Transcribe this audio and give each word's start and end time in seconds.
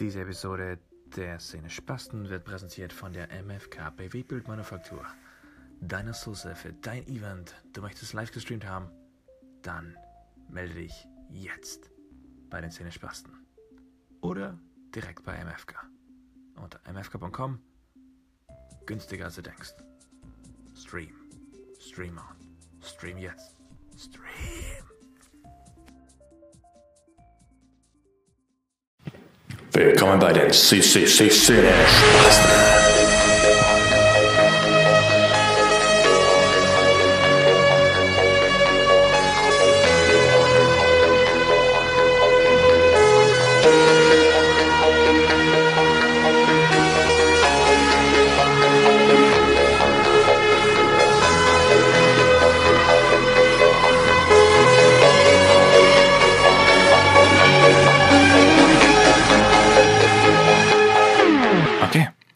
Diese 0.00 0.20
Episode 0.22 0.78
der 1.16 1.38
Szene 1.38 1.68
Spasten 1.68 2.28
wird 2.30 2.44
präsentiert 2.44 2.92
von 2.92 3.12
der 3.12 3.28
MFK 3.42 3.90
BW 3.96 4.22
Bildmanufaktur. 4.22 5.04
Deine 5.80 6.14
Soße 6.14 6.54
für 6.54 6.72
dein 6.72 7.06
Event. 7.06 7.54
Du 7.72 7.82
möchtest 7.82 8.14
live 8.14 8.32
gestreamt 8.32 8.66
haben? 8.66 8.90
Dann 9.62 9.96
melde 10.48 10.74
dich 10.74 11.06
jetzt 11.28 11.90
bei 12.48 12.60
den 12.60 12.70
Szene 12.70 12.90
Spasten. 12.90 13.32
Oder 14.22 14.58
direkt 14.94 15.24
bei 15.24 15.44
MFK. 15.44 15.86
Unter 16.54 16.80
mfk.com. 16.90 17.60
Günstiger 18.86 19.26
als 19.26 19.34
du 19.34 19.42
denkst. 19.42 19.74
Stream. 20.74 21.14
Stream 21.78 22.16
on. 22.16 22.80
Stream 22.80 23.18
jetzt. 23.18 23.56
Stream. 23.96 24.61
Willkommen 29.74 30.18
bei 30.18 30.34
den 30.34 30.50
CCC 30.50 31.30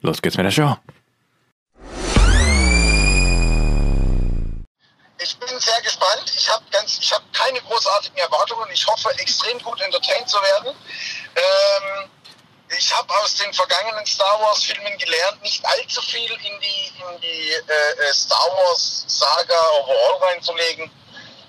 los 0.06 0.22
geht's 0.22 0.36
mit 0.36 0.46
der 0.46 0.52
Show. 0.52 0.76
Ich 5.18 5.36
bin 5.38 5.58
sehr 5.58 5.80
gespannt. 5.82 6.32
Ich 6.36 6.48
habe 6.48 6.64
ganz, 6.70 7.00
keine 7.32 7.60
großartigen 7.60 8.18
Erwartungen. 8.18 8.68
Ich 8.72 8.86
hoffe, 8.86 9.10
extrem 9.18 9.58
gut 9.60 9.80
entertained 9.80 10.28
zu 10.28 10.38
werden. 10.38 10.74
Ähm, 11.34 12.10
ich 12.78 12.96
habe 12.96 13.12
aus 13.20 13.34
den 13.36 13.52
vergangenen 13.52 14.06
Star 14.06 14.40
Wars 14.40 14.64
Filmen 14.64 14.98
gelernt, 14.98 15.42
nicht 15.42 15.64
allzu 15.64 16.02
viel 16.02 16.30
in 16.32 16.60
die 16.60 16.92
in 16.98 17.20
die 17.20 17.52
äh, 17.52 18.08
äh, 18.08 18.12
Star 18.12 18.48
Wars 18.50 19.04
Saga 19.06 19.60
overall 19.80 20.30
reinzulegen. 20.30 20.90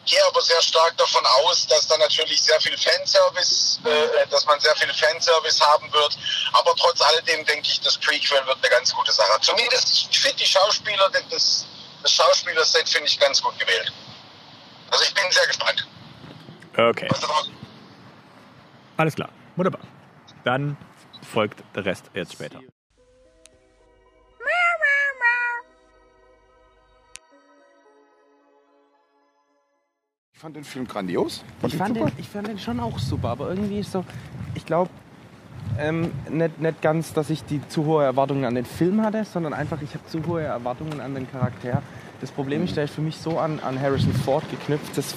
Gehe 0.07 0.25
aber 0.25 0.41
sehr 0.41 0.61
stark 0.61 0.95
davon 0.97 1.23
aus, 1.25 1.67
dass 1.67 1.85
da 1.85 1.97
natürlich 1.97 2.41
sehr 2.41 2.59
viel 2.61 2.77
Fanservice, 2.77 3.79
äh, 3.83 4.25
dass 4.27 4.45
man 4.45 4.59
sehr 4.59 4.75
viel 4.77 4.93
Fanservice 4.93 5.61
haben 5.61 5.91
wird. 5.91 6.17
Aber 6.53 6.73
trotz 6.75 7.01
alledem 7.01 7.45
denke 7.45 7.67
ich, 7.67 7.81
das 7.81 7.97
Prequel 7.97 8.45
wird 8.45 8.57
eine 8.57 8.69
ganz 8.69 8.93
gute 8.93 9.11
Sache. 9.11 9.39
Zumindest 9.41 10.09
ich 10.09 10.19
finde 10.19 10.37
die 10.37 10.45
Schauspieler, 10.45 11.11
das, 11.29 11.65
das 12.01 12.11
Schauspielerset 12.11 12.87
finde 12.87 13.07
ich 13.07 13.19
ganz 13.19 13.41
gut 13.41 13.59
gewählt. 13.59 13.91
Also 14.89 15.03
ich 15.03 15.13
bin 15.13 15.29
sehr 15.29 15.45
gespannt. 15.45 15.85
Okay, 16.77 17.09
alles 18.97 19.15
klar. 19.15 19.29
Wunderbar. 19.55 19.81
Dann 20.43 20.77
folgt 21.33 21.63
der 21.75 21.85
Rest 21.85 22.05
jetzt 22.13 22.33
später. 22.33 22.61
Ich 30.37 30.41
fand 30.41 30.55
den 30.55 30.65
Film 30.65 30.87
grandios. 30.87 31.43
Ich 31.65 31.75
fand, 31.75 31.97
den, 31.97 32.11
ich 32.19 32.29
fand 32.29 32.47
den 32.47 32.59
schon 32.59 32.79
auch 32.79 32.99
super, 32.99 33.29
aber 33.29 33.49
irgendwie 33.49 33.79
ist 33.79 33.91
so, 33.91 34.05
ich 34.53 34.67
glaube, 34.67 34.91
ähm, 35.79 36.11
nicht, 36.29 36.61
nicht 36.61 36.79
ganz, 36.83 37.11
dass 37.11 37.31
ich 37.31 37.43
die 37.43 37.59
zu 37.69 37.85
hohe 37.85 38.03
Erwartungen 38.03 38.45
an 38.45 38.53
den 38.53 38.65
Film 38.65 39.01
hatte, 39.01 39.25
sondern 39.25 39.55
einfach, 39.55 39.81
ich 39.81 39.95
habe 39.95 40.05
zu 40.05 40.23
hohe 40.27 40.43
Erwartungen 40.43 41.01
an 41.01 41.15
den 41.15 41.27
Charakter. 41.27 41.81
Das 42.21 42.29
Problem 42.29 42.63
ist, 42.65 42.77
der 42.77 42.83
ist 42.83 42.93
für 42.93 43.01
mich 43.01 43.17
so 43.17 43.39
an, 43.39 43.59
an 43.61 43.81
Harrison 43.81 44.13
Ford 44.13 44.43
geknüpft, 44.51 44.95
dass 44.95 45.15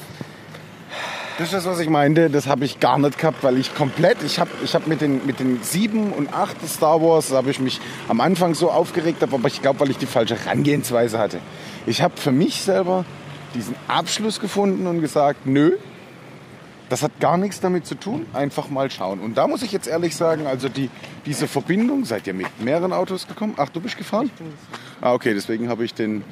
Das 1.37 1.48
ist 1.48 1.52
das, 1.52 1.66
was 1.66 1.81
ich 1.81 1.91
meinte. 1.91 2.31
Das 2.31 2.47
habe 2.47 2.64
ich 2.64 2.81
gar 2.81 2.98
nicht 2.98 3.19
gehabt, 3.19 3.44
weil 3.44 3.58
ich 3.58 3.75
komplett, 3.75 4.22
ich 4.22 4.41
habe 4.41 4.50
ich 4.64 4.75
hab 4.75 4.87
mit 4.87 5.02
den, 5.02 5.26
mit 5.26 5.38
den 5.38 5.62
sieben 5.62 6.14
und 6.14 6.32
acht 6.32 6.66
Star 6.66 7.02
Wars, 7.02 7.31
habe 7.31 7.50
ich 7.50 7.60
mich 7.60 7.78
am 8.08 8.22
Anfang 8.22 8.54
so 8.54 8.70
aufgeregt, 8.70 9.22
aber 9.22 9.38
ich 9.48 9.60
glaube, 9.60 9.81
weil 9.81 9.91
ich 9.91 9.98
die 9.98 10.06
falsche 10.06 10.37
Herangehensweise 10.37 11.19
hatte. 11.19 11.41
Ich 11.84 12.00
habe 12.00 12.16
für 12.16 12.32
mich 12.32 12.62
selber 12.62 13.04
diesen 13.55 13.75
Abschluss 13.88 14.41
gefunden 14.41 14.87
und 14.87 15.00
gesagt, 15.00 15.47
nö, 15.47 15.77
das 16.88 17.03
hat 17.03 17.21
gar 17.21 17.37
nichts 17.37 17.61
damit 17.61 17.87
zu 17.87 17.94
tun, 17.94 18.27
einfach 18.33 18.69
mal 18.69 18.91
schauen. 18.91 19.21
Und 19.21 19.38
da 19.38 19.47
muss 19.47 19.62
ich 19.62 19.71
jetzt 19.71 19.87
ehrlich 19.87 20.16
sagen, 20.16 20.47
also 20.47 20.69
die, 20.69 20.91
diese 21.25 21.47
Verbindung, 21.47 22.05
seid 22.05 22.27
ihr 22.27 22.34
mit 22.34 22.61
mehreren 22.61 22.93
Autos 22.93 23.28
gekommen? 23.28 23.55
Ach, 23.56 23.69
du 23.69 23.81
bist 23.81 23.97
gefahren? 23.97 24.31
Ah, 25.00 25.15
okay, 25.15 25.33
deswegen 25.33 25.69
habe 25.69 25.84
ich 25.84 25.94
den, 25.94 26.25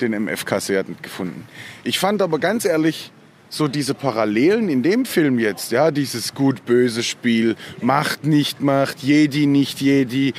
den 0.00 0.12
MFK 0.24 0.60
sehr 0.60 0.84
gefunden. 1.00 1.46
Ich 1.84 2.00
fand 2.00 2.22
aber 2.22 2.40
ganz 2.40 2.64
ehrlich, 2.64 3.12
so 3.48 3.68
diese 3.68 3.94
Parallelen 3.94 4.68
in 4.68 4.82
dem 4.82 5.04
Film 5.04 5.38
jetzt, 5.38 5.70
ja, 5.70 5.92
dieses 5.92 6.34
gut-böse 6.34 7.04
Spiel, 7.04 7.54
Macht, 7.80 8.24
nicht 8.24 8.60
Macht, 8.60 9.00
Jedi, 9.00 9.46
nicht 9.46 9.80
Jedi, 9.80 10.34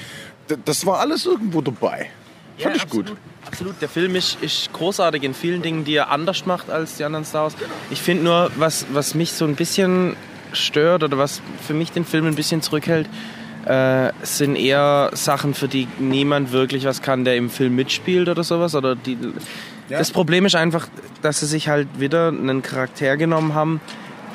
das 0.66 0.86
war 0.86 1.00
alles 1.00 1.26
irgendwo 1.26 1.62
dabei. 1.62 2.09
Fand 2.57 2.75
ich 2.75 2.83
absolut, 2.83 3.07
gut. 3.07 3.17
Absolut, 3.45 3.81
der 3.81 3.89
Film 3.89 4.16
ist, 4.16 4.41
ist 4.41 4.71
großartig 4.73 5.23
in 5.23 5.33
vielen 5.33 5.61
Dingen, 5.61 5.85
die 5.85 5.95
er 5.95 6.11
anders 6.11 6.45
macht 6.45 6.69
als 6.69 6.97
die 6.97 7.03
anderen 7.03 7.25
Star 7.25 7.43
Wars. 7.43 7.55
Ich 7.89 8.01
finde 8.01 8.23
nur, 8.23 8.51
was, 8.55 8.85
was 8.91 9.13
mich 9.13 9.33
so 9.33 9.45
ein 9.45 9.55
bisschen 9.55 10.16
stört 10.53 11.03
oder 11.03 11.17
was 11.17 11.41
für 11.66 11.73
mich 11.73 11.91
den 11.91 12.05
Film 12.05 12.25
ein 12.25 12.35
bisschen 12.35 12.61
zurückhält, 12.61 13.07
äh, 13.66 14.11
sind 14.21 14.55
eher 14.55 15.11
Sachen, 15.13 15.53
für 15.53 15.67
die 15.67 15.88
niemand 15.99 16.51
wirklich 16.51 16.85
was 16.85 17.01
kann, 17.01 17.25
der 17.25 17.35
im 17.35 17.49
Film 17.49 17.75
mitspielt 17.75 18.29
oder 18.29 18.43
sowas. 18.43 18.75
Oder 18.75 18.95
die, 18.95 19.17
Das 19.89 20.11
Problem 20.11 20.45
ist 20.45 20.55
einfach, 20.55 20.87
dass 21.22 21.39
sie 21.39 21.47
sich 21.47 21.67
halt 21.67 21.87
wieder 21.99 22.29
einen 22.29 22.61
Charakter 22.61 23.17
genommen 23.17 23.53
haben, 23.53 23.81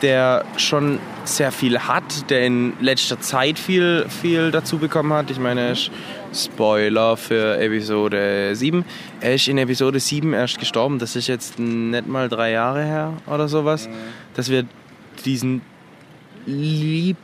der 0.02 0.44
schon 0.56 0.98
sehr 1.24 1.52
viel 1.52 1.80
hat, 1.80 2.30
der 2.30 2.46
in 2.46 2.72
letzter 2.80 3.20
Zeit 3.20 3.58
viel, 3.58 4.06
viel 4.08 4.50
dazu 4.50 4.78
bekommen 4.78 5.12
hat. 5.12 5.30
Ich 5.30 5.38
meine, 5.38 5.60
er 5.60 5.72
ist 5.72 5.90
Spoiler 6.32 7.16
für 7.16 7.58
Episode 7.58 8.54
7. 8.54 8.84
Er 9.20 9.34
ist 9.34 9.48
in 9.48 9.58
Episode 9.58 9.98
7 9.98 10.32
erst 10.32 10.58
gestorben. 10.58 10.98
Das 10.98 11.16
ist 11.16 11.26
jetzt 11.26 11.58
nicht 11.58 12.06
mal 12.06 12.28
drei 12.28 12.52
Jahre 12.52 12.84
her 12.84 13.14
oder 13.26 13.48
sowas, 13.48 13.88
dass 14.34 14.48
wir 14.48 14.64
diesen 15.24 15.62
lieb, 16.46 17.16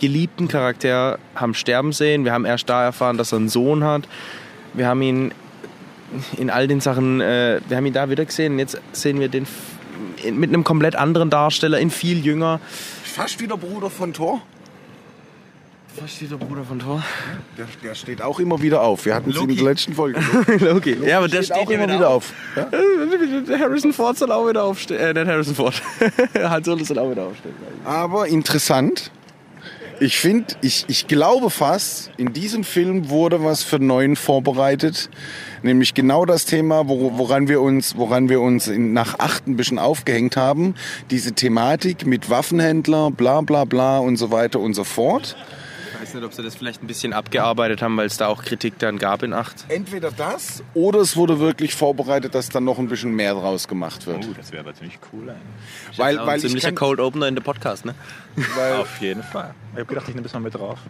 geliebten 0.00 0.48
Charakter 0.48 1.18
haben 1.34 1.54
sterben 1.54 1.92
sehen. 1.92 2.24
Wir 2.24 2.32
haben 2.32 2.44
erst 2.44 2.68
da 2.68 2.84
erfahren, 2.84 3.18
dass 3.18 3.32
er 3.32 3.38
einen 3.38 3.48
Sohn 3.48 3.82
hat. 3.84 4.08
Wir 4.74 4.86
haben 4.86 5.02
ihn 5.02 5.32
in 6.36 6.50
all 6.50 6.68
den 6.68 6.80
Sachen, 6.80 7.20
äh, 7.20 7.60
wir 7.68 7.76
haben 7.76 7.86
ihn 7.86 7.92
da 7.92 8.10
wieder 8.10 8.24
gesehen. 8.24 8.58
Jetzt 8.58 8.80
sehen 8.92 9.18
wir 9.18 9.28
den 9.28 9.46
mit 10.30 10.50
einem 10.50 10.62
komplett 10.62 10.94
anderen 10.94 11.30
Darsteller, 11.30 11.80
in 11.80 11.90
viel 11.90 12.24
jünger. 12.24 12.60
Fast 13.02 13.40
wieder 13.40 13.56
Bruder 13.56 13.90
von 13.90 14.12
Thor. 14.12 14.40
Was 16.00 16.14
steht 16.14 16.30
der 16.30 16.36
Bruder 16.36 16.64
von 16.64 16.78
Thor? 16.78 17.02
Der, 17.58 17.66
der 17.82 17.94
steht 17.94 18.22
auch 18.22 18.40
immer 18.40 18.60
wieder 18.62 18.82
auf. 18.82 19.04
Wir 19.04 19.14
hatten 19.14 19.30
es 19.30 19.36
in 19.36 19.54
der 19.54 19.64
letzten 19.64 19.92
Folge. 19.92 20.20
Loki. 20.60 20.96
Ja, 21.04 21.18
aber 21.18 21.28
der 21.28 21.42
steht 21.42 21.56
steht 21.56 21.66
auch 21.66 21.70
immer 21.70 21.92
wieder 21.92 22.08
auf. 22.08 22.32
Ja? 22.56 22.64
auf. 22.64 22.70
Harrison 23.60 23.92
Ford 23.92 24.16
soll 24.16 24.32
auch 24.32 24.48
wieder 24.48 24.64
aufstehen. 24.64 24.98
Äh, 24.98 25.12
nicht 25.12 25.26
Harrison 25.26 25.54
Ford. 25.54 25.82
Han 26.34 26.64
Solo 26.64 26.82
soll 26.84 26.98
auch 26.98 27.10
wieder 27.10 27.24
aufstehen. 27.24 27.54
Aber 27.84 28.26
interessant. 28.26 29.10
Ich 30.00 30.18
finde, 30.18 30.54
ich, 30.62 30.86
ich 30.88 31.06
glaube 31.06 31.50
fast, 31.50 32.10
in 32.16 32.32
diesem 32.32 32.64
Film 32.64 33.08
wurde 33.10 33.44
was 33.44 33.62
für 33.62 33.78
Neuen 33.78 34.16
vorbereitet. 34.16 35.10
Nämlich 35.62 35.94
genau 35.94 36.24
das 36.24 36.46
Thema, 36.46 36.88
wo, 36.88 37.18
woran 37.18 37.46
wir 37.48 37.60
uns, 37.60 37.96
woran 37.96 38.28
wir 38.28 38.40
uns 38.40 38.66
in, 38.66 38.94
nach 38.94 39.18
acht 39.20 39.46
ein 39.46 39.56
bisschen 39.56 39.78
aufgehängt 39.78 40.36
haben. 40.36 40.74
Diese 41.10 41.32
Thematik 41.32 42.06
mit 42.06 42.30
Waffenhändler, 42.30 43.10
bla 43.10 43.42
bla 43.42 43.64
bla 43.64 43.98
und 43.98 44.16
so 44.16 44.30
weiter 44.30 44.58
und 44.58 44.74
so 44.74 44.84
fort. 44.84 45.36
Ich 46.12 46.16
weiß 46.16 46.20
nicht, 46.20 46.28
ob 46.28 46.34
sie 46.34 46.42
das 46.42 46.54
vielleicht 46.56 46.82
ein 46.82 46.86
bisschen 46.86 47.14
abgearbeitet 47.14 47.80
haben, 47.80 47.96
weil 47.96 48.04
es 48.04 48.18
da 48.18 48.26
auch 48.26 48.44
Kritik 48.44 48.78
dann 48.78 48.98
gab 48.98 49.22
in 49.22 49.32
8. 49.32 49.64
Entweder 49.68 50.10
das 50.10 50.62
oder 50.74 50.98
es 51.00 51.16
wurde 51.16 51.40
wirklich 51.40 51.74
vorbereitet, 51.74 52.34
dass 52.34 52.50
dann 52.50 52.64
noch 52.64 52.78
ein 52.78 52.88
bisschen 52.88 53.14
mehr 53.14 53.32
draus 53.32 53.66
gemacht 53.66 54.06
wird. 54.06 54.26
Oh, 54.28 54.34
das 54.36 54.52
wäre 54.52 54.62
aber 54.62 54.74
ziemlich 54.74 54.98
cool. 55.10 55.30
Ey. 55.30 55.34
weil, 55.96 56.18
Auch 56.18 56.26
weil 56.26 56.34
ein 56.34 56.36
ich 56.36 56.42
ziemlicher 56.42 56.68
kann, 56.68 56.74
Cold 56.74 57.00
Opener 57.00 57.28
in 57.28 57.34
der 57.34 57.42
Podcast, 57.42 57.86
ne? 57.86 57.94
weil, 58.56 58.74
Auf 58.74 59.00
jeden 59.00 59.22
Fall. 59.22 59.54
Ich 59.72 59.78
habe 59.78 59.86
gedacht, 59.86 60.06
ich 60.06 60.14
nehme 60.14 60.24
das 60.24 60.34
mal 60.34 60.40
mit 60.40 60.54
drauf. 60.54 60.80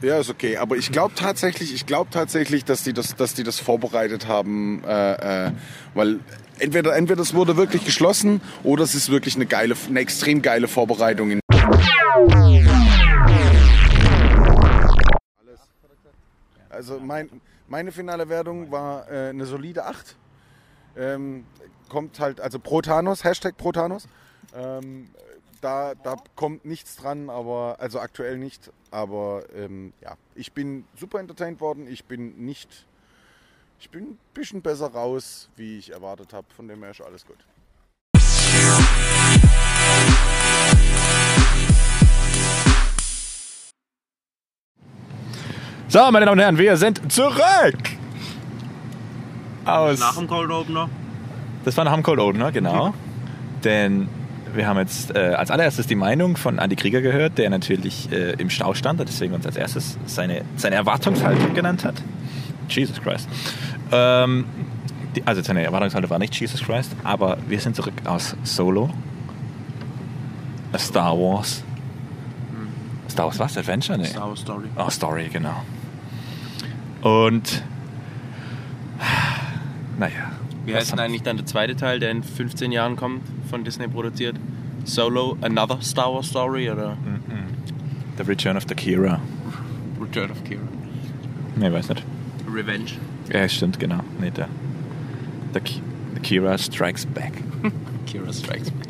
Ja, 0.00 0.18
ist 0.18 0.30
okay. 0.30 0.56
Aber 0.56 0.76
ich 0.76 0.92
glaube 0.92 1.12
tatsächlich, 1.14 1.74
ich 1.74 1.84
glaube 1.84 2.08
tatsächlich, 2.10 2.64
dass 2.64 2.82
die 2.84 2.94
das, 2.94 3.16
dass 3.16 3.34
die 3.34 3.42
das 3.42 3.60
vorbereitet 3.60 4.28
haben, 4.28 4.82
äh, 4.84 5.48
äh, 5.48 5.52
weil 5.92 6.20
entweder, 6.58 6.96
entweder 6.96 7.20
es 7.20 7.34
wurde 7.34 7.58
wirklich 7.58 7.84
geschlossen 7.84 8.40
oder 8.62 8.82
es 8.84 8.94
ist 8.94 9.10
wirklich 9.10 9.36
eine 9.36 9.44
geile, 9.44 9.74
eine 9.90 10.00
extrem 10.00 10.40
geile 10.40 10.68
Vorbereitung. 10.68 11.32
In 11.32 11.40
also 16.78 17.00
mein, 17.00 17.40
meine 17.66 17.90
finale 17.90 18.28
Wertung 18.28 18.70
war 18.70 19.10
äh, 19.10 19.30
eine 19.30 19.46
solide 19.46 19.84
8. 19.84 20.14
Ähm, 20.96 21.44
kommt 21.88 22.20
halt, 22.20 22.40
also 22.40 22.60
Protanos, 22.60 23.24
Hashtag 23.24 23.56
Protanos. 23.56 24.06
Ähm, 24.54 25.10
da, 25.60 25.96
da 25.96 26.16
kommt 26.36 26.64
nichts 26.64 26.94
dran, 26.94 27.30
aber 27.30 27.78
also 27.80 27.98
aktuell 27.98 28.38
nicht. 28.38 28.70
Aber 28.92 29.42
ähm, 29.56 29.92
ja, 30.00 30.16
ich 30.36 30.52
bin 30.52 30.84
super 30.94 31.18
entertained 31.18 31.60
worden. 31.60 31.88
Ich 31.88 32.04
bin 32.04 32.44
nicht, 32.44 32.86
ich 33.80 33.90
bin 33.90 34.10
ein 34.10 34.18
bisschen 34.34 34.62
besser 34.62 34.92
raus, 34.92 35.50
wie 35.56 35.78
ich 35.78 35.90
erwartet 35.90 36.32
habe. 36.32 36.46
Von 36.54 36.68
dem 36.68 36.80
her 36.82 36.92
ist 36.92 37.00
alles 37.00 37.26
gut. 37.26 37.38
So, 45.90 46.00
meine 46.10 46.26
Damen 46.26 46.38
und 46.38 46.40
Herren, 46.40 46.58
wir 46.58 46.76
sind 46.76 47.10
zurück! 47.10 47.78
Aus. 49.64 49.98
Nach 49.98 50.16
dem 50.16 50.28
Cold 50.28 50.50
Opener. 50.50 50.90
Das 51.64 51.78
war 51.78 51.84
nach 51.84 51.94
dem 51.94 52.02
Cold 52.02 52.20
Opener, 52.20 52.52
genau. 52.52 52.92
Denn 53.64 54.06
wir 54.54 54.66
haben 54.66 54.76
jetzt 54.76 55.16
äh, 55.16 55.34
als 55.34 55.50
allererstes 55.50 55.86
die 55.86 55.94
Meinung 55.94 56.36
von 56.36 56.58
Andy 56.58 56.76
Krieger 56.76 57.00
gehört, 57.00 57.38
der 57.38 57.48
natürlich 57.48 58.12
äh, 58.12 58.32
im 58.32 58.50
Stau 58.50 58.74
stand 58.74 59.00
und 59.00 59.08
deswegen 59.08 59.32
uns 59.32 59.46
als 59.46 59.56
erstes 59.56 59.96
seine, 60.04 60.42
seine 60.56 60.76
Erwartungshaltung 60.76 61.54
genannt 61.54 61.86
hat. 61.86 61.94
Jesus 62.68 63.00
Christ. 63.00 63.26
Ähm, 63.90 64.44
die, 65.16 65.26
also 65.26 65.40
seine 65.40 65.64
Erwartungshaltung 65.64 66.10
war 66.10 66.18
nicht 66.18 66.38
Jesus 66.38 66.62
Christ, 66.62 66.94
aber 67.02 67.38
wir 67.48 67.60
sind 67.60 67.74
zurück 67.74 67.94
aus 68.04 68.36
Solo. 68.42 68.90
Star 70.76 71.16
Wars. 71.16 71.64
Star 73.08 73.24
Wars 73.24 73.38
was? 73.38 73.56
Adventure? 73.56 73.96
Nee. 73.96 74.04
Star 74.04 74.28
Wars 74.28 74.40
Story. 74.40 74.68
Oh, 74.76 74.90
Story, 74.90 75.30
genau. 75.32 75.62
Und 77.08 77.62
naja. 79.98 80.32
Wie 80.64 80.74
heißt 80.74 80.92
denn 80.92 80.98
eigentlich 81.00 81.22
dann 81.22 81.36
der 81.38 81.46
zweite 81.46 81.76
Teil, 81.76 81.98
der 81.98 82.10
in 82.10 82.22
15 82.22 82.72
Jahren 82.72 82.96
kommt, 82.96 83.22
von 83.48 83.64
Disney 83.64 83.88
produziert? 83.88 84.36
Solo, 84.84 85.36
Another 85.40 85.78
Star 85.80 86.12
Wars 86.12 86.26
Story 86.28 86.70
oder 86.70 86.96
The 88.18 88.22
Return 88.24 88.56
of 88.56 88.64
the 88.68 88.74
Kira. 88.74 89.20
Return 90.00 90.30
of 90.30 90.42
Kira? 90.44 90.60
Nee, 91.56 91.72
weiß 91.72 91.88
nicht. 91.88 92.04
Revenge. 92.52 92.92
Ja, 93.32 93.48
stimmt, 93.48 93.78
genau. 93.80 94.00
Nee, 94.20 94.30
der. 94.30 94.48
The, 95.54 95.60
Ki- 95.60 95.82
Kira 96.22 96.56
Strikes 96.58 97.06
Back. 97.06 97.32
Kira 98.06 98.32
Strikes 98.32 98.70
Back. 98.70 98.88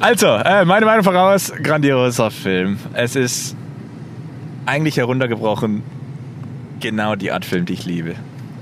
Also, 0.00 0.26
äh, 0.26 0.64
meine 0.64 0.86
Meinung 0.86 1.04
voraus, 1.04 1.52
grandioser 1.62 2.30
Film. 2.30 2.78
Es 2.94 3.14
ist 3.16 3.56
eigentlich 4.64 4.96
heruntergebrochen 4.96 5.82
genau 6.86 7.16
die 7.16 7.32
Art 7.32 7.44
Film, 7.44 7.66
die 7.66 7.72
ich 7.72 7.84
liebe. 7.84 8.14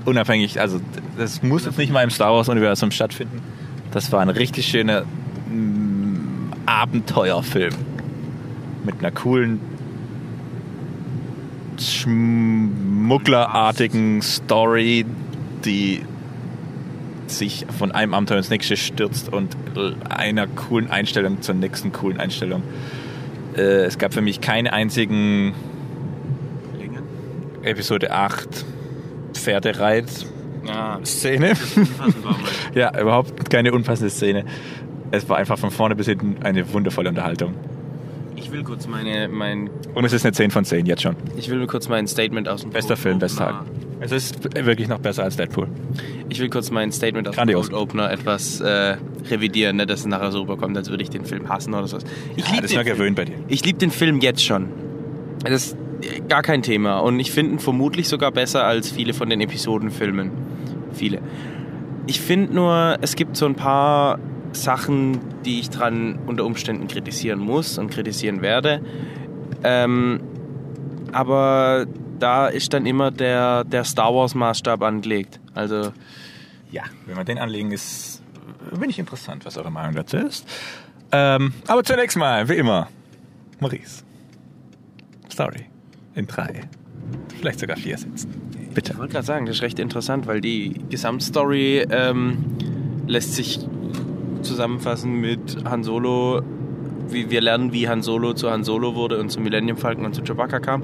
Unabhängig, 0.03 0.59
also 0.59 0.81
das 1.15 1.43
muss 1.43 1.65
jetzt 1.65 1.77
nicht 1.77 1.93
mal 1.93 2.03
im 2.03 2.09
Star 2.09 2.33
Wars-Universum 2.33 2.89
stattfinden. 2.89 3.39
Das 3.91 4.11
war 4.11 4.21
ein 4.21 4.29
richtig 4.29 4.65
schöner 4.65 5.03
mm, 5.03 6.53
Abenteuerfilm. 6.65 7.75
Mit 8.83 8.95
einer 8.99 9.11
coolen, 9.11 9.59
schmugglerartigen 11.79 14.23
Story, 14.23 15.05
die 15.63 16.01
sich 17.27 17.67
von 17.77 17.91
einem 17.91 18.15
Abenteuer 18.15 18.39
ins 18.39 18.49
nächste 18.49 18.77
stürzt 18.77 19.31
und 19.31 19.55
einer 20.09 20.47
coolen 20.47 20.89
Einstellung 20.89 21.43
zur 21.43 21.53
nächsten 21.53 21.91
coolen 21.91 22.19
Einstellung. 22.19 22.63
Äh, 23.55 23.85
es 23.85 23.99
gab 23.99 24.15
für 24.15 24.21
mich 24.21 24.41
keine 24.41 24.73
einzigen? 24.73 25.53
Episode 27.65 28.11
8 28.11 28.65
Pferdereit 29.33 30.05
Ja, 30.65 30.99
ja, 32.73 32.99
überhaupt 33.01 33.49
keine 33.49 33.71
unpassende 33.73 34.09
Szene. 34.09 34.45
Es 35.11 35.27
war 35.29 35.37
einfach 35.37 35.57
von 35.59 35.71
vorne 35.71 35.95
bis 35.95 36.07
hinten 36.07 36.37
eine 36.43 36.71
wundervolle 36.73 37.09
Unterhaltung. 37.09 37.53
Ich 38.35 38.51
will 38.51 38.63
kurz 38.63 38.87
meine, 38.87 39.27
mein, 39.27 39.69
Und 39.93 40.03
es 40.05 40.13
ist 40.13 40.25
eine 40.25 40.33
10 40.33 40.51
von 40.51 40.65
10 40.65 40.85
jetzt 40.85 41.01
schon. 41.03 41.15
ich 41.37 41.49
will 41.49 41.65
kurz 41.67 41.87
mein 41.87 42.07
Statement 42.07 42.47
aus 42.47 42.61
dem 42.61 42.71
Bester 42.71 42.89
Cold 42.95 42.99
Film, 42.99 43.19
bester 43.19 43.45
Tag. 43.45 43.65
Es 44.01 44.11
ist 44.11 44.43
wirklich 44.65 44.87
noch 44.89 44.99
besser 44.99 45.23
als 45.23 45.37
Deadpool. 45.37 45.67
Ich 46.29 46.39
will 46.39 46.49
kurz 46.49 46.69
mein 46.69 46.91
Statement 46.91 47.27
aus 47.29 47.35
Grandios. 47.35 47.67
dem 47.67 47.73
Cold 47.75 47.81
Opener 47.89 48.11
etwas 48.11 48.59
äh, 48.59 48.97
revidieren, 49.29 49.77
ne, 49.77 49.85
dass 49.85 50.01
es 50.01 50.05
nachher 50.05 50.31
so 50.31 50.41
rüberkommt, 50.41 50.75
als 50.77 50.89
würde 50.89 51.01
ich 51.03 51.09
den 51.09 51.25
Film 51.25 51.47
hassen 51.47 51.73
oder 51.73 51.87
so. 51.87 51.97
Ich 52.35 52.45
Ja, 52.45 52.51
lieb 52.51 52.61
das 52.61 52.71
ist 52.71 52.77
Film. 52.77 52.85
gewöhnt 52.85 53.15
bei 53.15 53.25
dir. 53.25 53.35
Ich 53.47 53.63
liebe 53.63 53.79
den 53.79 53.91
Film 53.91 54.19
jetzt 54.19 54.43
schon. 54.43 54.67
Das 55.45 55.75
gar 56.27 56.41
kein 56.41 56.61
Thema. 56.61 56.99
Und 56.99 57.19
ich 57.19 57.31
finde 57.31 57.53
ihn 57.53 57.59
vermutlich 57.59 58.07
sogar 58.07 58.31
besser 58.31 58.65
als 58.65 58.91
viele 58.91 59.13
von 59.13 59.29
den 59.29 59.41
Episodenfilmen. 59.41 60.31
Viele. 60.93 61.21
Ich 62.07 62.21
finde 62.21 62.53
nur, 62.53 62.97
es 63.01 63.15
gibt 63.15 63.35
so 63.35 63.45
ein 63.45 63.55
paar 63.55 64.19
Sachen, 64.51 65.19
die 65.43 65.59
ich 65.59 65.69
dran 65.69 66.19
unter 66.27 66.45
Umständen 66.45 66.87
kritisieren 66.87 67.39
muss 67.39 67.77
und 67.77 67.89
kritisieren 67.89 68.41
werde. 68.41 68.81
Ähm, 69.63 70.21
aber 71.11 71.85
da 72.19 72.47
ist 72.47 72.73
dann 72.73 72.85
immer 72.85 73.11
der, 73.11 73.63
der 73.63 73.83
Star 73.83 74.13
Wars-Maßstab 74.13 74.81
angelegt. 74.83 75.39
Also, 75.53 75.91
Ja, 76.71 76.83
wenn 77.05 77.17
wir 77.17 77.23
den 77.23 77.37
anlegen, 77.37 77.71
ist 77.71 78.21
bin 78.71 78.89
ich 78.89 78.99
interessant, 78.99 79.45
was 79.45 79.57
eure 79.57 79.71
Meinung 79.71 79.95
dazu 79.95 80.17
ist. 80.17 80.47
Ähm, 81.11 81.53
aber 81.67 81.83
zunächst 81.83 82.17
mal, 82.17 82.47
wie 82.49 82.55
immer, 82.55 82.89
Maurice. 83.59 84.03
Story. 85.31 85.65
In 86.15 86.27
drei, 86.27 86.61
vielleicht 87.39 87.59
sogar 87.59 87.77
vier 87.77 87.97
Sätzen. 87.97 88.31
Bitte. 88.73 88.93
Ich 88.93 88.97
wollte 88.97 89.13
gerade 89.13 89.25
sagen, 89.25 89.45
das 89.45 89.57
ist 89.57 89.61
recht 89.61 89.79
interessant, 89.79 90.27
weil 90.27 90.41
die 90.41 90.75
Gesamtstory 90.89 91.85
ähm, 91.89 92.37
lässt 93.07 93.33
sich 93.33 93.59
zusammenfassen 94.41 95.19
mit 95.19 95.57
Han 95.65 95.83
Solo. 95.83 96.41
Wie 97.07 97.29
wir 97.29 97.39
lernen, 97.39 97.71
wie 97.71 97.87
Han 97.87 98.01
Solo 98.01 98.33
zu 98.33 98.49
Han 98.49 98.63
Solo 98.63 98.95
wurde 98.95 99.19
und 99.19 99.29
zum 99.29 99.43
Millennium 99.43 99.77
Falcon 99.77 100.05
und 100.05 100.15
zu 100.15 100.23
Chewbacca 100.23 100.59
kam. 100.59 100.83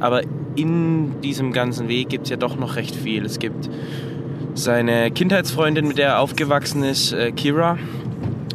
Aber 0.00 0.22
in 0.56 1.20
diesem 1.20 1.52
ganzen 1.52 1.88
Weg 1.88 2.08
gibt 2.08 2.24
es 2.24 2.30
ja 2.30 2.36
doch 2.36 2.56
noch 2.56 2.76
recht 2.76 2.94
viel. 2.94 3.24
Es 3.24 3.38
gibt 3.38 3.70
seine 4.54 5.10
Kindheitsfreundin, 5.10 5.86
mit 5.86 5.98
der 5.98 6.08
er 6.08 6.18
aufgewachsen 6.18 6.82
ist, 6.82 7.12
äh, 7.12 7.32
Kira, 7.32 7.78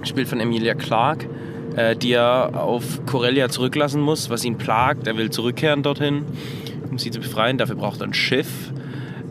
gespielt 0.02 0.28
von 0.28 0.40
Emilia 0.40 0.74
Clarke, 0.74 1.28
äh, 1.76 1.96
die 1.96 2.14
er 2.14 2.62
auf 2.62 3.06
Corellia 3.06 3.50
zurücklassen 3.50 4.02
muss, 4.02 4.30
was 4.30 4.46
ihn 4.46 4.58
plagt. 4.58 5.08
Er 5.08 5.18
will 5.18 5.30
zurückkehren 5.30 5.84
dorthin, 5.84 6.24
um 6.90 6.98
sie 6.98 7.12
zu 7.12 7.20
befreien. 7.20 7.58
Dafür 7.58 7.76
braucht 7.76 8.02
er 8.02 8.08
ein 8.08 8.14
Schiff. 8.14 8.72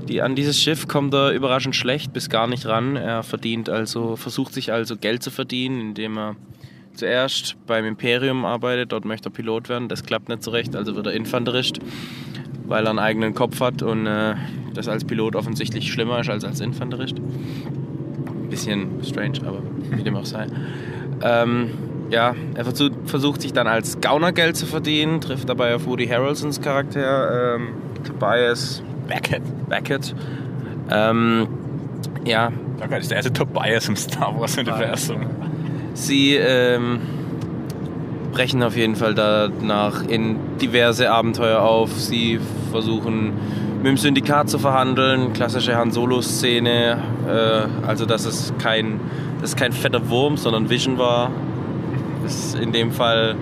Die, 0.09 0.21
an 0.21 0.35
dieses 0.35 0.61
Schiff 0.61 0.87
kommt 0.87 1.15
er 1.15 1.31
überraschend 1.33 1.75
schlecht 1.75 2.13
bis 2.13 2.29
gar 2.29 2.47
nicht 2.47 2.67
ran. 2.67 2.97
Er 2.97 3.23
verdient 3.23 3.71
also, 3.71 4.17
versucht 4.17 4.53
sich 4.53 4.73
also 4.73 4.97
Geld 4.97 5.23
zu 5.23 5.31
verdienen, 5.31 5.81
indem 5.81 6.19
er 6.19 6.37
zuerst 6.93 7.57
beim 7.67 7.87
Imperium 7.87 8.45
arbeitet. 8.45 8.93
Dort 8.93 9.07
möchte 9.07 9.31
er 9.31 9.33
Pilot 9.33 9.69
werden. 9.71 9.89
Das 9.89 10.05
klappt 10.05 10.29
nicht 10.29 10.43
so 10.43 10.51
recht, 10.51 10.77
also 10.77 10.95
wird 10.95 11.07
er 11.07 11.15
Infanterist, 11.15 11.79
weil 12.67 12.85
er 12.85 12.91
einen 12.91 12.99
eigenen 12.99 13.35
Kopf 13.35 13.61
hat 13.61 13.83
und 13.83 14.07
äh, 14.07 14.35
das 14.75 14.89
als 14.89 15.05
Pilot 15.05 15.37
offensichtlich 15.37 15.91
schlimmer 15.91 16.21
ist 16.21 16.29
als 16.29 16.45
als 16.45 16.61
Infanterist. 16.61 17.17
Bisschen 18.51 19.03
strange, 19.03 19.41
aber 19.47 19.63
wie 19.91 20.03
dem 20.03 20.17
auch 20.17 20.27
sei. 20.27 20.47
Ähm, 21.23 21.71
ja, 22.15 22.35
er 22.55 22.65
versucht, 23.05 23.43
sich 23.43 23.53
dann 23.53 23.67
als 23.67 24.01
Gauner 24.01 24.33
Geld 24.33 24.57
zu 24.57 24.67
verdienen, 24.67 25.21
trifft 25.21 25.49
dabei 25.49 25.75
auf 25.75 25.87
Woody 25.87 26.07
Harrelsons 26.07 26.61
Charakter, 26.61 27.57
ähm, 27.57 27.69
Tobias 28.05 28.83
Beckett. 29.09 29.43
Beckett. 29.69 30.15
Ähm, 30.91 31.49
ja, 32.25 32.53
Oh 32.83 32.89
Gott, 32.89 32.99
ist 32.99 33.11
der 33.11 33.19
erste 33.19 33.33
Tobias 33.33 33.89
im 33.89 33.97
Star 33.97 34.39
Wars-Universum. 34.39 35.21
sie 35.95 36.35
ähm, 36.35 37.01
brechen 38.33 38.63
auf 38.63 38.77
jeden 38.77 38.97
Fall 38.97 39.15
danach 39.15 40.03
in 40.07 40.37
diverse 40.61 41.11
Abenteuer 41.11 41.63
auf. 41.63 41.93
Sie 41.93 42.41
versuchen 42.73 43.33
mit 43.79 43.87
dem 43.87 43.97
Syndikat 43.97 44.51
zu 44.51 44.59
verhandeln, 44.59 45.33
klassische 45.33 45.77
Han 45.77 45.93
Solo-Szene, 45.93 46.99
äh, 47.29 47.87
also 47.87 48.07
dass 48.07 48.25
es 48.25 48.53
kein, 48.59 49.01
dass 49.41 49.51
es 49.51 49.57
kein 49.57 49.73
fetter 49.73 50.11
Wurm, 50.11 50.37
sondern 50.37 50.69
Vision 50.69 50.99
war. 50.99 51.31
Ist 52.27 52.55
in 52.57 52.73
dem 52.73 52.93
Fall 52.93 53.35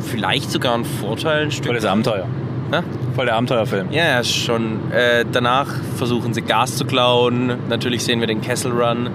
vielleicht 0.00 0.50
sogar 0.50 0.74
ein 0.74 0.84
Vorteil, 0.84 1.44
ein 1.44 1.50
Stück. 1.50 1.66
Volles 1.66 1.84
Abenteuer. 1.84 2.26
Hä? 2.72 2.78
Voll 3.14 3.26
der 3.26 3.34
Abenteuerfilm. 3.36 3.88
Ja, 3.90 4.04
ja, 4.04 4.24
schon. 4.24 4.90
Äh, 4.92 5.24
danach 5.30 5.66
versuchen 5.96 6.32
sie 6.34 6.42
Gas 6.42 6.76
zu 6.76 6.84
klauen. 6.84 7.54
Natürlich 7.68 8.04
sehen 8.04 8.20
wir 8.20 8.26
den 8.26 8.40
Kessel 8.40 8.70
Run. 8.72 9.10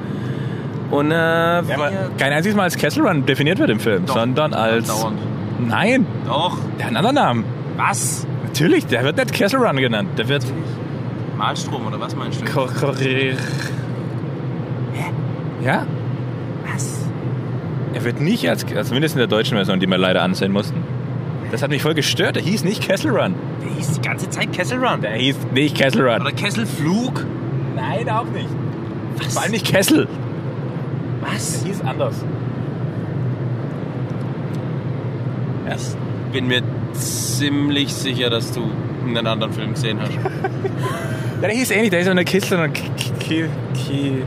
Und 0.91 1.11
äh, 1.11 1.15
Ja, 1.15 1.61
kein 2.17 2.33
einziges 2.33 2.55
Mal 2.55 2.63
als 2.63 2.77
Kessel 2.77 3.07
Run 3.07 3.25
definiert 3.25 3.57
wird 3.59 3.69
im 3.69 3.79
Film, 3.79 4.05
Doch. 4.05 4.15
sondern 4.15 4.53
als. 4.53 4.87
Dauernd. 4.87 5.17
Nein, 5.65 6.05
Doch. 6.27 6.57
der 6.77 6.85
hat 6.85 6.89
einen 6.89 6.97
anderen 6.97 7.15
Namen. 7.15 7.43
Was? 7.77 8.27
Natürlich, 8.45 8.85
der 8.87 9.03
wird 9.03 9.17
nicht 9.17 9.31
Kessel 9.33 9.59
Run 9.59 9.77
genannt. 9.77 10.09
Der 10.17 10.27
wird. 10.27 10.45
Malstrom 11.37 11.87
oder 11.87 11.99
was 11.99 12.15
meinst 12.15 12.41
du? 12.41 12.45
Ko- 12.45 12.67
Ko- 12.67 12.93
Ja? 15.63 15.85
Was? 17.95 18.01
Er 18.01 18.05
wird 18.05 18.21
nicht 18.21 18.49
als. 18.49 18.65
Zumindest 18.87 19.15
in 19.15 19.19
der 19.19 19.27
deutschen 19.27 19.55
Version, 19.55 19.79
die 19.79 19.87
wir 19.87 19.97
leider 19.97 20.21
ansehen 20.21 20.51
mussten. 20.51 20.83
Das 21.51 21.61
hat 21.61 21.69
mich 21.69 21.81
voll 21.81 21.93
gestört. 21.93 22.35
Der 22.35 22.43
hieß 22.43 22.63
nicht 22.63 22.81
Kessel 22.83 23.11
Run. 23.11 23.35
Der 23.63 23.71
hieß 23.75 23.91
die 23.93 24.01
ganze 24.01 24.29
Zeit 24.29 24.51
Kessel 24.51 24.83
Run. 24.83 25.01
Der 25.01 25.13
hieß 25.13 25.37
nicht 25.53 25.77
Kessel 25.77 26.07
Run. 26.07 26.21
Oder 26.21 26.31
Kesselflug? 26.31 27.25
Nein, 27.75 28.09
auch 28.09 28.25
nicht. 28.25 28.49
Vor 29.29 29.41
allem 29.41 29.51
nicht 29.51 29.65
Kessel. 29.65 30.07
Was? 31.21 31.61
Der 31.61 31.69
hieß 31.69 31.81
anders. 31.81 32.25
Ja. 35.69 35.75
Bin 36.31 36.47
mir 36.47 36.61
ziemlich 36.93 37.93
sicher, 37.93 38.29
dass 38.29 38.51
du 38.51 38.69
einen 39.05 39.25
anderen 39.25 39.53
Film 39.53 39.73
gesehen 39.73 39.99
hast. 40.01 40.11
Ja, 40.11 40.21
der 41.41 41.49
hieß 41.51 41.71
ähnlich, 41.71 41.91
der 41.91 41.99
ist 41.99 42.05
so 42.05 42.11
eine 42.11 42.25
Kiste 42.25 42.61
und 42.61 42.73
Ki, 42.73 42.89
Ki, 43.19 43.45
Ki, 43.73 44.23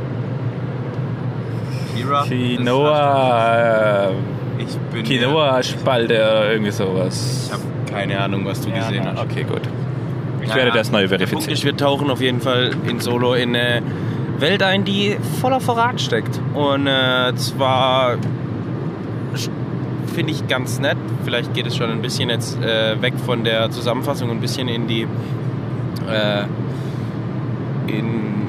Kira? 2.03 2.23
Quinoa, 2.25 4.09
äh, 4.09 4.13
Ich 4.59 4.77
bin 4.93 5.05
Quinoa-Spalte 5.05 6.15
oder 6.15 6.51
irgendwie 6.53 6.71
sowas. 6.73 7.45
Ich 7.47 7.53
habe 7.53 7.63
keine 7.91 8.21
Ahnung, 8.21 8.45
was 8.45 8.61
du 8.61 8.71
gesehen 8.71 9.05
hast. 9.07 9.21
Okay, 9.21 9.45
gut. 9.45 9.63
Ich 10.43 10.49
Ja, 10.51 10.57
werde 10.57 10.69
ja. 10.71 10.75
das 10.75 10.91
neu 10.93 11.07
Der 11.07 11.09
Punkt 11.09 11.29
verifizieren. 11.31 11.53
ist, 11.55 11.65
wir 11.65 11.77
tauchen 11.77 12.11
auf 12.11 12.21
jeden 12.21 12.41
Fall 12.41 12.71
in 12.87 13.01
Solo 13.01 13.35
in 13.35 13.55
eine 13.57 13.83
Welt 14.39 14.63
ein, 14.63 14.85
die 14.85 15.17
voller 15.41 15.61
Verrat 15.61 16.01
steckt. 16.01 16.41
Und 16.55 16.87
äh, 16.87 17.35
zwar 17.37 18.17
finde 20.15 20.33
ich 20.33 20.47
ganz 20.49 20.79
nett. 20.81 20.97
Vielleicht 21.25 21.55
geht 21.55 21.67
es 21.67 21.77
schon 21.77 21.91
ein 21.91 22.03
bisschen 22.03 22.29
jetzt 22.31 22.61
äh, 22.63 23.01
weg 23.01 23.15
von 23.25 23.45
der 23.45 23.71
Zusammenfassung, 23.71 24.31
ein 24.31 24.41
bisschen 24.41 24.69
in 24.69 24.87
die 24.87 25.03
äh, 26.09 26.45
in 27.87 28.48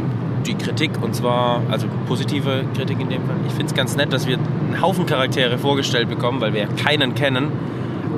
die 0.50 0.56
Kritik 0.56 0.92
und 1.02 1.16
zwar, 1.16 1.62
also 1.70 1.88
positive 2.08 2.64
Kritik 2.76 3.00
in 3.00 3.10
dem 3.10 3.24
Fall. 3.26 3.36
Ich 3.48 3.54
finde 3.54 3.68
es 3.68 3.74
ganz 3.74 3.96
nett, 3.96 4.12
dass 4.12 4.28
wir 4.28 4.38
einen 4.38 4.82
Haufen 4.82 5.06
Charaktere 5.06 5.58
vorgestellt 5.58 6.10
bekommen, 6.10 6.42
weil 6.42 6.54
wir 6.54 6.68
keinen 6.68 7.16
kennen. 7.16 7.48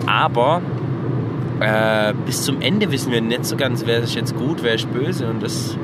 Aber 0.07 0.61
äh, 1.59 2.13
bis 2.25 2.41
zum 2.43 2.61
Ende 2.61 2.91
wissen 2.91 3.11
wir 3.11 3.21
nicht 3.21 3.45
so 3.45 3.55
ganz, 3.55 3.85
wer 3.85 4.00
ist 4.00 4.15
jetzt 4.15 4.35
gut, 4.35 4.63
wer 4.63 4.73
ist 4.75 4.91
böse. 4.91 5.27
Und 5.29 5.43
das, 5.43 5.77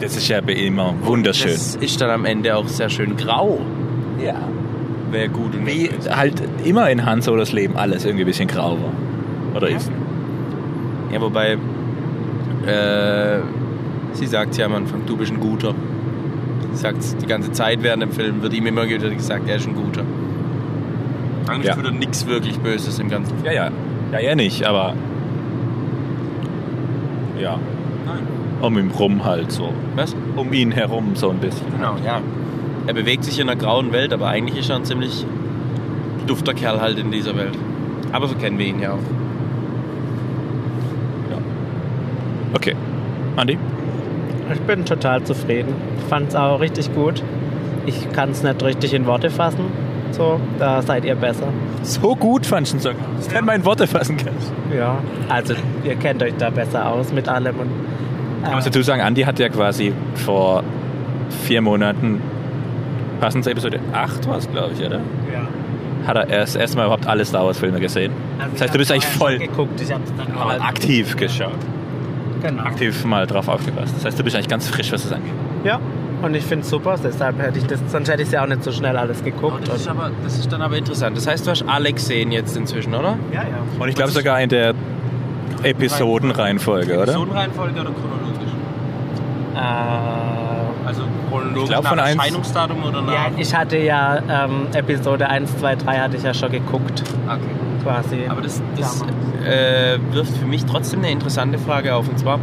Das 0.00 0.16
ist 0.16 0.28
ja 0.28 0.38
immer 0.38 0.94
wunderschön. 1.02 1.52
das 1.52 1.76
ist 1.76 2.00
dann 2.00 2.10
am 2.10 2.24
Ende 2.24 2.56
auch 2.56 2.66
sehr 2.66 2.88
schön 2.88 3.16
grau, 3.16 3.60
ja. 4.24 4.34
wer 5.10 5.28
gut 5.28 5.54
und 5.54 5.66
wer 5.66 5.74
Wie 5.74 5.88
böse. 5.88 6.16
halt 6.16 6.42
immer 6.64 6.90
in 6.90 7.04
Han 7.06 7.22
Solos 7.22 7.52
Leben 7.52 7.76
alles 7.76 8.04
irgendwie 8.04 8.24
ein 8.24 8.26
bisschen 8.26 8.48
grau 8.48 8.72
war. 8.72 9.56
Oder 9.56 9.68
ist. 9.68 9.90
Ja, 11.12 11.20
wobei, 11.20 11.58
äh, 12.66 13.38
sie 14.14 14.26
sagt 14.26 14.56
ja 14.56 14.66
am 14.66 14.74
Anfang, 14.74 15.02
du 15.06 15.16
bist 15.16 15.32
ein 15.32 15.40
Guter. 15.40 15.74
Sie 16.72 16.78
sagt 16.80 16.98
die 17.22 17.26
ganze 17.26 17.52
Zeit 17.52 17.82
während 17.82 18.02
dem 18.02 18.10
Film, 18.12 18.42
wird 18.42 18.52
ihm 18.54 18.66
immer 18.66 18.88
wieder 18.88 19.08
gesagt, 19.10 19.48
er 19.48 19.56
ist 19.56 19.66
ein 19.66 19.74
Guter. 19.74 20.02
Eigentlich 21.48 21.66
Ja. 21.66 21.74
tut 21.74 21.84
er 21.84 21.90
nichts 21.90 22.26
wirklich 22.26 22.58
Böses 22.58 22.98
im 22.98 23.08
ganzen 23.08 23.34
Film. 23.38 23.46
Ja, 23.46 23.52
ja. 23.52 23.70
Ja, 24.12 24.18
er 24.18 24.36
nicht, 24.36 24.64
aber. 24.64 24.94
Ja. 27.40 27.58
Um 28.62 28.78
ihn 28.78 28.90
rum 28.90 29.24
halt 29.24 29.52
so. 29.52 29.72
Was? 29.94 30.14
Um 30.36 30.52
ihn 30.52 30.72
herum 30.72 31.10
so 31.14 31.30
ein 31.30 31.38
bisschen. 31.38 31.66
Genau, 31.76 31.96
ja. 32.04 32.20
Er 32.86 32.94
bewegt 32.94 33.24
sich 33.24 33.38
in 33.40 33.48
einer 33.48 33.58
grauen 33.58 33.92
Welt, 33.92 34.12
aber 34.12 34.28
eigentlich 34.28 34.58
ist 34.60 34.70
er 34.70 34.76
ein 34.76 34.84
ziemlich 34.84 35.26
dufter 36.26 36.54
Kerl 36.54 36.80
halt 36.80 36.98
in 36.98 37.10
dieser 37.10 37.36
Welt. 37.36 37.58
Aber 38.12 38.28
so 38.28 38.34
kennen 38.36 38.58
wir 38.58 38.66
ihn 38.66 38.80
ja 38.80 38.92
auch. 38.92 38.98
Okay. 42.54 42.74
Andi? 43.36 43.58
Ich 44.52 44.60
bin 44.60 44.84
total 44.84 45.22
zufrieden. 45.24 45.74
Ich 45.98 46.04
fand 46.04 46.28
es 46.28 46.34
auch 46.36 46.60
richtig 46.60 46.94
gut. 46.94 47.22
Ich 47.86 48.10
kann 48.12 48.30
es 48.30 48.42
nicht 48.42 48.62
richtig 48.62 48.94
in 48.94 49.06
Worte 49.06 49.30
fassen. 49.30 49.66
So, 50.12 50.40
da 50.58 50.80
seid 50.80 51.04
ihr 51.04 51.16
besser. 51.16 51.48
So 51.82 52.14
gut 52.14 52.46
fandst 52.46 52.72
du 52.72 52.76
ihn 52.76 52.80
sogar. 52.80 52.98
Das 53.16 53.28
kann 53.28 53.44
man 53.44 53.56
in 53.56 53.64
Worte 53.64 53.86
fassen 53.86 54.16
kannst. 54.16 54.52
Ja. 54.76 54.98
Also, 55.28 55.54
ihr 55.82 55.96
kennt 55.96 56.22
euch 56.22 56.34
da 56.38 56.50
besser 56.50 56.86
aus 56.88 57.12
mit 57.12 57.28
allem. 57.28 57.58
Und, 57.58 57.68
Ich 58.46 58.54
muss 58.54 58.64
dazu 58.64 58.82
sagen, 58.82 59.02
Andi 59.02 59.22
hat 59.22 59.38
ja 59.38 59.48
quasi 59.48 59.92
vor 60.14 60.62
vier 61.44 61.60
Monaten, 61.62 62.20
passend 63.20 63.44
zur 63.44 63.52
Episode 63.52 63.80
8 63.92 64.28
war 64.28 64.38
es, 64.38 64.50
glaube 64.50 64.72
ich, 64.78 64.84
oder? 64.84 65.00
ja. 65.32 65.48
Hat 66.06 66.16
er 66.16 66.28
erst 66.28 66.56
erstmal 66.56 66.84
überhaupt 66.84 67.06
alle 67.06 67.24
Star 67.24 67.46
Wars 67.46 67.58
Filme 67.58 67.80
gesehen. 67.80 68.12
Das 68.52 68.60
heißt, 68.60 68.74
du 68.74 68.78
bist 68.78 68.92
eigentlich 68.92 69.06
voll 69.06 69.38
geguckt. 69.38 69.80
Ich 69.80 69.90
aktiv 70.60 71.16
geschaut. 71.16 71.52
Genau. 72.44 72.62
Aktiv 72.64 73.04
mal 73.04 73.26
drauf 73.26 73.48
aufgepasst. 73.48 73.94
Das 73.96 74.04
heißt, 74.04 74.18
du 74.18 74.24
bist 74.24 74.36
eigentlich 74.36 74.48
ganz 74.48 74.68
frisch, 74.68 74.92
was 74.92 75.02
das 75.02 75.12
angeht. 75.12 75.32
Ja. 75.64 75.80
Und 76.22 76.34
ich 76.34 76.44
finde 76.44 76.64
es 76.64 76.70
super. 76.70 76.96
Deshalb 77.02 77.38
hätte 77.38 77.58
ich 77.58 77.66
das, 77.66 77.80
sonst 77.88 78.08
hätte 78.08 78.22
ich 78.22 78.30
ja 78.30 78.42
auch 78.42 78.46
nicht 78.46 78.62
so 78.64 78.72
schnell 78.72 78.96
alles 78.96 79.22
geguckt. 79.22 79.68
das, 79.68 79.80
ist 79.82 79.88
aber, 79.88 80.10
das 80.22 80.38
ist 80.38 80.50
dann 80.50 80.62
aber 80.62 80.76
interessant. 80.76 81.16
Das 81.16 81.26
heißt, 81.26 81.46
du 81.46 81.50
hast 81.50 81.64
alle 81.66 81.92
gesehen 81.92 82.32
jetzt 82.32 82.56
inzwischen, 82.56 82.94
oder? 82.94 83.18
ja, 83.32 83.42
ja. 83.42 83.48
Und 83.78 83.88
ich 83.88 83.94
glaube 83.94 84.10
sogar 84.12 84.40
in 84.40 84.48
der 84.48 84.74
Episodenreihenfolge, 85.62 86.94
oder? 86.94 87.02
Episodenreihenfolge 87.02 87.80
oder 87.80 87.90
chronologisch? 87.90 88.52
Äh, 89.54 89.58
Also 90.86 91.02
chronologisch 91.28 91.62
Ich 91.62 91.68
glaub, 91.68 91.82
nach 91.84 91.90
von 91.90 91.98
Erscheinungsdatum 91.98 92.84
oder 92.84 93.02
nach... 93.02 93.12
ja, 93.12 93.26
ich 93.36 93.54
hatte 93.54 93.78
ja 93.78 94.18
ähm, 94.28 94.66
Episode 94.72 95.28
1, 95.28 95.58
2, 95.58 95.76
3 95.76 95.96
hatte 95.98 96.16
ich 96.16 96.22
ja 96.22 96.32
schon 96.34 96.52
geguckt. 96.52 97.02
okay. 97.26 97.38
Quasi. 97.82 98.26
Aber 98.28 98.40
das, 98.40 98.62
das. 98.78 99.04
Äh, 99.44 99.98
wirft 100.12 100.36
für 100.36 100.46
mich 100.46 100.64
trotzdem 100.64 101.00
eine 101.00 101.10
interessante 101.10 101.58
Frage 101.58 101.94
auf. 101.94 102.08
Und 102.08 102.18
zwar, 102.18 102.40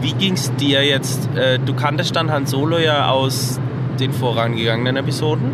wie 0.00 0.12
ging 0.12 0.34
es 0.34 0.54
dir 0.56 0.84
jetzt? 0.84 1.28
Äh, 1.36 1.58
du 1.58 1.74
kanntest 1.74 2.16
dann 2.16 2.30
Han 2.30 2.46
Solo 2.46 2.78
ja 2.78 3.10
aus 3.10 3.60
den 3.98 4.12
vorangegangenen 4.12 4.96
Episoden 4.96 5.52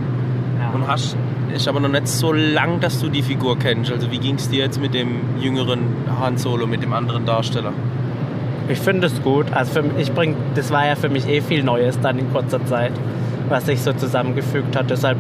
ja. 0.61 0.71
und 0.71 0.87
hast 0.87 1.16
ist 1.57 1.69
aber 1.69 1.81
noch 1.81 1.88
nicht 1.88 2.09
so 2.09 2.33
lang, 2.33 2.81
dass 2.81 3.00
du 3.00 3.09
die 3.09 3.23
Figur 3.23 3.59
kennst. 3.59 3.90
Also 3.90 4.11
wie 4.11 4.19
ging 4.19 4.35
es 4.37 4.49
dir 4.49 4.64
jetzt 4.64 4.81
mit 4.81 4.95
dem 4.95 5.21
jüngeren 5.40 5.81
Han 6.21 6.37
Solo, 6.37 6.66
mit 6.66 6.83
dem 6.83 6.93
anderen 6.93 7.25
Darsteller? 7.25 7.73
Ich 8.69 8.78
finde 8.78 9.07
es 9.07 9.23
gut. 9.23 9.47
Also 9.52 9.73
für, 9.73 9.85
ich 9.99 10.12
bring, 10.12 10.37
das 10.55 10.71
war 10.71 10.87
ja 10.87 10.97
für 10.97 11.09
mich 11.09 11.28
eh 11.28 11.40
viel 11.40 11.62
Neues 11.62 11.99
dann 12.00 12.19
in 12.19 12.31
kurzer 12.33 12.64
Zeit, 12.66 12.93
was 13.49 13.67
sich 13.67 13.81
so 13.81 13.93
zusammengefügt 13.93 14.76
hat. 14.76 14.91
Deshalb 14.91 15.19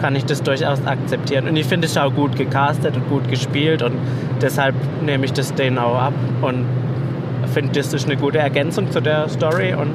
kann 0.00 0.14
ich 0.16 0.24
das 0.24 0.42
durchaus 0.42 0.84
akzeptieren. 0.86 1.48
Und 1.48 1.56
ich 1.56 1.66
finde 1.66 1.86
es 1.86 1.96
auch 1.96 2.14
gut 2.14 2.36
gecastet 2.36 2.96
und 2.96 3.08
gut 3.08 3.28
gespielt 3.28 3.82
und 3.82 3.94
deshalb 4.40 4.74
nehme 5.04 5.24
ich 5.24 5.32
das 5.32 5.54
denen 5.54 5.78
auch 5.78 5.96
ab 5.96 6.12
und 6.42 6.64
finde, 7.52 7.72
das 7.72 7.92
ist 7.92 8.06
eine 8.06 8.16
gute 8.16 8.38
Ergänzung 8.38 8.90
zu 8.90 9.00
der 9.00 9.28
Story 9.28 9.74
und 9.74 9.92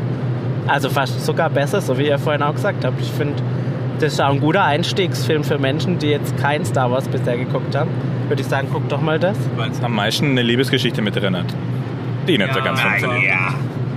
also 0.68 0.90
fast 0.90 1.26
sogar 1.26 1.50
besser, 1.50 1.82
so 1.82 1.98
wie 1.98 2.08
ihr 2.08 2.20
vorhin 2.20 2.42
auch 2.42 2.54
gesagt 2.54 2.86
habt. 2.86 3.00
Ich 3.02 3.12
finde, 3.12 3.36
das 4.00 4.14
ist 4.14 4.22
auch 4.22 4.32
ein 4.32 4.40
guter 4.40 4.64
Einstiegsfilm 4.64 5.44
für 5.44 5.58
Menschen, 5.58 6.00
die 6.00 6.08
jetzt 6.08 6.38
kein 6.38 6.66
Star 6.66 6.92
Wars 6.92 7.08
bisher 7.08 7.38
geguckt 7.38 7.76
haben. 7.76 7.90
Würde 8.28 8.42
ich 8.42 8.48
sagen, 8.48 8.70
guckt 8.72 8.92
doch 8.92 9.02
mal 9.02 9.20
das. 9.20 9.38
Weil 9.56 9.72
es 9.72 9.84
am 9.84 9.96
meisten 9.96 10.32
eine 10.32 10.42
Liebesgeschichte 10.42 11.02
mit 11.02 11.16
drin 11.16 11.38
hat. 11.38 11.46
Die 12.28 12.38
nicht 12.38 12.54
so 12.54 12.62
ganz 12.62 12.82
funktioniert. 12.82 13.34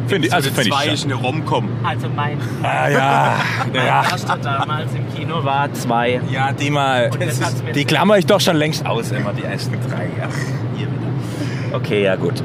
Finde 0.06 0.28
ich, 0.28 0.34
also 0.34 0.50
finde 0.50 0.70
ich 0.70 1.00
schon. 1.00 1.12
eine 1.12 1.20
Rom-Com. 1.20 1.68
Also 1.82 2.08
mein 2.14 2.38
Ah, 2.62 2.88
ja, 2.88 3.34
ja. 3.74 4.02
erster 4.02 4.36
damals 4.36 4.94
im 4.94 5.14
Kino 5.14 5.44
war 5.44 5.72
zwei. 5.72 6.20
Ja, 6.30 6.52
die 6.52 6.70
mal. 6.70 7.10
mir 7.18 7.72
Die 7.74 7.84
klammer 7.84 8.18
ich 8.18 8.26
doch 8.26 8.40
schon 8.40 8.56
längst 8.56 8.86
aus, 8.86 9.10
immer 9.10 9.32
die 9.32 9.42
ersten 9.44 9.74
drei. 9.88 10.08
Ach, 10.22 10.76
hier 10.76 10.86
wieder. 10.86 11.76
Okay, 11.76 12.04
ja, 12.04 12.16
gut. 12.16 12.42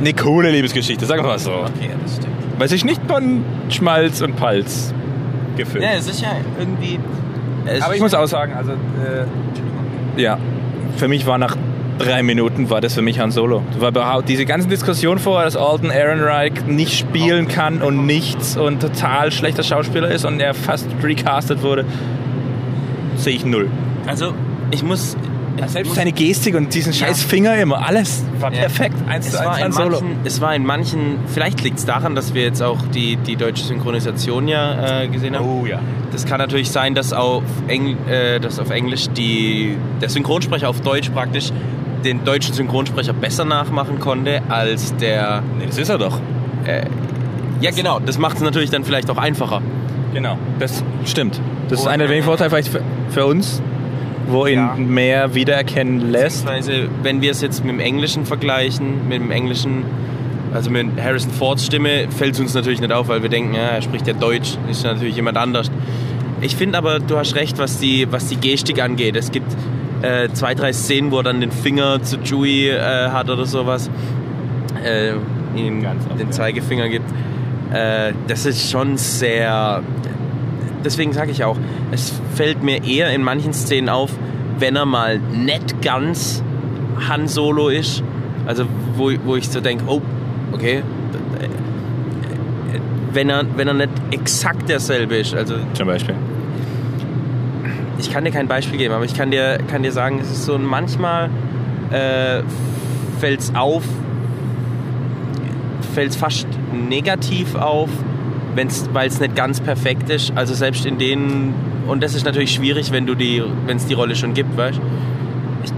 Eine 0.00 0.12
coole 0.14 0.50
Liebesgeschichte, 0.50 1.06
sagen 1.06 1.22
wir 1.22 1.28
mal 1.28 1.38
so. 1.38 1.52
Okay, 1.52 1.90
das 2.02 2.16
stimmt. 2.16 2.34
Weil 2.58 2.68
sich 2.68 2.84
nicht 2.84 3.00
von 3.06 3.44
Schmalz 3.68 4.20
und 4.22 4.36
Palz 4.36 4.92
gefüllt. 5.56 5.84
Ja, 5.84 5.90
es 5.92 6.08
ist 6.08 6.20
ja 6.20 6.32
irgendwie... 6.58 6.98
Aber 7.80 7.94
ich 7.94 8.00
muss 8.00 8.14
auch 8.14 8.26
sagen, 8.26 8.54
also, 8.54 8.72
äh, 8.72 10.20
ja, 10.20 10.38
für 10.96 11.08
mich 11.08 11.26
war 11.26 11.38
nach 11.38 11.56
drei 12.04 12.22
Minuten 12.22 12.70
war 12.70 12.80
das 12.80 12.94
für 12.94 13.02
mich 13.02 13.18
Han 13.20 13.30
Solo. 13.30 13.62
War 13.78 13.90
überhaupt 13.90 14.28
diese 14.28 14.44
ganzen 14.46 14.68
Diskussionen 14.70 15.18
vorher, 15.20 15.44
dass 15.44 15.56
Alden 15.56 15.90
Ehrenreich 15.90 16.52
nicht 16.66 16.98
spielen 16.98 17.48
kann 17.48 17.82
und 17.82 18.06
nichts 18.06 18.56
und 18.56 18.80
total 18.80 19.30
schlechter 19.32 19.62
Schauspieler 19.62 20.10
ist 20.10 20.24
und 20.24 20.40
er 20.40 20.54
fast 20.54 20.86
recastet 21.02 21.62
wurde, 21.62 21.84
sehe 23.16 23.34
ich 23.34 23.44
null. 23.44 23.68
Also, 24.06 24.32
ich 24.70 24.82
muss... 24.82 25.16
ich 25.56 25.66
Selbst 25.70 25.88
muss- 25.88 25.96
seine 25.96 26.12
Gestik 26.12 26.54
und 26.54 26.72
diesen 26.74 26.92
scheiß 26.92 27.22
Finger 27.22 27.56
immer, 27.56 27.86
alles 27.86 28.24
war 28.38 28.52
Ja. 28.52 28.60
perfekt. 28.60 28.94
Eins 29.08 29.26
Es 29.26 29.32
zu 29.32 29.44
war, 29.44 29.54
eins 29.54 29.58
in 29.58 29.64
Han 29.64 29.72
Solo. 29.92 30.00
manchen, 30.00 30.18
es 30.24 30.40
war 30.40 30.54
in 30.54 30.64
manchen, 30.64 31.18
vielleicht 31.26 31.62
liegt 31.62 31.78
es 31.78 31.84
daran, 31.84 32.14
dass 32.14 32.32
wir 32.34 32.42
jetzt 32.42 32.62
auch 32.62 32.78
die, 32.94 33.16
die 33.16 33.36
deutsche 33.36 33.64
Synchronisation 33.64 34.48
ja 34.48 35.02
äh, 35.02 35.08
gesehen 35.08 35.36
haben. 35.36 35.46
Oh 35.46 35.66
ja. 35.66 35.80
Das 36.12 36.24
kann 36.24 36.38
natürlich 36.38 36.70
sein, 36.70 36.94
dass 36.94 37.12
auf, 37.12 37.42
Engl 37.68 37.96
äh, 38.08 38.40
dass 38.40 38.58
auf 38.58 38.70
Englisch 38.70 39.08
die, 39.10 39.76
der 40.00 40.08
Synchronsprecher 40.08 40.68
auf 40.68 40.80
Deutsch 40.80 41.10
praktisch 41.10 41.52
den 42.04 42.24
deutschen 42.24 42.54
Synchronsprecher 42.54 43.12
besser 43.12 43.44
nachmachen 43.44 43.98
konnte 44.00 44.42
als 44.48 44.94
der. 44.96 45.42
Nee, 45.58 45.66
das 45.66 45.78
ist 45.78 45.88
er 45.88 45.98
doch. 45.98 46.20
Ja, 47.60 47.70
genau, 47.72 47.98
das 48.00 48.18
macht 48.18 48.36
es 48.36 48.42
natürlich 48.42 48.70
dann 48.70 48.84
vielleicht 48.84 49.10
auch 49.10 49.18
einfacher. 49.18 49.60
Genau, 50.14 50.38
das 50.58 50.82
stimmt. 51.04 51.40
Das 51.68 51.80
ist 51.80 51.86
einer 51.86 52.04
der 52.04 52.08
wenigen 52.10 52.24
äh, 52.24 52.26
Vorteile 52.26 52.50
vielleicht 52.50 52.68
für, 52.68 52.80
für 53.10 53.26
uns, 53.26 53.62
wo 54.28 54.46
ihn 54.46 54.54
Ja. 54.58 54.74
mehr 54.76 55.34
wiedererkennen 55.34 56.10
lässt. 56.10 56.46
Wenn 57.02 57.20
wir 57.20 57.30
es 57.30 57.40
jetzt 57.42 57.64
mit 57.64 57.72
dem 57.74 57.80
Englischen 57.80 58.24
vergleichen, 58.24 59.08
mit 59.08 59.20
dem 59.20 59.30
Englischen, 59.30 59.84
also 60.52 60.70
mit 60.70 60.86
Harrison 61.00 61.30
Fords 61.30 61.66
Stimme, 61.66 62.08
fällt 62.10 62.34
es 62.34 62.40
uns 62.40 62.54
natürlich 62.54 62.80
nicht 62.80 62.92
auf, 62.92 63.08
weil 63.08 63.22
wir 63.22 63.28
denken, 63.28 63.54
ja, 63.54 63.60
er 63.60 63.82
spricht 63.82 64.06
ja 64.06 64.14
Deutsch, 64.14 64.56
ist 64.70 64.84
natürlich 64.84 65.14
jemand 65.16 65.36
anders. 65.36 65.70
Ich 66.40 66.56
finde 66.56 66.78
aber, 66.78 66.98
du 66.98 67.18
hast 67.18 67.34
recht, 67.34 67.58
was 67.58 67.78
die, 67.78 68.10
was 68.10 68.26
die 68.28 68.36
Gestik 68.36 68.82
angeht. 68.82 69.14
Es 69.16 69.30
gibt 69.30 69.52
äh, 70.02 70.28
zwei, 70.32 70.54
drei 70.54 70.72
Szenen, 70.72 71.10
wo 71.10 71.18
er 71.18 71.24
dann 71.24 71.40
den 71.40 71.52
Finger 71.52 72.02
zu 72.02 72.18
Chewie 72.18 72.68
äh, 72.68 73.08
hat 73.10 73.28
oder 73.30 73.46
sowas, 73.46 73.90
äh, 74.84 75.12
ihm 75.56 75.82
den 76.18 76.28
ja. 76.28 76.30
Zeigefinger 76.30 76.88
gibt. 76.88 77.10
Äh, 77.72 78.12
das 78.28 78.46
ist 78.46 78.70
schon 78.70 78.96
sehr. 78.96 79.82
Deswegen 80.84 81.12
sage 81.12 81.30
ich 81.30 81.44
auch, 81.44 81.58
es 81.92 82.12
fällt 82.34 82.62
mir 82.62 82.84
eher 82.84 83.10
in 83.10 83.22
manchen 83.22 83.52
Szenen 83.52 83.88
auf, 83.88 84.10
wenn 84.58 84.76
er 84.76 84.86
mal 84.86 85.18
nicht 85.18 85.82
ganz 85.82 86.42
Han 87.08 87.28
Solo 87.28 87.68
ist, 87.68 88.02
also 88.46 88.64
wo, 88.96 89.10
wo 89.24 89.36
ich 89.36 89.48
so 89.48 89.60
denke, 89.60 89.84
oh, 89.86 90.00
okay, 90.52 90.82
wenn 93.12 93.28
er, 93.28 93.44
wenn 93.56 93.68
er 93.68 93.74
nicht 93.74 93.90
exakt 94.10 94.68
derselbe 94.68 95.16
ist, 95.16 95.34
also 95.34 95.56
Zum 95.74 95.86
Beispiel. 95.86 96.14
Ich 98.00 98.12
kann 98.12 98.24
dir 98.24 98.30
kein 98.30 98.48
Beispiel 98.48 98.78
geben, 98.78 98.94
aber 98.94 99.04
ich 99.04 99.14
kann 99.14 99.30
dir, 99.30 99.58
kann 99.70 99.82
dir 99.82 99.92
sagen, 99.92 100.18
es 100.20 100.30
ist 100.30 100.44
so 100.44 100.58
manchmal 100.58 101.30
äh, 101.90 102.42
fällt 103.20 103.40
es 103.40 103.54
auf, 103.54 103.84
fällt 105.94 106.10
es 106.10 106.16
fast 106.16 106.46
negativ 106.72 107.54
auf, 107.54 107.90
weil 108.92 109.06
es 109.06 109.20
nicht 109.20 109.36
ganz 109.36 109.60
perfekt 109.60 110.10
ist. 110.10 110.32
Also 110.34 110.54
selbst 110.54 110.86
in 110.86 110.98
denen, 110.98 111.54
und 111.86 112.02
das 112.02 112.14
ist 112.14 112.24
natürlich 112.24 112.52
schwierig, 112.52 112.90
wenn 112.90 113.06
du 113.06 113.16
wenn 113.18 113.76
es 113.76 113.86
die 113.86 113.94
Rolle 113.94 114.16
schon 114.16 114.34
gibt, 114.34 114.56
weißt 114.56 114.80
ich, 115.64 115.72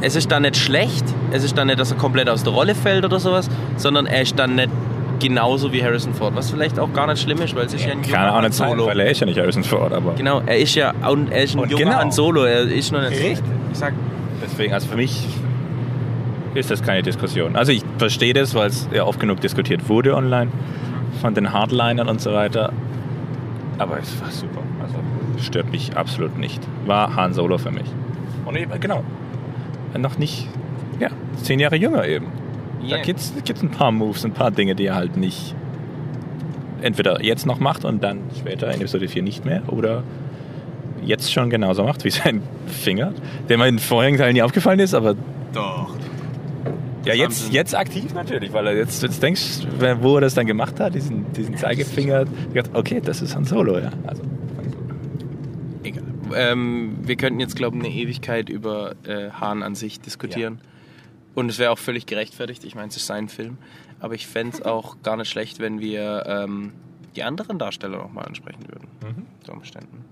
Es 0.00 0.16
ist 0.16 0.30
dann 0.30 0.42
nicht 0.42 0.56
schlecht, 0.56 1.04
es 1.32 1.44
ist 1.44 1.56
dann 1.56 1.68
nicht, 1.68 1.78
dass 1.78 1.90
er 1.90 1.96
komplett 1.96 2.28
aus 2.28 2.44
der 2.44 2.52
Rolle 2.52 2.74
fällt 2.74 3.04
oder 3.04 3.20
sowas, 3.20 3.48
sondern 3.76 4.06
er 4.06 4.22
ist 4.22 4.38
dann 4.38 4.56
nicht 4.56 4.70
genauso 5.20 5.72
wie 5.72 5.82
Harrison 5.82 6.14
Ford, 6.14 6.34
was 6.34 6.50
vielleicht 6.50 6.78
auch 6.78 6.92
gar 6.92 7.06
nicht 7.06 7.20
schlimm 7.22 7.40
ist, 7.42 7.54
weil 7.54 7.66
es 7.66 7.74
ist 7.74 7.84
ja 7.84 7.92
ein 7.92 8.02
Kann 8.02 8.10
junger 8.10 8.30
auch 8.30 8.34
Han 8.36 8.44
nicht 8.44 8.54
sein, 8.54 8.68
Solo. 8.70 8.86
weil 8.86 9.00
er 9.00 9.10
ist 9.10 9.20
ja 9.20 9.26
nicht 9.26 9.38
Harrison 9.38 9.64
Ford, 9.64 9.92
aber 9.92 10.14
Genau, 10.14 10.42
er 10.46 10.58
ist 10.58 10.74
ja 10.74 10.92
und 11.08 11.30
er 11.30 11.42
ist 11.44 11.54
ein 11.54 11.60
Und 11.60 11.70
junger 11.70 11.84
genau. 11.84 11.96
Han 11.98 12.10
Solo, 12.12 12.44
er 12.44 12.62
ist 12.62 12.92
noch 12.92 13.00
nicht 13.00 13.12
Richtig. 13.22 13.44
Ich 13.72 13.78
sag, 13.78 13.92
deswegen, 14.42 14.72
also 14.72 14.88
für 14.88 14.96
mich 14.96 15.26
ist 16.54 16.70
das 16.70 16.82
keine 16.82 17.02
Diskussion. 17.02 17.56
Also 17.56 17.72
ich 17.72 17.82
verstehe 17.98 18.32
das, 18.32 18.54
weil 18.54 18.68
es 18.68 18.88
ja 18.92 19.04
oft 19.04 19.20
genug 19.20 19.40
diskutiert 19.40 19.88
wurde 19.88 20.16
online 20.16 20.50
von 21.20 21.34
den 21.34 21.52
Hardlinern 21.52 22.08
und 22.08 22.20
so 22.20 22.32
weiter. 22.32 22.72
Aber 23.78 23.98
es 24.00 24.20
war 24.20 24.30
super. 24.30 24.60
Also 24.82 24.94
stört 25.42 25.70
mich 25.70 25.96
absolut 25.96 26.36
nicht. 26.38 26.60
War 26.86 27.14
Han 27.14 27.32
Solo 27.34 27.58
für 27.58 27.70
mich. 27.70 27.86
Und 28.44 28.56
eben, 28.56 28.72
genau. 28.80 29.04
Noch 29.96 30.18
nicht, 30.18 30.48
ja, 31.00 31.08
zehn 31.42 31.60
Jahre 31.60 31.76
jünger 31.76 32.06
eben. 32.06 32.26
Da 32.88 32.98
gibt 33.02 33.20
es 33.20 33.62
ein 33.62 33.70
paar 33.70 33.92
Moves, 33.92 34.24
ein 34.24 34.32
paar 34.32 34.50
Dinge, 34.50 34.74
die 34.74 34.86
er 34.86 34.94
halt 34.94 35.16
nicht 35.16 35.54
entweder 36.82 37.22
jetzt 37.22 37.46
noch 37.46 37.58
macht 37.58 37.84
und 37.84 38.02
dann 38.02 38.20
später 38.38 38.72
in 38.72 38.80
Episode 38.80 39.08
4 39.08 39.22
nicht 39.22 39.44
mehr 39.44 39.62
oder 39.72 40.02
jetzt 41.02 41.32
schon 41.32 41.50
genauso 41.50 41.84
macht 41.84 42.04
wie 42.04 42.10
sein 42.10 42.42
Finger, 42.66 43.12
der 43.48 43.58
mir 43.58 43.66
in 43.66 43.76
den 43.76 43.80
vorherigen 43.80 44.18
Teilen 44.18 44.34
nie 44.34 44.42
aufgefallen 44.42 44.78
ist, 44.78 44.94
aber 44.94 45.14
doch. 45.52 45.96
ja, 47.04 47.14
jetzt, 47.14 47.52
jetzt 47.52 47.74
aktiv 47.74 48.14
natürlich, 48.14 48.52
weil 48.52 48.66
er 48.66 48.76
jetzt, 48.76 49.02
jetzt 49.02 49.22
denkst, 49.22 49.66
wo 50.00 50.16
er 50.16 50.20
das 50.20 50.34
dann 50.34 50.46
gemacht 50.46 50.78
hat, 50.80 50.94
diesen, 50.94 51.32
diesen 51.32 51.56
Zeigefinger, 51.56 52.24
okay, 52.74 53.00
das 53.02 53.22
ist 53.22 53.34
Han 53.34 53.44
Solo, 53.44 53.78
ja. 53.78 53.90
Also, 54.06 54.22
Egal. 55.82 56.02
Ähm, 56.34 56.98
wir 57.02 57.16
könnten 57.16 57.40
jetzt, 57.40 57.56
glaube 57.56 57.78
ich, 57.78 57.84
eine 57.84 57.92
Ewigkeit 57.94 58.50
über 58.50 58.92
äh, 59.06 59.30
Hahn 59.30 59.62
an 59.62 59.74
sich 59.74 60.00
diskutieren. 60.00 60.60
Und 61.38 61.50
es 61.50 61.58
wäre 61.58 61.70
auch 61.70 61.78
völlig 61.78 62.06
gerechtfertigt. 62.06 62.64
Ich 62.64 62.74
meine, 62.74 62.88
es 62.88 62.96
ist 62.96 63.06
sein 63.06 63.28
Film. 63.28 63.58
Aber 64.00 64.14
ich 64.14 64.26
fände 64.26 64.56
es 64.56 64.62
auch 64.74 64.96
gar 65.02 65.16
nicht 65.16 65.28
schlecht, 65.30 65.60
wenn 65.60 65.80
wir 65.80 66.24
ähm, 66.26 66.72
die 67.14 67.22
anderen 67.22 67.58
Darsteller 67.60 67.98
nochmal 67.98 68.24
ansprechen 68.26 68.64
würden. 68.66 68.88
Unter 69.40 69.52
Umständen. 69.52 70.04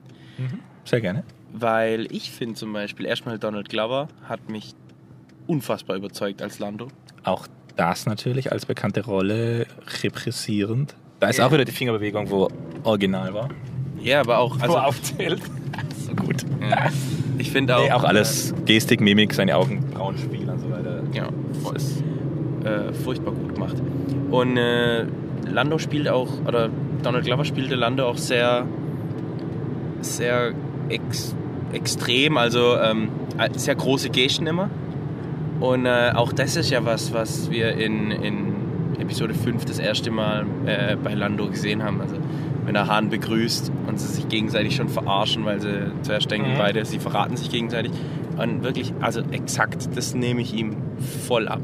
sehr 0.85 1.01
gerne. 1.01 1.25
Weil 1.53 2.07
ich 2.13 2.31
finde 2.31 2.55
zum 2.55 2.73
Beispiel, 2.73 3.07
erstmal 3.07 3.39
Donald 3.41 3.69
Glover 3.69 4.07
hat 4.29 4.49
mich 4.49 4.75
unfassbar 5.49 5.97
überzeugt 5.97 6.43
als 6.43 6.59
Lando. 6.61 6.89
Auch 7.25 7.47
das 7.77 8.07
natürlich 8.07 8.53
als 8.53 8.67
bekannte 8.67 9.05
Rolle 9.05 9.67
repressierend. 10.03 10.95
Da 11.19 11.29
ist 11.29 11.39
Ja. 11.39 11.47
auch 11.49 11.53
wieder 11.53 11.65
die 11.65 11.73
Fingerbewegung, 11.73 12.31
wo 12.31 12.49
original 12.85 13.35
war. 13.35 13.49
Ja, 14.01 14.21
aber 14.21 14.39
auch. 14.39 14.61
Also, 14.61 14.79
aufzählt. 14.79 15.41
Gut. 16.17 16.45
ja. 16.61 16.91
Ich 17.39 17.51
finde 17.51 17.77
auch. 17.77 17.85
Nee, 17.85 17.93
auch 17.93 18.05
alles 18.05 18.55
Gestik, 18.65 19.01
Mimik, 19.01 19.35
seine 19.35 19.57
Augenbrauen 19.57 20.17
spielen 20.17 20.49
und 20.49 20.59
so 20.59 20.71
weiter. 20.71 21.03
Äh, 21.13 21.17
ja, 21.17 21.29
voll. 21.63 21.77
Ist 21.77 22.03
äh, 22.65 22.93
furchtbar 22.93 23.33
gut 23.33 23.55
gemacht. 23.55 23.77
Und 24.31 24.57
äh, 24.57 25.05
Lando 25.51 25.79
spielt 25.79 26.09
auch, 26.09 26.29
oder 26.47 26.69
Donald 27.03 27.25
Glover 27.25 27.45
spielte 27.45 27.75
Lando 27.75 28.07
auch 28.07 28.17
sehr, 28.17 28.67
sehr 30.01 30.53
ex, 30.89 31.37
extrem, 31.73 32.37
also 32.37 32.77
ähm, 32.77 33.09
sehr 33.55 33.75
große 33.75 34.11
Gesten 34.11 34.47
immer. 34.47 34.71
Und 35.61 35.87
äh, 35.87 36.13
auch 36.15 36.33
das 36.33 36.57
ist 36.57 36.71
ja 36.71 36.85
was, 36.85 37.13
was 37.13 37.51
wir 37.51 37.77
in, 37.77 38.11
in 38.11 38.55
Episode 38.99 39.35
5 39.35 39.65
das 39.65 39.79
erste 39.79 40.11
Mal 40.11 40.47
äh, 40.67 40.97
bei 40.97 41.15
Lando 41.15 41.49
gesehen 41.49 41.83
haben. 41.83 42.01
Also 42.01 42.17
wenn 42.67 42.75
er 42.75 42.87
Hahn 42.89 43.09
begrüßt 43.09 43.73
und 43.87 43.99
sie 43.99 44.09
sich 44.09 44.29
gegenseitig 44.29 44.77
schon 44.77 44.89
verarschen, 44.89 45.45
weil 45.45 45.61
sie 45.61 45.91
zuerst 46.03 46.31
denken 46.31 46.53
Mhm. 46.53 46.59
beide, 46.59 46.85
sie 46.85 46.99
verraten 46.99 47.37
sich 47.37 47.51
gegenseitig. 47.51 47.93
Und 48.37 48.63
wirklich, 48.65 48.93
also 49.01 49.21
exakt, 49.31 49.89
das 49.97 50.15
nehme 50.15 50.43
ich 50.43 50.53
ihm 50.53 50.77
voll 51.27 51.49
ab. 51.49 51.61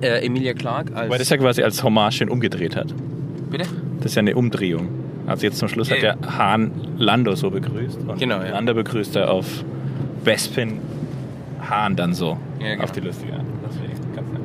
Äh, 0.00 0.24
Emilia 0.24 0.52
Clarke 0.54 0.94
als... 0.94 1.10
Weil 1.10 1.18
das 1.18 1.28
ja 1.30 1.36
quasi 1.36 1.62
als 1.62 1.82
Hommage 1.82 2.20
ihn 2.22 2.28
umgedreht 2.28 2.76
hat. 2.76 2.94
Bitte? 3.50 3.64
Das 3.98 4.06
ist 4.12 4.14
ja 4.16 4.20
eine 4.20 4.34
Umdrehung. 4.36 4.88
Also 5.26 5.46
jetzt 5.46 5.58
zum 5.58 5.68
Schluss 5.68 5.90
hat 5.90 6.02
der 6.02 6.16
Hahn 6.26 6.72
Lando 6.98 7.34
so 7.34 7.50
begrüßt. 7.50 8.00
Und 8.06 8.18
Genau, 8.18 8.36
ja. 8.42 8.50
Lando 8.50 8.74
begrüßt 8.74 9.16
er 9.16 9.30
auf 9.30 9.64
Bespin 10.24 10.78
Hahn 11.68 11.94
dann 11.96 12.12
so. 12.12 12.36
Ja, 12.60 12.70
genau. 12.72 12.84
Auf 12.84 12.92
die 12.92 13.00
lustige 13.00 13.32
Art. 13.34 13.44
Das 13.64 13.76
finde 13.76 13.92
ich 13.92 14.16
ganz 14.16 14.28
nett. 14.32 14.40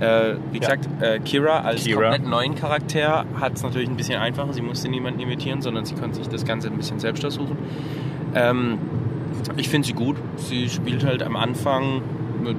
Äh, 0.00 0.36
wie 0.52 0.60
gesagt, 0.60 0.88
äh, 1.00 1.18
Kira 1.20 1.60
als 1.60 1.84
Kira. 1.84 2.10
komplett 2.10 2.28
neuen 2.28 2.54
Charakter 2.54 3.24
hat 3.40 3.54
es 3.54 3.62
natürlich 3.62 3.88
ein 3.88 3.96
bisschen 3.96 4.20
einfacher. 4.20 4.52
Sie 4.52 4.62
musste 4.62 4.88
niemanden 4.88 5.20
imitieren, 5.20 5.60
sondern 5.60 5.84
sie 5.84 5.94
konnte 5.94 6.18
sich 6.18 6.28
das 6.28 6.44
Ganze 6.44 6.68
ein 6.68 6.76
bisschen 6.76 6.98
selbst 6.98 7.24
aussuchen. 7.24 7.56
Ähm, 8.34 8.78
ich 9.56 9.68
finde 9.68 9.86
sie 9.86 9.94
gut. 9.94 10.16
Sie 10.36 10.68
spielt 10.68 11.04
halt 11.04 11.22
am 11.22 11.36
Anfang 11.36 12.02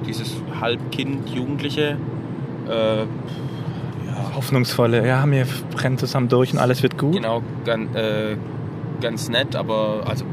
dieses 0.06 0.36
Halbkind, 0.60 1.30
Jugendliche. 1.30 1.96
Äh, 2.68 3.06
Hoffnungsvolle, 4.34 5.06
ja, 5.06 5.24
wir 5.28 5.46
brennen 5.74 5.98
zusammen 5.98 6.28
durch 6.28 6.52
und 6.52 6.58
alles 6.58 6.82
wird 6.82 6.98
gut. 6.98 7.14
genau, 7.14 7.42
ganz, 7.64 7.94
äh, 7.96 8.36
ganz 9.00 9.28
nett, 9.28 9.56
aber 9.56 10.04
also 10.06 10.24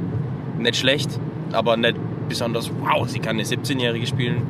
nicht 0.58 0.76
schlecht, 0.76 1.20
aber 1.52 1.78
nicht 1.78 1.96
besonders, 2.28 2.72
wow, 2.82 3.08
sie 3.08 3.20
kann 3.20 3.38
eine 3.38 3.43
17-Jährige 3.43 4.06
spielen. 4.06 4.43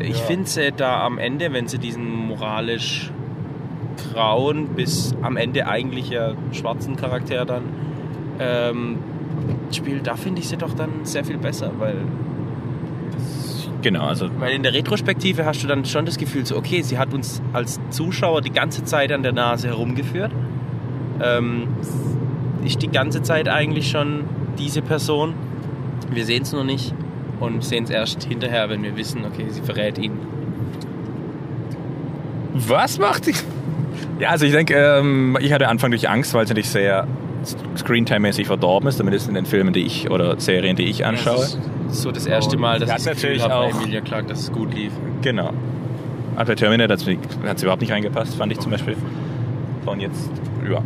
Ich 0.00 0.18
Ja. 0.18 0.24
finde 0.26 0.48
sie 0.48 0.72
da 0.72 1.04
am 1.04 1.18
Ende, 1.18 1.52
wenn 1.52 1.68
sie 1.68 1.78
diesen 1.78 2.08
moralisch 2.28 3.10
grauen 4.12 4.68
bis 4.68 5.14
am 5.22 5.36
Ende 5.36 5.66
eigentlich 5.66 6.08
ja 6.10 6.32
schwarzen 6.52 6.96
Charakter 6.96 7.44
dann 7.44 7.62
ähm, 8.38 8.98
spielt, 9.70 10.06
da 10.06 10.16
finde 10.16 10.40
ich 10.40 10.48
sie 10.48 10.56
doch 10.56 10.72
dann 10.74 10.90
sehr 11.04 11.24
viel 11.24 11.36
besser, 11.38 11.70
weil, 11.78 11.96
Genau, 13.82 14.04
also 14.06 14.28
weil 14.38 14.52
in 14.54 14.62
der 14.62 14.74
Retrospektive 14.74 15.44
hast 15.46 15.62
du 15.62 15.66
dann 15.66 15.84
schon 15.86 16.04
das 16.04 16.18
Gefühl, 16.18 16.44
so 16.44 16.56
okay, 16.56 16.82
sie 16.82 16.98
hat 16.98 17.14
uns 17.14 17.40
als 17.54 17.80
Zuschauer 17.90 18.42
die 18.42 18.50
ganze 18.50 18.84
Zeit 18.84 19.10
an 19.12 19.22
der 19.22 19.32
Nase 19.32 19.68
herumgeführt. 19.68 20.32
Ähm, 21.22 21.68
ist 22.64 22.82
die 22.82 22.88
ganze 22.88 23.22
Zeit 23.22 23.48
eigentlich 23.48 23.90
schon 23.90 24.24
diese 24.58 24.82
Person. 24.82 25.32
Wir 26.10 26.24
sehen 26.26 26.42
es 26.42 26.52
nur 26.52 26.64
nicht 26.64 26.94
und 27.40 27.64
sehen 27.64 27.84
es 27.84 27.90
erst 27.90 28.24
hinterher, 28.24 28.68
wenn 28.70 28.82
wir 28.82 28.96
wissen, 28.96 29.24
okay, 29.24 29.46
sie 29.48 29.62
verrät 29.62 29.98
ihn. 29.98 30.12
Was 32.54 32.98
macht 32.98 33.26
die? 33.26 33.34
Ja, 34.18 34.30
also 34.30 34.44
ich 34.44 34.52
denke, 34.52 34.74
ähm, 34.74 35.36
ich 35.40 35.52
hatte 35.52 35.68
Anfang 35.68 35.90
durch 35.90 36.08
Angst, 36.08 36.34
weil 36.34 36.44
es 36.44 36.50
natürlich 36.50 36.68
sehr 36.68 37.06
Screentime-mäßig 37.76 38.46
verdorben 38.46 38.88
ist, 38.88 38.98
zumindest 38.98 39.28
in 39.28 39.34
den 39.34 39.46
Filmen, 39.46 39.72
die 39.72 39.80
ich 39.84 40.10
oder 40.10 40.38
Serien, 40.38 40.76
die 40.76 40.84
ich 40.84 41.06
anschaue. 41.06 41.36
Das 41.36 41.54
ist 41.90 42.02
so 42.02 42.12
das 42.12 42.26
erste 42.26 42.56
Mal, 42.58 42.78
dass 42.80 42.88
sie 42.90 42.96
ich 42.96 43.04
das 43.04 43.14
Gefühl 43.14 43.30
natürlich 43.38 43.42
habe 43.50 43.66
bei 43.68 43.74
auch- 43.74 43.82
Emilia 43.82 44.00
Clarke, 44.02 44.28
dass 44.28 44.40
es 44.40 44.52
gut 44.52 44.74
lief. 44.74 44.92
Genau. 45.22 45.52
Aber 46.36 46.44
bei 46.44 46.54
Terminator 46.54 46.96
hat 46.96 47.56
es 47.56 47.62
überhaupt 47.62 47.80
nicht 47.80 47.92
reingepasst, 47.92 48.34
fand 48.36 48.52
ich 48.52 48.60
zum 48.60 48.70
Beispiel. 48.72 48.96
Und 49.86 50.00
jetzt, 50.00 50.30
ja, 50.70 50.80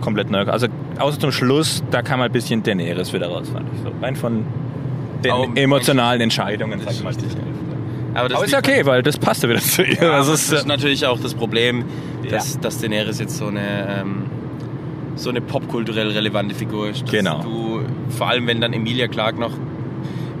komplett 0.00 0.30
neu. 0.30 0.44
Also 0.44 0.68
außer 0.98 1.18
zum 1.18 1.32
Schluss, 1.32 1.82
da 1.90 2.02
kam 2.02 2.20
ein 2.20 2.30
bisschen 2.32 2.62
Daenerys 2.62 3.12
wieder 3.12 3.28
raus, 3.28 3.48
fand 3.52 3.66
ich 3.74 3.80
so. 3.82 3.90
Rein 4.00 4.14
von 4.16 4.44
den 5.22 5.56
emotionalen 5.56 6.20
Entscheidungen, 6.20 6.80
sag 6.80 6.92
ich 6.92 7.02
mal. 7.02 7.14
Aber, 8.14 8.28
das 8.30 8.38
Aber 8.38 8.46
ist 8.46 8.54
okay, 8.54 8.86
weil 8.86 9.02
das 9.02 9.18
passte 9.18 9.48
wieder 9.48 9.60
zu 9.60 9.82
ihr. 9.82 9.94
Ja, 9.94 10.18
das 10.18 10.28
ist 10.28 10.52
ist, 10.52 10.66
natürlich 10.66 11.04
auch 11.04 11.20
das 11.20 11.34
Problem, 11.34 11.84
dass, 12.30 12.58
dass 12.58 12.80
Daenerys 12.80 13.18
jetzt 13.18 13.36
so 13.36 13.48
eine, 13.48 14.00
ähm, 14.00 14.24
so 15.16 15.28
eine 15.28 15.42
popkulturell 15.42 16.08
relevante 16.08 16.54
Figur 16.54 16.88
ist. 16.88 17.02
Dass 17.02 17.10
Genau. 17.10 17.42
Du, 17.42 17.80
vor 18.08 18.28
allem, 18.28 18.46
wenn 18.46 18.60
dann 18.60 18.72
Emilia 18.72 19.08
Clarke 19.08 19.38
noch. 19.38 19.52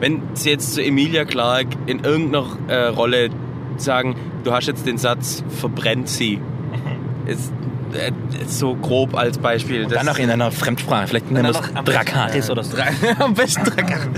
Wenn 0.00 0.22
sie 0.34 0.50
jetzt 0.50 0.74
zu 0.74 0.82
Emilia 0.82 1.24
Clarke 1.24 1.76
in 1.86 2.04
irgendeiner 2.04 2.46
äh, 2.68 2.86
Rolle 2.86 3.30
sagen, 3.76 4.14
du 4.44 4.52
hast 4.52 4.66
jetzt 4.66 4.86
den 4.86 4.98
Satz, 4.98 5.44
verbrennt 5.48 6.08
sie. 6.08 6.40
Ist, 7.26 7.30
äh, 7.30 7.32
ist 7.32 7.52
so 8.46 8.74
grob 8.74 9.14
als 9.16 9.38
Beispiel. 9.38 9.84
und 9.84 9.92
dann 9.92 10.06
noch 10.06 10.18
in 10.18 10.30
einer 10.30 10.50
Fremdsprache, 10.50 11.06
vielleicht 11.08 11.30
nennen 11.30 11.52
wir 11.52 11.60
es 11.60 11.84
Drakaris 11.84 12.50
oder 12.50 12.62
so. 12.62 12.76
Am 13.18 13.34
besten 13.34 13.64
Drakaris. 13.64 14.08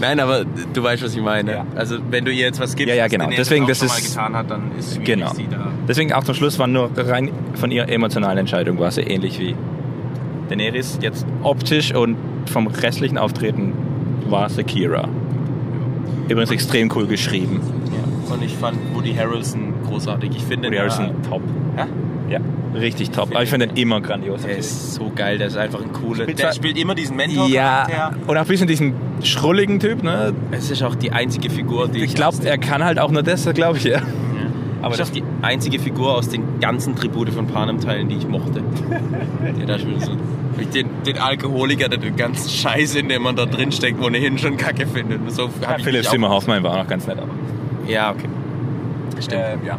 Nein, 0.00 0.20
aber 0.20 0.44
du 0.44 0.82
weißt, 0.82 1.02
was 1.02 1.14
ich 1.14 1.20
meine. 1.22 1.52
Ja. 1.52 1.66
Also, 1.74 1.96
wenn 2.10 2.24
du 2.24 2.30
ihr 2.30 2.46
jetzt 2.46 2.60
was 2.60 2.74
gibst, 2.76 2.88
Ja, 2.90 2.94
ja, 2.96 3.04
was 3.04 3.10
genau. 3.10 3.24
Daenerys 3.24 3.48
Deswegen, 3.48 3.66
das 3.66 3.82
ist- 3.82 4.10
getan 4.12 4.36
hat, 4.36 4.50
dann 4.50 4.72
ist 4.78 4.92
es 4.98 5.04
Genau. 5.04 5.32
sie 5.34 5.46
da 5.50 5.68
Deswegen 5.88 6.12
auch 6.12 6.24
zum 6.24 6.34
Schluss 6.34 6.58
war 6.58 6.66
nur 6.66 6.90
rein 6.96 7.30
von 7.54 7.70
ihrer 7.70 7.88
emotionalen 7.88 8.38
Entscheidung 8.38 8.78
war 8.78 8.90
sie 8.90 9.02
ähnlich 9.02 9.38
wie 9.38 9.54
Daenerys. 10.48 10.98
Jetzt 11.00 11.26
optisch 11.42 11.94
und 11.94 12.16
vom 12.50 12.66
restlichen 12.66 13.18
Auftreten 13.18 13.72
war 14.28 14.48
Sekira. 14.48 15.08
Übrigens 16.28 16.50
extrem 16.50 16.90
cool 16.94 17.06
geschrieben. 17.06 17.60
Und 18.30 18.42
ich 18.42 18.54
fand 18.54 18.78
Woody 18.94 19.14
Harrelson 19.14 19.74
großartig. 19.86 20.30
Ich 20.34 20.42
finde 20.42 20.68
Woody 20.68 20.78
Harrelson 20.78 21.06
äh, 21.06 21.28
top. 21.28 21.42
Ja? 21.76 21.86
Ja, 22.28 22.40
richtig 22.74 23.10
top. 23.10 23.30
Aber 23.30 23.42
ich 23.42 23.50
finde 23.50 23.66
den 23.68 23.76
immer 23.76 24.00
grandios. 24.00 24.42
Der 24.42 24.56
ist 24.56 24.94
so 24.94 25.12
geil, 25.14 25.38
der 25.38 25.48
ist 25.48 25.56
einfach 25.56 25.82
ein 25.82 25.92
cooler. 25.92 26.24
Spielt 26.24 26.38
Der 26.38 26.52
spielt 26.52 26.78
immer 26.78 26.94
diesen 26.94 27.18
Ja, 27.18 27.26
Mentor-Charakter. 27.26 28.16
und 28.26 28.36
auch 28.36 28.40
ein 28.42 28.46
bisschen 28.46 28.66
diesen 28.68 28.94
schrulligen 29.22 29.78
Typ, 29.80 30.02
ne? 30.02 30.32
Es 30.50 30.70
ist 30.70 30.82
auch 30.82 30.94
die 30.94 31.12
einzige 31.12 31.50
Figur, 31.50 31.88
die 31.88 32.02
Ich 32.02 32.14
glaube, 32.14 32.38
er 32.44 32.58
kann 32.58 32.82
halt 32.82 32.98
auch 32.98 33.10
nur 33.10 33.22
das, 33.22 33.48
glaube 33.54 33.78
ich, 33.78 33.84
ja. 33.84 34.00
Aber 34.84 34.96
das 34.96 35.08
ist 35.08 35.12
auch 35.12 35.14
die 35.14 35.24
einzige 35.40 35.78
Figur 35.78 36.14
aus 36.14 36.28
den 36.28 36.60
ganzen 36.60 36.94
Tribute 36.94 37.30
von 37.30 37.46
Panem-Teilen, 37.46 38.06
die 38.06 38.16
ich 38.16 38.28
mochte. 38.28 38.62
der 39.58 39.66
da 39.66 39.78
spielt 39.78 40.02
so. 40.02 40.12
Ich 40.58 40.68
den, 40.68 40.88
den 41.06 41.16
Alkoholiker, 41.16 41.88
der 41.88 41.98
den 41.98 42.16
ganzen 42.16 42.50
Scheiß, 42.50 42.94
in 42.94 43.08
dem 43.08 43.22
man 43.22 43.34
da 43.34 43.46
drin 43.46 43.72
steckt, 43.72 44.02
ohnehin 44.02 44.36
schon 44.36 44.58
kacke 44.58 44.86
findet. 44.86 45.20
So 45.32 45.48
ich 45.48 45.84
Philipp 45.84 46.04
Zimmer 46.04 46.28
Hoffmann 46.28 46.62
war 46.62 46.72
auch 46.72 46.78
noch 46.78 46.86
ganz 46.88 47.06
nett. 47.06 47.18
Aber. 47.18 47.30
Ja, 47.88 48.10
okay. 48.10 48.28
Stimmt. 49.20 49.42
ja. 49.64 49.78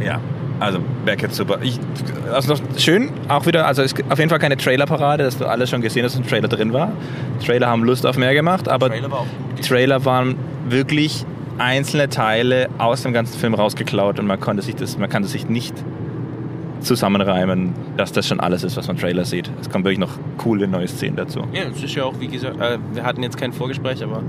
Ja, 0.00 0.20
also 0.60 0.78
Beckett 1.04 1.34
super. 1.34 1.58
Ich, 1.62 1.78
also 2.32 2.54
noch 2.54 2.60
schön, 2.78 3.10
auch 3.28 3.46
wieder, 3.46 3.66
also 3.66 3.82
es 3.82 3.94
gibt 3.94 4.10
auf 4.10 4.18
jeden 4.18 4.30
Fall 4.30 4.38
keine 4.38 4.56
Trailerparade, 4.56 5.24
dass 5.24 5.38
du 5.38 5.46
alles 5.46 5.70
schon 5.70 5.80
gesehen 5.80 6.04
hast, 6.04 6.14
dass 6.14 6.20
ein 6.22 6.28
Trailer 6.28 6.48
drin 6.48 6.72
war. 6.72 6.92
Trailer 7.44 7.68
haben 7.68 7.84
Lust 7.84 8.06
auf 8.06 8.16
mehr 8.16 8.34
gemacht, 8.34 8.68
aber 8.68 8.88
Trailer 8.88 9.10
war. 9.10 9.26
Trailer 9.66 10.04
waren 10.04 10.36
wirklich 10.68 11.24
einzelne 11.58 12.08
Teile 12.08 12.68
aus 12.78 13.02
dem 13.02 13.12
ganzen 13.12 13.38
Film 13.38 13.54
rausgeklaut 13.54 14.18
und 14.18 14.26
man 14.26 14.40
konnte 14.40 14.62
sich 14.62 14.76
das, 14.76 14.98
man 14.98 15.08
kann 15.08 15.22
das 15.22 15.32
sich 15.32 15.48
nicht 15.48 15.74
zusammenreimen, 16.80 17.72
dass 17.96 18.12
das 18.12 18.26
schon 18.28 18.40
alles 18.40 18.62
ist, 18.64 18.76
was 18.76 18.86
man 18.86 18.96
im 18.96 19.00
Trailer 19.02 19.24
sieht. 19.24 19.50
Es 19.60 19.68
kommen 19.70 19.84
wirklich 19.84 19.98
noch 19.98 20.12
coole 20.38 20.68
neue 20.68 20.88
Szenen 20.88 21.16
dazu. 21.16 21.40
Ja, 21.52 21.62
es 21.74 21.82
ist 21.82 21.94
ja 21.94 22.04
auch, 22.04 22.14
wie 22.20 22.28
gesagt, 22.28 22.60
äh, 22.60 22.78
wir 22.92 23.04
hatten 23.04 23.22
jetzt 23.22 23.36
kein 23.36 23.52
Vorgespräch, 23.52 24.02
aber 24.02 24.22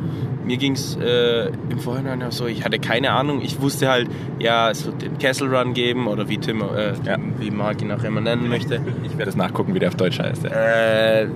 mir 0.46 0.58
ging 0.58 0.74
es 0.74 0.96
äh, 0.98 1.50
im 1.70 1.80
Vorhinein 1.80 2.24
auch 2.24 2.32
so, 2.32 2.48
ich 2.48 2.66
hatte 2.66 2.80
keine 2.80 3.12
Ahnung. 3.12 3.42
Ich 3.42 3.62
wusste 3.62 3.90
halt, 3.90 4.10
ja, 4.40 4.70
es 4.70 4.86
wird 4.86 5.02
den 5.02 5.18
Castle 5.20 5.50
Run 5.56 5.74
geben 5.74 6.08
oder 6.08 6.28
wie 6.30 6.38
Tim, 6.38 6.62
äh, 6.62 6.94
Ja. 7.06 7.18
wie 7.40 7.52
Mark 7.52 7.82
ihn 7.82 7.92
auch 7.92 8.04
immer 8.04 8.22
nennen 8.22 8.50
möchte. 8.50 8.82
Ich 9.04 9.12
werde 9.12 9.26
das 9.26 9.36
nachgucken, 9.36 9.74
wie 9.76 9.80
der 9.80 9.90
auf 9.90 9.96
Deutsch 9.96 10.20
heißt. 10.20 10.44
Ja. 10.44 10.50
Äh, 10.50 11.28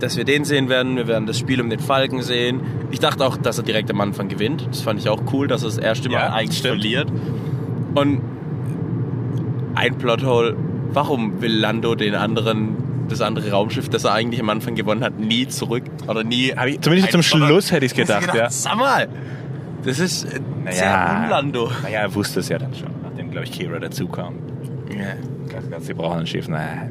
dass 0.00 0.16
wir 0.16 0.24
den 0.24 0.44
sehen 0.44 0.68
werden, 0.68 0.96
wir 0.96 1.08
werden 1.08 1.26
das 1.26 1.38
Spiel 1.38 1.60
um 1.60 1.70
den 1.70 1.80
Falken 1.80 2.22
sehen. 2.22 2.60
Ich 2.92 3.00
dachte 3.00 3.24
auch, 3.26 3.36
dass 3.36 3.58
er 3.58 3.64
direkt 3.64 3.90
am 3.90 4.00
Anfang 4.00 4.28
gewinnt. 4.28 4.64
Das 4.70 4.80
fand 4.80 5.00
ich 5.00 5.08
auch 5.08 5.20
cool, 5.32 5.48
dass 5.48 5.62
er 5.62 5.66
das 5.70 5.78
erste 5.78 6.08
Mal 6.08 6.14
Ja, 6.18 6.32
eigentlich 6.32 6.58
stimmt. 6.58 6.74
verliert. 6.82 7.08
Und 7.96 8.20
ein 9.78 9.96
Plothole, 9.96 10.56
warum 10.92 11.40
will 11.40 11.52
Lando 11.56 11.94
den 11.94 12.14
anderen, 12.14 13.06
das 13.08 13.20
andere 13.20 13.50
Raumschiff, 13.50 13.88
das 13.88 14.04
er 14.04 14.12
eigentlich 14.12 14.40
am 14.40 14.50
Anfang 14.50 14.74
gewonnen 14.74 15.02
hat, 15.02 15.18
nie 15.18 15.46
zurück? 15.48 15.84
Oder 16.06 16.24
nie. 16.24 16.52
Zumindest 16.80 17.12
zum 17.12 17.22
Schluss 17.22 17.70
hätte 17.70 17.86
ich 17.86 17.92
es 17.92 17.96
gedacht, 17.96 18.34
ja. 18.34 18.50
Sag 18.50 18.76
mal! 18.76 19.08
Das 19.84 20.00
ist 20.00 20.24
äh, 20.24 20.40
sehr 20.70 21.22
un-Lando. 21.22 21.70
Naja, 21.82 22.00
er 22.00 22.14
wusste 22.14 22.40
es 22.40 22.48
ja 22.48 22.58
dann 22.58 22.74
schon, 22.74 22.90
nachdem, 23.02 23.30
glaube 23.30 23.46
ich, 23.46 23.52
Kira 23.52 23.78
dazu 23.78 24.08
kam. 24.08 24.34
Ja. 24.90 25.14
Ganz, 25.48 25.70
ganz, 25.70 25.86
sie 25.86 25.94
brauchen 25.94 26.18
ein 26.18 26.26
Schiff. 26.26 26.48
Naja, 26.48 26.88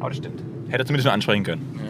aber 0.00 0.08
das 0.08 0.16
stimmt. 0.18 0.42
Hätte 0.68 0.82
er 0.82 0.86
zumindest 0.86 1.04
nur 1.04 1.12
ansprechen 1.12 1.44
können. 1.44 1.80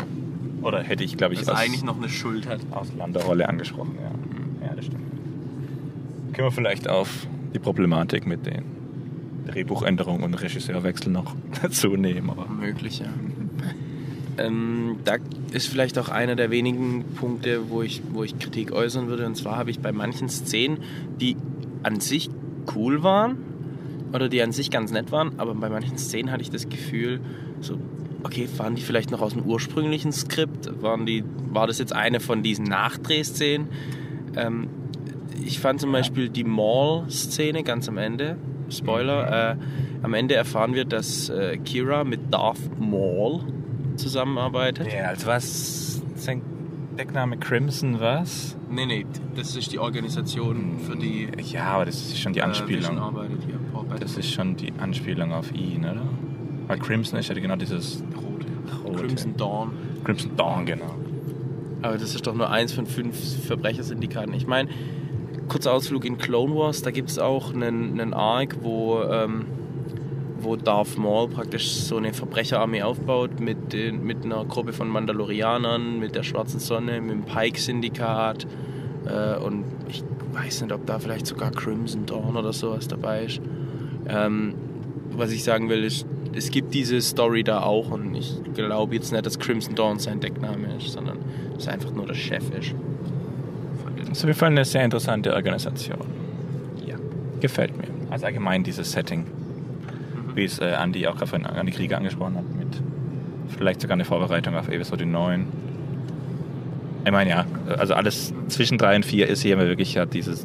Oder 0.63 0.83
hätte 0.83 1.05
ich, 1.05 1.17
glaube 1.17 1.35
ich, 1.35 1.41
Dass 1.41 1.49
er 1.49 1.57
eigentlich 1.57 1.85
noch 1.85 1.97
eine 1.97 2.09
Schuld 2.09 2.49
hat. 2.49 2.61
aus 2.73 2.89
Landerrolle 2.99 3.49
angesprochen. 3.49 3.97
Ja. 4.61 4.67
ja, 4.67 4.75
das 4.75 4.87
stimmt. 4.87 5.05
Können 6.33 6.49
wir 6.49 6.53
vielleicht 6.53 6.89
auf 6.89 7.09
die 7.55 7.59
Problematik 7.59 8.27
mit 8.27 8.45
den 8.45 8.80
Drehbuchänderungen 9.47 10.23
und 10.23 10.35
Regisseurwechsel 10.35 11.13
noch 11.13 11.35
dazu 11.63 11.97
nehmen. 11.97 12.31
Aber 12.31 12.47
Möglich, 12.49 13.01
ja. 13.01 13.07
Ähm, 14.39 14.97
da 15.05 15.17
ist 15.53 15.69
vielleicht 15.69 15.99
auch 15.99 16.09
einer 16.09 16.37
der 16.37 16.51
wenigen 16.51 17.05
Punkte, 17.17 17.69
wo 17.69 17.83
ich, 17.83 18.03
wo 18.13 18.25
ich 18.25 18.39
Kritik 18.39 18.73
äußern 18.73 19.09
würde. 19.09 19.27
Und 19.27 19.37
zwar 19.37 19.57
habe 19.57 19.71
ich 19.71 19.81
bei 19.81 19.93
manchen 19.93 20.29
Szenen, 20.29 20.79
die 21.21 21.37
an 21.83 22.01
sich 22.01 22.31
cool 22.75 23.03
waren 23.03 23.39
oder 24.13 24.29
die 24.29 24.43
an 24.43 24.53
sich 24.53 24.71
ganz 24.71 24.93
nett 24.93 25.13
waren, 25.13 25.39
aber 25.39 25.55
bei 25.55 25.69
manchen 25.69 25.99
Szenen 25.99 26.31
hatte 26.31 26.43
ich 26.43 26.51
das 26.51 26.69
Gefühl, 26.69 27.21
so, 27.61 27.79
okay, 28.23 28.49
waren 28.57 28.75
die 28.75 28.83
vielleicht 28.83 29.11
noch 29.11 29.21
aus 29.21 29.35
dem 29.35 29.43
ursprünglichen 29.43 30.13
Skript? 30.13 30.83
Waren 30.83 31.07
die, 31.07 31.25
war 31.51 31.67
das 31.67 31.79
jetzt 31.79 31.95
eine 31.95 32.21
von 32.21 32.43
diesen 32.43 32.65
Nachdrehszenen? 32.65 33.69
Ähm, 34.37 34.69
ich 35.45 35.59
fand 35.59 35.81
zum 35.81 35.93
Beispiel 35.93 36.29
die 36.29 36.45
Mall-Szene 36.45 37.63
ganz 37.63 37.89
am 37.89 37.99
Ende, 37.99 38.37
Spoiler, 38.71 39.53
äh, 39.53 39.57
am 40.03 40.15
Ende 40.15 40.35
erfahren 40.35 40.75
wir, 40.75 40.85
dass 40.85 41.29
äh, 41.29 41.59
Kira 41.59 42.05
mit 42.05 42.33
Darth 42.33 42.79
Maul 42.79 43.41
zusammenarbeitet. 43.97 44.93
ja, 44.93 45.05
als 45.09 45.27
was? 45.27 46.03
Sein 46.17 46.43
Deckname 46.99 47.37
Crimson 47.39 48.01
was? 48.01 48.57
Nee, 48.71 48.87
nee, 48.87 49.07
das 49.35 49.57
ist 49.57 49.73
die 49.73 49.79
Organisation, 49.79 50.79
für 50.79 50.97
die 50.97 51.29
Ja, 51.51 51.65
aber 51.65 51.87
das 51.87 51.97
ist 51.97 52.19
schon 52.19 52.33
die 52.33 52.41
äh, 52.41 52.43
Anspielung. 52.43 52.99
arbeitet 52.99 53.43
hier. 53.45 53.59
Paul 53.73 53.87
Das 53.99 54.17
ist 54.17 54.31
schon 54.33 54.57
die 54.57 54.73
Anspielung 54.79 55.33
auf 55.33 55.53
ihn, 55.55 55.85
oder? 55.85 56.03
Weil 56.67 56.79
Crimson 56.79 57.19
ist 57.19 57.29
ja 57.29 57.35
genau 57.35 57.57
dieses 57.57 58.03
Rote. 58.17 58.47
Rote. 58.85 59.07
Crimson 59.07 59.37
Dawn. 59.37 59.73
Crimson 60.05 60.37
Dawn, 60.37 60.67
genau. 60.67 60.95
Aber 61.83 61.97
das 61.97 62.15
ist 62.15 62.27
doch 62.27 62.35
nur 62.35 62.51
eins 62.51 62.73
von 62.73 62.87
fünf 62.87 63.17
Verbrechersyndikaten. 63.47 64.35
Ich 64.35 64.47
meine, 64.47 64.69
kurzer 65.51 65.73
Ausflug 65.73 66.05
in 66.05 66.17
Clone 66.17 66.55
Wars, 66.55 66.81
da 66.81 66.91
gibt 66.91 67.11
es 67.11 67.19
auch 67.19 67.53
einen, 67.53 68.01
einen 68.01 68.15
Arc, 68.15 68.59
wo, 68.63 69.03
ähm, 69.03 69.47
wo 70.41 70.57
Darth 70.57 70.97
Maul 70.97 71.29
praktisch 71.29 71.73
so 71.73 71.97
eine 71.97 72.15
Verbrecherarmee 72.15 72.83
aufbaut 72.83 73.41
mit, 73.41 73.73
den, 73.73 74.05
mit 74.05 74.25
einer 74.25 74.45
Gruppe 74.45 74.73
von 74.73 74.89
Mandalorianern, 74.89 75.99
mit 75.99 76.15
der 76.15 76.23
Schwarzen 76.23 76.61
Sonne, 76.61 77.01
mit 77.01 77.11
dem 77.11 77.25
Pike-Syndikat. 77.25 78.47
Äh, 79.07 79.39
und 79.39 79.65
ich 79.89 80.05
weiß 80.33 80.63
nicht, 80.63 80.73
ob 80.73 80.87
da 80.87 80.99
vielleicht 81.01 81.27
sogar 81.27 81.51
Crimson 81.51 82.07
Dawn 82.07 82.37
oder 82.37 82.53
sowas 82.53 82.87
dabei 82.87 83.25
ist. 83.25 83.41
Ähm, 84.09 84.55
was 85.11 85.33
ich 85.33 85.43
sagen 85.43 85.69
will, 85.69 85.83
ist, 85.83 86.07
es 86.33 86.53
gibt 86.53 86.73
diese 86.75 87.01
Story 87.01 87.43
da 87.43 87.63
auch 87.63 87.91
und 87.91 88.15
ich 88.15 88.41
glaube 88.55 88.95
jetzt 88.95 89.11
nicht, 89.11 89.27
dass 89.27 89.39
Crimson 89.41 89.75
Dawn 89.75 89.99
sein 89.99 90.21
Deckname 90.21 90.77
ist, 90.77 90.93
sondern 90.93 91.19
dass 91.55 91.67
er 91.67 91.75
einfach 91.75 91.91
nur 91.91 92.07
der 92.07 92.15
Chef 92.15 92.51
ist. 92.57 92.73
Von 94.11 94.15
Das 94.15 94.19
ist 94.19 94.25
auf 94.25 94.29
jeden 94.29 94.39
Fall 94.39 94.49
eine 94.49 94.65
sehr 94.65 94.85
interessante 94.85 95.33
Organisation. 95.33 95.99
Ja. 96.85 96.97
Gefällt 97.39 97.77
mir. 97.77 97.85
Also 98.11 98.27
allgemein 98.27 98.65
dieses 98.65 98.91
Setting, 98.91 99.25
wie 100.35 100.45
es 100.45 100.59
äh, 100.59 100.73
Andi 100.73 101.07
auch 101.07 101.17
gerade 101.17 101.49
an 101.49 101.67
die 101.67 101.73
Kriege 101.73 101.97
angesprochen 101.97 102.37
hat, 102.37 102.55
mit 102.59 102.83
vielleicht 103.57 103.81
sogar 103.81 103.95
eine 103.95 104.05
Vorbereitung 104.05 104.57
auf 104.57 104.69
Episode 104.69 105.07
9. 105.07 105.47
Ich 107.05 107.13
meine, 107.13 107.31
ja, 107.31 107.47
also 107.79 107.95
alles 107.95 108.35
zwischen 108.49 108.79
3 108.79 108.97
und 108.97 109.07
4 109.07 109.29
ist 109.29 109.43
hier 109.43 109.55
immer 109.55 109.67
wirklich 109.67 109.95
ja 109.95 110.07
dieses, 110.07 110.45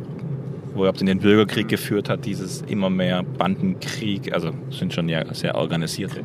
wo 0.75 0.85
er 0.85 0.93
in 0.99 1.07
den 1.07 1.19
Bürgerkrieg 1.19 1.67
geführt 1.67 2.07
hat, 2.07 2.25
dieses 2.25 2.61
immer 2.61 2.91
mehr 2.91 3.23
Bandenkrieg, 3.23 4.31
also 4.31 4.51
sind 4.69 4.93
schon 4.93 5.09
ja 5.09 5.33
sehr 5.33 5.55
organisierte. 5.55 6.21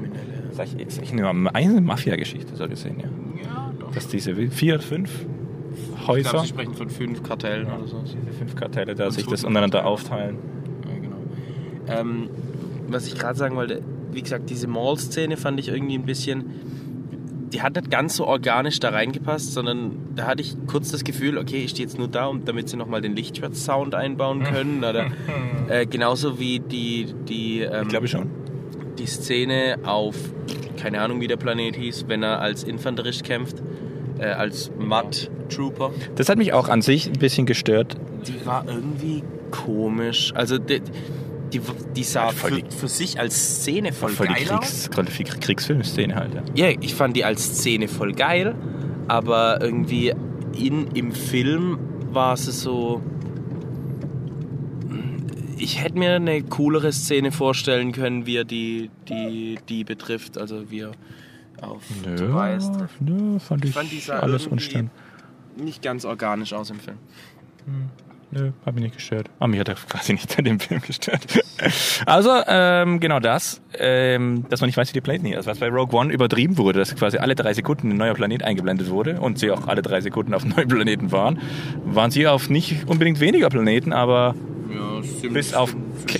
Sag 0.53 0.67
ich, 0.67 0.87
ist 0.87 1.01
echt 1.01 1.13
eine, 1.13 1.55
eine 1.55 1.81
Mafia-Geschichte 1.81 2.55
so 2.55 2.69
gesehen, 2.69 2.97
ja. 3.01 3.09
Ja, 3.43 3.73
doch. 3.81 3.93
Dass 3.93 4.09
diese 4.09 4.35
vier, 4.35 4.79
fünf 4.79 5.11
Ich 5.11 5.40
Häuser, 6.11 6.31
glaube, 6.31 6.47
sie 6.47 6.51
sprechen 6.53 6.75
von 6.75 6.91
fünf 6.91 7.23
Kartellen 7.23 7.67
oder 7.67 7.87
so. 7.87 8.03
diese 8.05 8.33
fünf 8.39 8.55
Kartelle 8.55 8.95
da 8.95 9.11
sich 9.11 9.27
das 9.27 9.45
untereinander 9.45 9.87
aufteilen. 9.87 10.39
Ja, 10.89 10.99
genau. 11.01 11.17
Ähm, 12.01 12.29
was 12.89 13.07
ich 13.07 13.17
gerade 13.17 13.39
sagen 13.39 13.57
wollte, 13.57 13.83
wie 14.13 14.23
gesagt, 14.23 14.51
diese 14.51 14.67
Mall-Szene 14.67 15.37
fand 15.37 15.59
ich 15.61 15.69
irgendwie 15.69 15.95
ein 15.95 16.05
bisschen. 16.05 16.45
Die 17.53 17.63
hat 17.63 17.75
nicht 17.75 17.91
ganz 17.91 18.15
so 18.17 18.27
organisch 18.29 18.79
da 18.79 18.91
reingepasst, 18.91 19.53
sondern 19.53 19.97
da 20.15 20.27
hatte 20.29 20.41
ich 20.41 20.55
kurz 20.69 20.93
das 20.93 21.03
Gefühl, 21.03 21.37
okay, 21.37 21.65
ich 21.65 21.71
stehe 21.71 21.85
jetzt 21.87 21.99
nur 21.99 22.07
da, 22.07 22.27
um, 22.27 22.45
damit 22.45 22.69
sie 22.69 22.77
nochmal 22.77 23.01
den 23.01 23.17
Lichtschwert-Sound 23.17 23.95
einbauen 23.95 24.43
können. 24.53 24.85
Oder, 24.85 25.07
äh, 25.69 25.85
genauso 25.87 26.39
wie 26.39 26.61
die, 26.61 27.13
die, 27.29 27.61
ähm, 27.63 27.83
Ich 27.83 27.89
glaube 27.89 28.07
schon. 28.07 28.31
die 28.99 29.07
Szene 29.07 29.79
auf, 29.83 30.15
keine 30.81 31.01
Ahnung 31.01 31.21
wie 31.21 31.27
der 31.27 31.39
Planet 31.39 31.75
hieß, 31.75 32.05
wenn 32.07 32.23
er 32.23 32.41
als 32.41 32.63
Infanterist 32.63 33.25
kämpft, 33.25 33.61
äh, 34.21 34.27
als 34.27 34.71
Mud-Trooper. 34.79 35.91
Das 36.17 36.29
hat 36.29 36.39
mich 36.39 36.53
auch 36.53 36.69
an 36.69 36.83
sich 36.83 37.07
ein 37.07 37.15
bisschen 37.19 37.47
gestört. 37.47 37.97
Die 38.27 38.45
war 38.47 38.65
irgendwie 38.69 39.23
komisch. 39.51 40.33
Also 40.35 40.59
die, 40.59 40.81
die, 41.53 41.61
die 41.97 42.05
sah 42.05 42.29
voll 42.31 42.51
für, 42.51 42.63
die- 42.63 42.77
für 42.77 42.89
sich 42.89 43.19
als 43.19 43.63
Szene 43.63 43.93
voll, 43.93 44.11
Voll 44.11 44.27
geil 44.29 44.51
aus. 44.51 44.89
Voll 44.93 45.07
die 45.07 45.25
Kriegsfilmszene 45.25 46.15
halt. 46.15 46.31
Ja. 46.55 46.69
Ja, 46.71 46.77
ich 46.81 46.95
fand 46.95 47.17
die 47.17 47.25
als 47.25 47.43
Szene 47.59 47.89
voll 47.89 48.13
geil, 48.13 48.55
aber 49.09 49.61
irgendwie 49.61 50.13
in, 50.57 50.89
im 50.95 51.13
Film 51.13 51.79
war 52.13 52.35
es 52.35 52.45
so... 52.45 53.01
Ich 55.63 55.83
hätte 55.83 55.99
mir 55.99 56.13
eine 56.15 56.43
coolere 56.43 56.91
Szene 56.91 57.33
vorstellen 57.33 57.93
können, 57.93 58.25
wie 58.25 58.37
er 58.37 58.45
die, 58.45 58.91
die, 59.09 59.59
die 59.69 59.85
betrifft, 59.85 60.39
also 60.39 60.71
wie 60.71 60.87
auf 61.63 61.83
Tobias 62.03 62.71
trifft. 62.73 63.01
nö, 63.01 63.39
fand 63.39 63.65
ich, 63.65 63.75
fand, 63.75 63.91
die 63.91 64.01
sah 64.01 64.21
alles 64.21 64.47
unstand. 64.47 64.91
Nicht 65.57 65.83
ganz 65.83 66.05
organisch 66.05 66.53
aus 66.53 66.71
im 66.71 66.81
Film. 66.81 66.97
Nö, 68.33 68.53
hat 68.65 68.75
mich 68.75 68.85
nicht 68.85 68.95
gestört. 68.95 69.29
Aber 69.41 69.49
mich 69.49 69.59
hat 69.59 69.69
er 69.69 69.75
quasi 69.75 70.13
nicht 70.13 70.39
an 70.39 70.45
dem 70.45 70.61
Film 70.61 70.81
gestört. 70.81 71.27
Also, 72.07 72.31
ähm, 72.47 73.01
genau 73.01 73.21
das, 73.21 73.61
ähm, 73.79 74.47
dass 74.49 74.63
man 74.63 74.69
nicht 74.69 74.79
weiß, 74.79 74.89
wie 74.89 74.95
die 74.95 75.03
Planeten 75.03 75.27
hier 75.27 75.39
ist. 75.39 75.45
Was 75.47 75.59
bei 75.59 75.69
Rogue 75.69 75.95
One 75.95 76.11
übertrieben 76.11 76.57
wurde, 76.57 76.79
dass 76.79 76.97
quasi 76.97 77.19
alle 77.19 77.35
drei 77.35 77.53
Sekunden 77.53 77.91
ein 77.91 77.99
neuer 77.99 78.15
Planet 78.15 78.43
eingeblendet 78.43 78.89
wurde 78.89 79.21
und 79.21 79.39
sie 79.39 79.51
auch 79.51 79.69
alle 79.69 79.83
drei 79.83 80.01
Sekunden 80.01 80.33
auf 80.33 80.43
einem 80.43 80.53
neuen 80.57 80.69
Planeten 80.69 81.13
waren, 81.13 81.39
waren 81.85 82.11
sie 82.11 82.27
auf 82.27 82.49
nicht 82.49 82.89
unbedingt 82.89 83.21
weniger 83.21 83.51
Planeten, 83.51 83.93
aber 83.93 84.35
Ja, 84.73 85.29
bis 85.31 85.55
auf, 85.55 85.75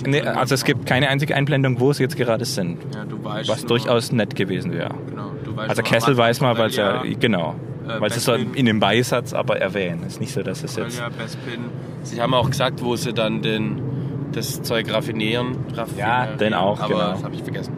ne, 0.05 0.21
also 0.35 0.55
es 0.55 0.63
gibt 0.63 0.85
keine 0.85 1.09
einzige 1.09 1.35
Einblendung, 1.35 1.79
wo 1.79 1.93
sie 1.93 2.03
jetzt 2.03 2.17
gerade 2.17 2.45
sind. 2.45 2.77
Ja, 2.93 3.05
du 3.05 3.23
weißt 3.23 3.49
Was 3.49 3.61
nur- 3.61 3.69
durchaus 3.69 4.11
nett 4.11 4.35
gewesen 4.35 4.71
wäre. 4.73 4.93
Genau, 5.09 5.31
du 5.43 5.55
weißt 5.55 5.69
Also 5.69 5.81
Kessel 5.83 6.17
weiß 6.17 6.41
mal, 6.41 6.49
Anfang 6.51 6.63
weil 6.63 6.69
es 6.69 6.75
ja, 6.75 7.03
genau, 7.19 7.55
äh, 7.87 7.99
weil 8.01 8.09
es 8.11 8.23
so 8.23 8.33
in 8.33 8.65
dem 8.65 8.79
Beisatz 8.79 9.33
aber 9.33 9.57
erwähnen. 9.57 10.03
Ist 10.05 10.19
nicht 10.19 10.33
so, 10.33 10.43
dass 10.43 10.63
es 10.63 10.75
jetzt... 10.75 10.99
Ja, 10.99 11.09
Bespin. 11.09 11.65
Sie 12.03 12.21
haben 12.21 12.33
auch 12.33 12.49
gesagt, 12.49 12.83
wo 12.83 12.95
sie 12.95 13.13
dann 13.13 13.41
den, 13.41 13.81
das 14.31 14.61
Zeug 14.63 14.91
raffinieren. 14.91 15.57
raffinieren 15.75 16.37
den 16.39 16.53
auch, 16.53 16.79
aber 16.79 16.93
genau. 16.93 17.11
das 17.11 17.23
habe 17.23 17.35
ich 17.35 17.43
vergessen. 17.43 17.73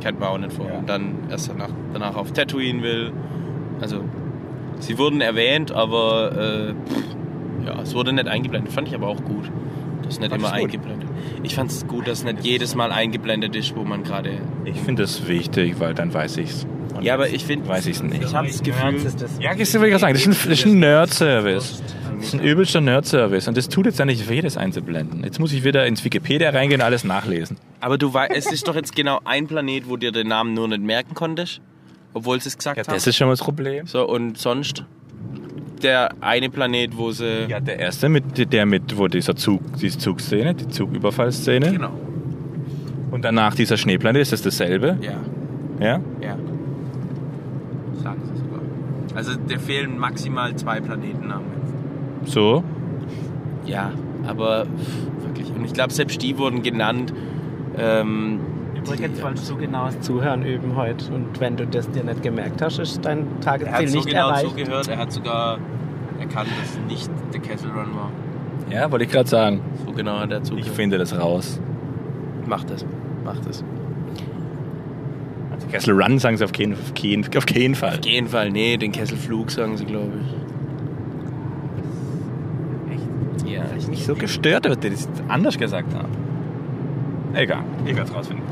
Kennt 0.00 0.20
man 0.20 0.28
auch 0.28 0.38
nicht 0.38 0.52
vor. 0.52 0.66
Und 0.72 0.88
dann 0.88 1.14
erst 1.30 1.50
danach, 1.50 1.70
danach 1.92 2.14
auf 2.16 2.32
Tatooine 2.32 2.82
will. 2.82 3.12
Also, 3.80 4.04
sie 4.78 4.96
wurden 4.96 5.20
erwähnt, 5.20 5.72
aber 5.72 6.32
äh, 6.32 6.72
pff, 6.88 7.04
ja, 7.66 7.82
es 7.82 7.94
wurde 7.94 8.12
nicht 8.12 8.28
eingeblendet. 8.28 8.72
Fand 8.72 8.88
ich 8.88 8.94
aber 8.94 9.08
auch 9.08 9.22
gut. 9.24 9.50
Das 10.08 10.18
nicht 10.20 10.30
Fand 10.30 10.42
immer 10.42 10.52
eingeblendet. 10.52 11.08
Ich 11.42 11.54
fand 11.54 11.70
es 11.70 11.86
gut, 11.86 12.08
dass 12.08 12.24
nicht 12.24 12.44
jedes 12.44 12.74
Mal 12.74 12.90
eingeblendet 12.92 13.54
ist, 13.54 13.76
wo 13.76 13.84
man 13.84 14.02
gerade. 14.02 14.40
Ich 14.64 14.76
finde 14.80 15.02
das 15.02 15.26
wichtig, 15.28 15.76
weil 15.78 15.94
dann 15.94 16.12
weiß 16.12 16.38
ich's. 16.38 16.66
Und 16.94 17.02
Ja, 17.04 17.14
aber 17.14 17.28
ich 17.28 17.44
finde. 17.44 17.68
weiß 17.68 17.86
ich's 17.86 18.02
nicht. 18.02 18.22
Ich 18.24 18.34
habe 18.34 18.48
das 18.48 18.62
Gefühl. 18.62 18.94
Ist 18.94 19.20
Ja, 19.40 19.54
das 19.54 19.74
will 19.74 19.84
ich 19.84 19.90
gerade 19.90 19.98
sagen. 19.98 20.14
Das 20.14 20.26
ist 20.26 20.26
ein, 20.26 20.50
das 20.50 20.58
ist 20.58 20.66
ein 20.66 20.78
Nerd-Service. 20.80 21.82
Das 22.18 22.26
ist 22.26 22.34
ein 22.34 22.40
übelster 22.40 22.80
Nerd-Service. 22.80 23.46
Und 23.46 23.56
das 23.56 23.68
tut 23.68 23.86
jetzt 23.86 23.98
ja 24.00 24.04
nicht 24.04 24.28
weh, 24.28 24.40
das 24.40 24.56
einzublenden. 24.56 25.22
Jetzt 25.22 25.38
muss 25.38 25.52
ich 25.52 25.62
wieder 25.62 25.86
ins 25.86 26.04
Wikipedia 26.04 26.50
reingehen 26.50 26.80
und 26.80 26.84
alles 26.84 27.04
nachlesen. 27.04 27.58
Aber 27.80 27.96
du 27.98 28.12
weißt, 28.12 28.32
es 28.34 28.50
ist 28.50 28.66
doch 28.66 28.74
jetzt 28.74 28.96
genau 28.96 29.20
ein 29.24 29.46
Planet, 29.46 29.88
wo 29.88 29.96
dir 29.96 30.10
den 30.10 30.26
Namen 30.28 30.54
nur 30.54 30.66
nicht 30.66 30.82
merken 30.82 31.14
konntest, 31.14 31.60
obwohl 32.14 32.40
sie 32.40 32.48
es 32.48 32.56
gesagt 32.58 32.76
Ja, 32.78 32.84
haben. 32.84 32.94
das 32.94 33.06
ist 33.06 33.16
schon 33.16 33.28
mal 33.28 33.34
das 33.34 33.40
Problem. 33.44 33.86
So, 33.86 34.08
und 34.08 34.36
sonst 34.38 34.84
der 35.78 36.10
eine 36.20 36.50
Planet, 36.50 36.96
wo 36.96 37.10
sie. 37.10 37.46
Ja, 37.48 37.60
der 37.60 37.78
erste, 37.78 38.08
mit, 38.08 38.52
der 38.52 38.66
mit, 38.66 38.96
wo 38.96 39.08
dieser 39.08 39.36
Zug, 39.36 39.60
diese 39.80 39.98
Zugszene, 39.98 40.54
die 40.54 40.68
Zugüberfallszene. 40.68 41.72
Genau. 41.72 41.92
Und 43.10 43.24
danach 43.24 43.54
dieser 43.54 43.76
Schneeplanet, 43.76 44.22
ist 44.22 44.32
das 44.32 44.42
dasselbe? 44.42 44.98
Ja, 45.00 45.12
Ja? 45.80 46.00
ja. 46.20 46.36
Sagen 48.02 48.20
sie 48.24 48.40
sogar. 48.40 48.60
Also, 49.14 49.34
der 49.36 49.58
fehlen 49.58 49.98
maximal 49.98 50.54
zwei 50.56 50.80
Planetennamen. 50.80 51.46
So? 52.24 52.62
Ja, 53.64 53.92
aber 54.26 54.66
wirklich. 55.24 55.50
Und 55.54 55.64
ich 55.64 55.72
glaube, 55.72 55.92
selbst 55.92 56.22
die 56.22 56.36
wurden 56.38 56.62
genannt. 56.62 57.12
Ähm, 57.76 58.40
Übrigens 58.78 59.22
wolltest 59.22 59.50
du 59.50 59.56
genaues 59.56 60.00
Zuhören 60.00 60.42
üben 60.44 60.76
heute. 60.76 61.12
Und 61.12 61.38
wenn 61.40 61.56
du 61.56 61.66
das 61.66 61.90
dir 61.90 62.04
nicht 62.04 62.22
gemerkt 62.22 62.62
hast, 62.62 62.78
ist 62.78 63.04
dein 63.04 63.26
er 63.36 63.40
Tagesziel 63.40 63.72
hat 63.74 63.88
so 63.88 63.96
nicht 63.98 64.08
genau 64.08 64.28
erreicht. 64.28 64.48
zugehört, 64.50 64.88
er 64.88 64.96
hat 64.98 65.12
sogar 65.12 65.58
erkannt, 66.20 66.48
dass 66.60 66.70
es 66.70 66.78
nicht 66.88 67.10
der 67.32 67.40
Kessel 67.40 67.70
Run 67.70 67.94
war. 67.94 68.10
Ja, 68.70 68.90
wollte 68.90 69.04
ich 69.04 69.10
gerade 69.10 69.28
sagen. 69.28 69.60
So 69.86 69.92
genau 69.92 70.18
hat 70.18 70.30
er 70.30 70.38
Ich 70.38 70.44
zugehört. 70.44 70.74
finde 70.74 70.98
das 70.98 71.18
raus. 71.18 71.60
Macht 72.46 72.70
das. 72.70 72.84
Macht 73.24 73.46
das. 73.46 73.64
Also 75.52 75.66
Kessel 75.68 76.00
Run 76.00 76.18
sagen 76.18 76.36
sie 76.36 76.44
auf 76.44 76.52
keinen, 76.52 76.74
auf 76.74 76.94
keinen, 76.94 77.24
auf 77.36 77.46
keinen 77.46 77.74
Fall. 77.74 77.98
Auf 77.98 78.06
jeden 78.06 78.28
Fall, 78.28 78.50
nee, 78.50 78.76
den 78.76 78.92
Kesselflug 78.92 79.50
sagen 79.50 79.76
sie, 79.76 79.84
glaube 79.84 80.12
ich. 82.88 82.94
Echt? 82.94 83.48
Ja, 83.50 83.64
ich 83.76 83.88
Mich 83.88 84.04
so 84.04 84.14
gestört, 84.14 84.66
dass 84.66 84.78
die 84.78 84.90
das 84.90 85.08
anders 85.28 85.58
gesagt 85.58 85.94
haben. 85.94 86.08
Egal, 87.38 87.62
ich 87.86 87.94
werde 87.94 88.10
es 88.10 88.14
rausfinden. 88.14 88.44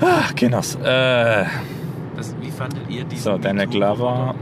Ach, 0.00 0.34
Genoss. 0.34 0.76
Äh, 0.76 1.44
Das, 2.16 2.34
wie 2.40 2.50
fandet 2.50 2.88
ihr 2.88 3.04
diesen 3.04 3.22
so, 3.22 3.38
Daniel 3.38 3.66
Glover. 3.66 4.34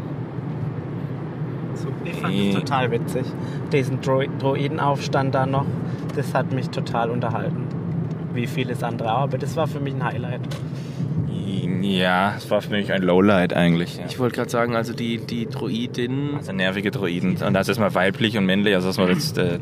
Ich 2.04 2.14
fand 2.14 2.34
das 2.38 2.54
total 2.54 2.90
witzig. 2.92 3.26
Diesen 3.72 4.00
Dro 4.00 4.22
Droidenaufstand 4.38 5.34
da 5.34 5.46
noch, 5.46 5.66
das 6.14 6.32
hat 6.32 6.52
mich 6.52 6.70
total 6.70 7.10
unterhalten. 7.10 7.64
Wie 8.34 8.46
vieles 8.46 8.84
andere 8.84 9.12
auch, 9.12 9.22
aber 9.22 9.38
das 9.38 9.56
war 9.56 9.66
für 9.66 9.80
mich 9.80 9.94
ein 9.94 10.04
Highlight. 10.04 10.40
Ja, 11.80 12.34
es 12.36 12.48
war 12.50 12.62
für 12.62 12.70
mich 12.70 12.92
ein 12.92 13.02
Lowlight 13.02 13.52
eigentlich. 13.52 13.96
Ja. 13.96 14.04
Ich 14.08 14.20
wollte 14.20 14.36
gerade 14.36 14.50
sagen, 14.50 14.76
also 14.76 14.92
die, 14.92 15.18
die 15.18 15.46
Droidin. 15.46 16.36
Also 16.36 16.52
nervige 16.52 16.92
Droiden. 16.92 17.36
Und 17.44 17.54
das 17.54 17.68
ist 17.68 17.80
mal 17.80 17.92
weiblich 17.96 18.38
und 18.38 18.46
männlich, 18.46 18.76
also 18.76 18.86
das 18.88 18.98
war 18.98 19.08
jetzt 19.10 19.38
äh. 19.38 19.58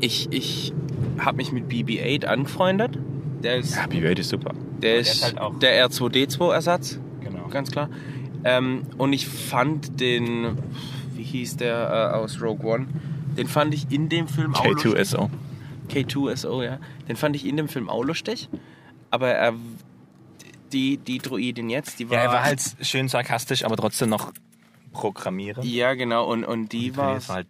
Ich, 0.00 0.28
ich 0.30 0.72
habe 1.18 1.36
mich 1.38 1.52
mit 1.52 1.68
BB-8 1.68 2.24
angefreundet. 2.26 2.98
Der 3.42 3.56
ist, 3.56 3.76
Ja, 3.76 3.84
BB-8 3.86 4.18
ist 4.18 4.28
super. 4.30 4.52
der, 4.52 4.92
der 4.92 4.96
ist 5.00 5.12
ist 5.14 5.24
halt 5.24 5.38
auch- 5.38 5.58
der 5.58 5.88
R2D2-Ersatz, 5.88 6.98
Genau. 7.22 7.48
ganz 7.48 7.70
klar. 7.70 7.88
Ähm, 8.44 8.82
und 8.98 9.12
ich 9.12 9.26
fand 9.28 10.00
den, 10.00 10.58
wie 11.14 11.22
hieß 11.24 11.56
der 11.56 12.12
äh, 12.12 12.16
aus 12.16 12.40
Rogue 12.40 12.64
One? 12.66 12.86
Den 13.36 13.46
fand 13.48 13.74
ich 13.74 13.90
in 13.90 14.08
dem 14.08 14.26
Film 14.28 14.54
auch 14.54 14.64
lustig. 14.64 14.92
K2SO. 14.94 15.30
K2SO, 15.88 16.62
ja. 16.62 16.78
Den 17.08 17.16
fand 17.16 17.34
ich 17.36 17.46
in 17.46 17.56
dem 17.56 17.68
Film 17.68 17.88
auch 17.88 18.04
lustig. 18.04 18.48
Aber 19.10 19.28
er, 19.28 19.54
die, 20.72 20.98
die 20.98 21.18
Droidin 21.18 21.70
jetzt, 21.70 21.98
die 21.98 22.10
war. 22.10 22.16
Ja, 22.18 22.24
er 22.24 22.32
war 22.32 22.42
halt 22.44 22.60
schön 22.82 23.08
sarkastisch, 23.08 23.64
aber 23.64 23.76
trotzdem 23.76 24.10
noch 24.10 24.32
programmieren. 24.92 25.64
Ja, 25.66 25.94
genau. 25.94 26.30
Und, 26.30 26.44
und 26.44 26.72
die 26.72 26.96
war. 26.96 27.14
Das 27.14 27.28
war 27.28 27.36
halt 27.36 27.46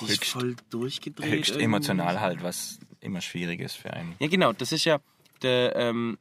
die 0.00 0.04
ist 0.06 0.12
höchst, 0.20 0.30
voll 0.32 0.56
durchgedreht. 0.70 1.30
höchst 1.30 1.50
irgendwie. 1.50 1.64
emotional 1.64 2.20
halt, 2.20 2.42
was 2.42 2.78
immer 3.02 3.20
schwierig 3.20 3.60
ist 3.60 3.76
für 3.76 3.92
einen. 3.92 4.14
Ja, 4.18 4.28
genau. 4.28 4.52
Das 4.52 4.72
ist 4.72 4.84
ja 4.84 4.98
der, 5.42 5.76
ähm, 5.76 6.18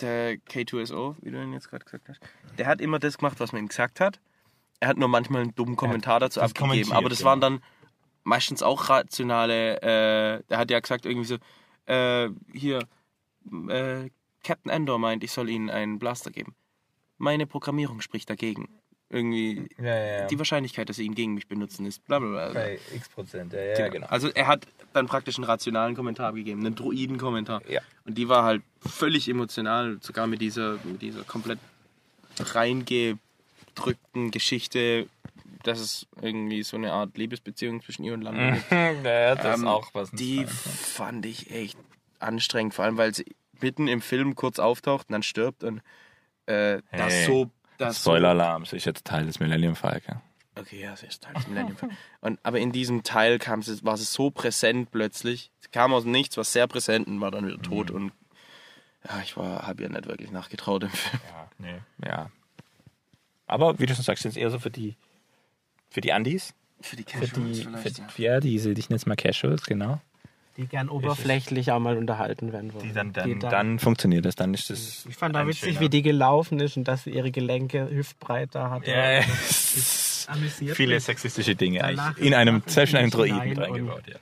der 0.00 0.36
K2SO, 0.36 1.16
wie 1.20 1.30
du 1.30 1.42
ihn 1.42 1.52
jetzt 1.52 1.70
gerade 1.70 1.84
gesagt 1.84 2.08
hast. 2.08 2.20
Der 2.58 2.66
hat 2.66 2.80
immer 2.80 2.98
das 2.98 3.18
gemacht, 3.18 3.40
was 3.40 3.52
man 3.52 3.62
ihm 3.62 3.68
gesagt 3.68 4.00
hat. 4.00 4.20
Er 4.80 4.88
hat 4.88 4.98
nur 4.98 5.08
manchmal 5.08 5.42
einen 5.42 5.54
dummen 5.54 5.76
Kommentar 5.76 6.20
dazu 6.20 6.40
abgegeben. 6.40 6.92
Aber 6.92 7.08
das 7.08 7.18
genau. 7.18 7.30
waren 7.30 7.40
dann 7.40 7.60
meistens 8.24 8.62
auch 8.62 8.88
rationale. 8.88 9.80
Äh, 9.82 10.42
der 10.48 10.58
hat 10.58 10.70
ja 10.70 10.80
gesagt, 10.80 11.06
irgendwie 11.06 11.26
so: 11.26 11.36
äh, 11.86 12.28
Hier, 12.52 12.80
äh, 13.68 14.10
Captain 14.44 14.70
Endor 14.70 14.98
meint, 14.98 15.24
ich 15.24 15.32
soll 15.32 15.48
ihnen 15.48 15.70
einen 15.70 15.98
Blaster 15.98 16.30
geben. 16.30 16.54
Meine 17.18 17.46
Programmierung 17.46 18.00
spricht 18.00 18.28
dagegen. 18.28 18.68
Irgendwie 19.08 19.68
Ja, 19.78 19.96
ja, 19.96 20.26
die 20.26 20.38
Wahrscheinlichkeit, 20.38 20.88
dass 20.88 20.96
sie 20.96 21.04
ihn 21.04 21.14
gegen 21.14 21.34
mich 21.34 21.46
benutzen, 21.46 21.86
ist 21.86 22.04
bla 22.06 22.18
bla 22.18 22.48
bla. 22.50 22.70
x 22.94 23.08
Prozent, 23.08 23.52
ja, 23.52 23.88
Genau. 23.88 24.06
Also 24.08 24.30
er 24.30 24.48
hat 24.48 24.66
dann 24.92 25.06
praktisch 25.06 25.36
einen 25.36 25.44
rationalen 25.44 25.94
Kommentar 25.94 26.32
gegeben, 26.32 26.66
einen 26.66 26.74
Druiden-Kommentar. 26.74 27.62
Ja. 27.68 27.80
Und 28.04 28.18
die 28.18 28.28
war 28.28 28.42
halt 28.42 28.62
völlig 28.80 29.28
emotional, 29.28 29.98
sogar 30.00 30.26
mit 30.26 30.40
dieser, 30.40 30.78
mit 30.84 31.02
dieser 31.02 31.22
komplett 31.22 31.60
reingedrückten 32.40 34.30
Geschichte, 34.32 35.06
dass 35.62 35.78
es 35.78 36.06
irgendwie 36.20 36.62
so 36.62 36.76
eine 36.76 36.92
Art 36.92 37.16
Liebesbeziehung 37.16 37.82
zwischen 37.82 38.04
ihr 38.04 38.14
und 38.14 38.22
Lando 38.22 38.54
gibt. 38.70 38.72
ja, 38.72 39.34
das 39.36 39.60
Ähm, 39.60 39.68
auch 39.68 39.90
was. 39.92 40.10
Die 40.10 40.46
fand 40.46 41.26
ich 41.26 41.50
echt 41.52 41.78
anstrengend, 42.18 42.74
vor 42.74 42.84
allem 42.84 42.96
weil 42.96 43.14
sie 43.14 43.24
mitten 43.60 43.86
im 43.86 44.00
Film 44.00 44.34
kurz 44.34 44.58
auftaucht 44.58 45.08
und 45.08 45.12
dann 45.12 45.22
stirbt 45.22 45.62
und 45.62 45.80
äh, 46.46 46.80
das 46.90 47.12
Hey, 47.12 47.26
so... 47.26 47.50
Das 47.78 48.00
Spoiler-Alarm, 48.00 48.64
sie 48.64 48.76
ist 48.76 48.84
jetzt 48.84 49.04
Teil 49.04 49.26
des 49.26 49.40
Millennium 49.40 49.76
Falcon. 49.76 50.20
Okay, 50.58 50.80
ja, 50.80 50.96
sie 50.96 51.06
ist 51.06 51.22
Teil 51.22 51.34
des 51.34 51.46
Millennium 51.48 51.76
Falcon. 51.76 51.96
Und, 52.20 52.40
aber 52.42 52.58
in 52.58 52.72
diesem 52.72 53.02
Teil 53.02 53.38
kam 53.38 53.62
sie, 53.62 53.84
war 53.84 53.96
sie 53.96 54.04
so 54.04 54.30
präsent 54.30 54.90
plötzlich. 54.90 55.50
Sie 55.60 55.68
kam 55.68 55.92
aus 55.92 56.04
Nichts, 56.04 56.36
war 56.36 56.44
sehr 56.44 56.66
präsent 56.66 57.06
und 57.06 57.20
war 57.20 57.30
dann 57.30 57.46
wieder 57.46 57.60
tot. 57.60 57.90
Und 57.90 58.12
ja, 59.04 59.20
ich 59.22 59.36
habe 59.36 59.82
ihr 59.82 59.88
nicht 59.88 60.06
wirklich 60.06 60.30
nachgetraut 60.30 60.84
im 60.84 60.90
Film. 60.90 61.20
Ja, 61.28 61.48
nee. 61.58 62.08
Ja. 62.08 62.30
Aber 63.46 63.78
wie 63.78 63.86
du 63.86 63.94
schon 63.94 64.04
sagst, 64.04 64.22
sind 64.22 64.30
es 64.32 64.36
eher 64.36 64.50
so 64.50 64.58
für 64.58 64.70
die 64.70 64.96
für 65.90 66.00
die 66.00 66.12
Andis. 66.12 66.54
Für 66.80 66.96
die 66.96 67.04
Für 67.04 67.20
Casuals 67.20 67.32
die, 67.32 67.62
für, 67.62 67.78
vielleicht, 67.78 68.18
ja. 68.18 68.34
ja, 68.34 68.40
diese, 68.40 68.70
ich 68.72 68.88
nenne 68.88 68.96
es 68.96 69.06
mal 69.06 69.16
Casuals, 69.16 69.64
genau. 69.64 70.00
Die 70.56 70.66
gern 70.66 70.88
oberflächlich 70.88 71.70
auch 71.72 71.78
mal 71.78 71.96
unterhalten 71.98 72.52
werden 72.52 72.72
wollen. 72.72 72.84
Die 72.84 72.92
dann, 72.92 73.12
dann, 73.12 73.28
Die 73.28 73.38
dann, 73.38 73.78
funktioniert 73.78 74.24
das, 74.24 74.36
dann 74.36 74.54
ist 74.54 74.70
das. 74.70 75.04
ich 75.06 75.14
fand 75.16 75.34
da 75.34 75.46
witzig, 75.46 75.74
schöner- 75.74 75.80
wie 75.80 75.88
die 75.90 76.02
gelaufen 76.02 76.60
ist 76.60 76.76
und 76.78 76.84
dass 76.88 77.04
sie 77.04 77.10
ihre 77.10 77.30
Gelenke 77.30 77.90
hüftbreit 77.90 78.54
da 78.54 78.70
hatte. 78.70 78.90
Ja, 78.90 79.10
ja. 79.20 79.20
amüsiert 80.28 80.76
Viele 80.76 80.98
sexistische 81.00 81.54
Dinge 81.54 81.80
Danach 81.80 82.08
eigentlich. 82.10 82.26
In 82.26 82.34
einem, 82.34 82.62
in 82.66 82.96
einem 82.96 83.10
Droiden 83.10 83.48
mit 83.48 83.58
und- 83.58 83.64
eingebaut, 83.64 84.02
ja. 84.06 84.16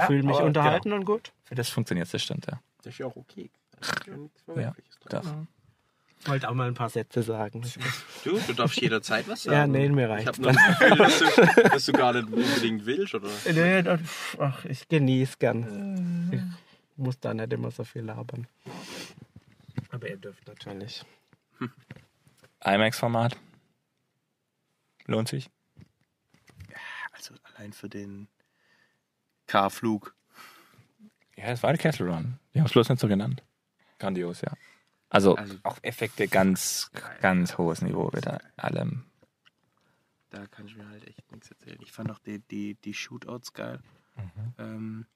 Ich 0.00 0.06
fühle 0.06 0.22
mich 0.24 0.36
unterhalten 0.36 0.84
Genau. 0.90 0.96
und 0.96 1.04
gut. 1.06 1.32
Für 1.44 1.54
das 1.54 1.68
funktioniert 1.68 2.12
das 2.12 2.22
stimmt, 2.22 2.46
ja. 2.50 2.60
Das 2.82 2.92
ist 2.92 2.98
ja 2.98 3.06
auch 3.06 3.16
okay. 3.16 3.48
Ja, 4.56 4.74
doch. 5.08 5.22
Ich 5.22 5.28
wollte 6.26 6.48
auch 6.48 6.54
mal 6.54 6.68
ein 6.68 6.74
paar 6.74 6.88
Sätze 6.90 7.22
sagen. 7.22 7.62
Du, 8.24 8.38
du 8.38 8.52
darfst 8.52 8.80
jederzeit 8.80 9.28
was 9.28 9.44
Ja, 9.44 9.66
nee, 9.66 9.88
mir 9.88 10.04
Ich 10.04 10.10
reicht. 10.10 10.26
habe 10.28 10.42
nur 10.42 10.52
das 10.52 10.66
Gefühl, 10.78 10.96
dass 10.96 11.18
du, 11.18 11.62
dass 11.68 11.86
du 11.86 11.92
gar 11.92 12.12
nicht 12.12 12.26
unbedingt 12.32 12.86
willst, 12.86 13.14
oder? 13.14 13.28
Nee, 13.52 13.82
das- 13.82 14.00
Ach, 14.38 14.64
ich 14.64 14.88
genieße 14.88 15.36
gern. 15.38 16.30
Ich 16.32 16.98
muss 16.98 17.18
da 17.20 17.34
nicht 17.34 17.52
immer 17.52 17.70
so 17.70 17.84
viel 17.84 18.02
labern. 18.02 18.46
Aber 19.90 20.08
ihr 20.08 20.16
dürft 20.16 20.46
natürlich. 20.46 21.04
IMAX-Format. 22.64 23.36
Lohnt 25.06 25.28
sich. 25.28 25.50
Also 27.12 27.34
allein 27.56 27.72
für 27.72 27.88
den 27.88 28.26
K-Flug. 29.46 30.14
Ja, 31.36 31.44
es 31.46 31.62
war 31.62 31.72
der 31.72 31.78
Castle 31.82 32.06
Run. 32.06 32.38
Die 32.54 32.58
haben 32.60 32.66
es 32.66 32.72
bloß 32.72 32.88
nicht 32.88 33.00
so 33.00 33.08
genannt. 33.08 33.42
Grandios, 33.98 34.40
ja. 34.40 34.52
Also, 35.14 35.36
Also- 35.36 35.56
auch 35.62 35.78
Effekte 35.82 36.26
ganz, 36.28 36.90
ganz 37.20 37.56
hohes 37.56 37.82
Niveau 37.82 38.12
wieder. 38.12 38.40
Allem. 38.56 39.04
Da 40.30 40.46
kann 40.48 40.66
ich 40.66 40.76
mir 40.76 40.88
halt 40.88 41.06
echt 41.06 41.30
nichts 41.30 41.50
erzählen. 41.50 41.78
Ich 41.80 41.92
fand 41.92 42.10
auch 42.10 42.18
die, 42.18 42.40
die, 42.40 42.74
die 42.74 42.94
Shootouts 42.94 43.52
geil. 43.52 43.80
Ähm, 44.58 45.06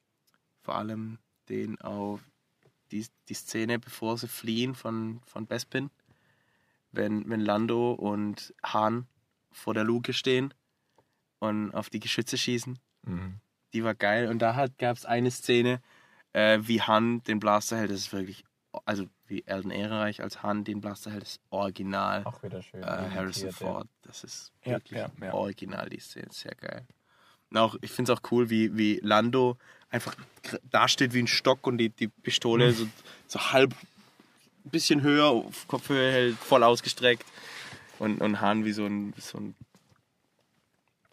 vor 0.63 0.77
allem 0.77 1.19
den 1.49 1.81
auf 1.81 2.21
die, 2.93 3.07
die 3.29 3.35
Szene, 3.35 3.79
bevor 3.81 4.17
sie 4.19 4.29
fliehen 4.29 4.75
von, 4.77 5.21
von 5.27 5.47
Bespin. 5.47 5.91
Wenn, 6.93 7.29
wenn 7.29 7.41
Lando 7.41 7.93
und 7.93 8.55
Han 8.65 9.09
vor 9.51 9.75
der 9.75 9.85
Luke 9.85 10.13
stehen 10.13 10.55
und 11.41 11.73
auf 11.75 11.91
die 11.91 12.01
Geschütze 12.01 12.39
schießen. 12.39 12.79
Mhm. 13.03 13.41
Die 13.73 13.83
war 13.83 13.95
geil. 13.97 14.29
Und 14.29 14.39
da 14.39 14.67
gab 14.79 14.97
es 14.97 15.05
eine 15.05 15.31
Szene, 15.33 15.83
äh, 16.33 16.61
wie 16.63 16.83
Han 16.83 17.23
den 17.25 17.41
Blaster 17.41 17.77
hält. 17.79 17.91
Das 17.91 17.99
ist 17.99 18.13
wirklich, 18.13 18.45
also 18.85 19.09
wie 19.29 19.47
Elden 19.47 19.71
Ehrenreich 19.71 20.23
als 20.23 20.43
Han 20.43 20.65
den 20.65 20.81
Blaster 20.81 21.11
hält, 21.11 21.23
ist 21.25 21.41
original. 21.51 22.25
Auch 22.25 22.43
wieder 22.43 22.63
schön. 22.63 22.83
Äh, 22.83 22.87
Harrison 22.87 23.53
Ford, 23.53 23.89
das 24.03 24.25
ist 24.25 24.53
Ja, 24.65 24.73
wirklich 24.73 24.99
ja, 24.99 25.11
ja. 25.21 25.35
original, 25.35 25.89
die 25.89 26.01
Szene, 26.01 26.29
sehr 26.31 26.55
geil. 26.55 26.87
Und 27.51 27.57
auch, 27.59 27.77
ich 27.81 27.91
finde 27.91 28.13
es 28.13 28.19
auch 28.19 28.23
cool, 28.31 28.51
wie, 28.51 28.77
wie 28.77 29.01
Lando 29.03 29.57
einfach 29.91 30.15
dasteht 30.71 31.15
wie 31.15 31.23
ein 31.23 31.27
Stock 31.27 31.67
und 31.67 31.79
die, 31.79 31.89
die 31.91 32.09
Pistole 32.09 32.73
so, 32.73 32.87
so 33.27 33.41
halb 33.53 33.73
ein 34.65 34.71
bisschen 34.71 35.01
höher 35.03 35.27
auf 35.27 35.67
Kopfhöhe 35.67 36.13
hält, 36.13 36.37
voll 36.37 36.63
ausgestreckt. 36.63 37.25
Und, 37.99 38.21
und 38.21 38.41
Han 38.41 38.65
wie 38.65 38.73
so 38.73 38.85
ein, 38.85 39.13
so 39.19 39.39
ein 39.39 39.55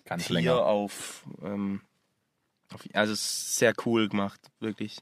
Ganz 0.04 0.28
Tier 0.28 0.36
länger. 0.36 0.66
auf, 0.66 1.24
ähm, 1.42 1.82
auf. 2.72 2.82
Also 2.94 3.14
sehr 3.16 3.74
cool 3.86 4.08
gemacht, 4.08 4.40
wirklich. 4.60 5.00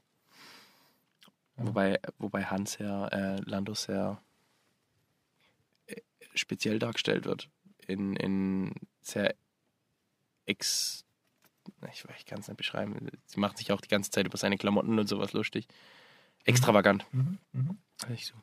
Wobei, 1.56 2.00
wobei 2.18 2.44
Han 2.44 2.66
sehr, 2.66 3.08
äh, 3.12 3.40
Lando 3.48 3.74
sehr 3.74 4.20
äh, 5.86 6.00
speziell 6.34 6.78
dargestellt 6.78 7.24
wird. 7.26 7.48
In, 7.86 8.16
in 8.16 8.72
sehr 9.02 9.34
ex. 10.46 11.04
Ich, 11.92 12.04
ich 12.18 12.26
kann 12.26 12.40
es 12.40 12.48
nicht 12.48 12.56
beschreiben. 12.56 13.08
Sie 13.26 13.40
macht 13.40 13.58
sich 13.58 13.72
auch 13.72 13.80
die 13.80 13.88
ganze 13.88 14.10
Zeit 14.10 14.26
über 14.26 14.36
seine 14.36 14.58
Klamotten 14.58 14.98
und 14.98 15.06
sowas 15.08 15.32
lustig. 15.32 15.66
Extravagant. 16.44 17.06
Nicht 18.08 18.26
so. 18.26 18.34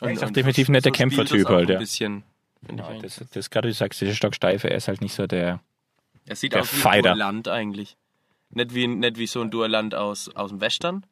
Ja, 0.00 0.10
ist 0.10 0.22
auch 0.22 0.30
definitiv 0.30 0.68
ein 0.68 0.72
netter 0.72 0.90
Kämpfertyp 0.92 1.48
halt, 1.48 1.68
Ein 1.68 1.72
ja. 1.74 1.78
bisschen, 1.78 2.24
finde 2.64 2.82
Ja, 2.84 2.92
ich 2.92 3.02
das, 3.02 3.24
das 3.32 3.50
gerade 3.50 3.68
du 3.68 3.74
sagst, 3.74 4.00
dieser 4.00 4.14
Stocksteife, 4.14 4.70
er 4.70 4.76
ist 4.76 4.86
halt 4.88 5.00
nicht 5.00 5.14
so 5.14 5.26
der. 5.26 5.60
Er 6.26 6.36
sieht 6.36 6.52
Der 6.52 6.60
aus 6.62 6.72
wie 6.72 6.80
ein. 6.80 7.02
Duellant 7.02 7.48
eigentlich. 7.48 7.96
Nicht 8.50 8.74
wie, 8.74 8.86
nicht 8.86 9.18
wie 9.18 9.26
so 9.26 9.40
ein 9.40 9.50
Duellant 9.50 9.94
aus, 9.94 10.28
aus 10.34 10.50
dem 10.50 10.60
Western, 10.60 11.04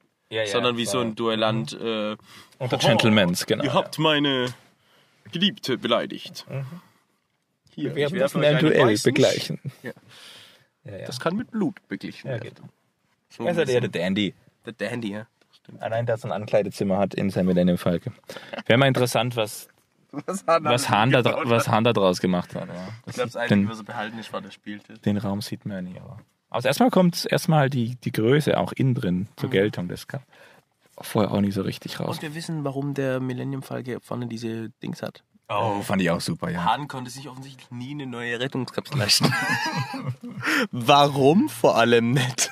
sondern 0.46 0.76
wie 0.76 0.86
so 0.86 1.00
ein 1.00 1.14
Duellant. 1.14 1.72
Äh, 1.72 2.16
Unter 2.58 2.78
Gentlemans, 2.78 3.46
genau. 3.46 3.64
Ihr 3.64 3.72
habt 3.74 3.98
meine 3.98 4.54
Geliebte 5.32 5.78
beleidigt. 5.78 6.46
Hier, 7.74 7.94
Wir 7.94 8.06
ich 8.06 8.12
werden 8.12 8.18
das 8.20 8.34
werfe 8.34 8.38
in 8.38 8.44
euch 8.44 8.48
einem 8.48 8.58
einen 8.58 8.68
Duell 8.74 8.92
weißen 8.94 9.12
begleichen. 9.12 9.60
Ja. 9.82 9.92
Ja, 10.84 10.98
ja. 10.98 11.06
Das 11.06 11.18
kann 11.20 11.36
mit 11.36 11.50
Blut 11.50 11.76
beglichen 11.88 12.28
Ja, 12.28 12.42
werden. 12.42 12.68
So 13.28 13.44
Er 13.44 13.50
ist 13.50 13.58
halt 13.58 13.68
ein 13.68 13.74
eher 13.74 13.80
der 13.82 13.90
Dandy. 13.90 14.34
der 14.64 14.72
Dandy, 14.72 15.12
ja. 15.12 15.26
Allein, 15.80 16.06
dass 16.06 16.22
er 16.24 16.30
ein 16.30 16.42
Ankleidezimmer 16.42 16.96
hat 16.98 17.12
in 17.14 17.28
seinem 17.30 17.46
Millennium 17.46 17.76
Falke. 17.76 18.12
Wäre 18.66 18.78
mal 18.78 18.86
interessant, 18.86 19.34
was, 19.34 19.68
Was 20.12 20.46
Hahn, 20.46 20.62
was, 20.64 20.88
Hahn 20.88 21.10
da, 21.10 21.24
was 21.24 21.66
Hahn 21.68 21.82
da 21.82 21.92
draus 21.92 22.20
gemacht 22.20 22.54
hat. 22.54 22.68
Ja. 22.68 22.88
Ich 23.06 23.14
glaube, 23.14 23.30
das 23.30 23.32
den, 23.32 23.40
Einzige, 23.42 23.68
was 23.70 23.78
er 23.78 23.84
behalten 23.84 24.18
ist, 24.20 24.32
war 24.32 24.40
der 24.40 24.52
Spielte. 24.52 24.94
den 25.00 25.16
Raum 25.16 25.42
sieht 25.42 25.66
man 25.66 25.76
ja 25.78 25.82
nie. 25.92 25.98
Aber, 26.00 26.20
aber 26.56 26.64
erstmal 26.64 26.90
kommt 26.90 27.26
erstmal 27.30 27.68
die, 27.68 27.96
die 27.96 28.12
Größe 28.12 28.58
auch 28.58 28.72
innen 28.72 28.94
drin 28.94 29.28
zur 29.36 29.50
Geltung. 29.50 29.88
Das 29.88 30.08
kam 30.08 30.22
vorher 30.98 31.30
auch 31.32 31.40
nicht 31.40 31.54
so 31.54 31.62
richtig 31.62 32.00
raus. 32.00 32.16
Und 32.16 32.22
wir 32.22 32.34
wissen, 32.34 32.64
warum 32.64 32.94
der 32.94 33.20
Millennium 33.20 33.62
Falke 33.62 34.00
vorne 34.00 34.26
diese 34.26 34.70
Dings 34.82 35.02
hat. 35.02 35.22
Oh, 35.48 35.80
fand 35.82 36.02
ich 36.02 36.10
auch 36.10 36.20
super, 36.20 36.50
ja. 36.50 36.64
Hahn 36.64 36.88
konnte 36.88 37.10
sich 37.10 37.28
offensichtlich 37.28 37.70
nie 37.70 37.92
eine 37.92 38.06
neue 38.06 38.40
Rettungskapsel 38.40 38.98
leisten. 38.98 39.32
Warum 40.72 41.48
vor 41.48 41.76
allem 41.76 42.12
nicht? 42.12 42.50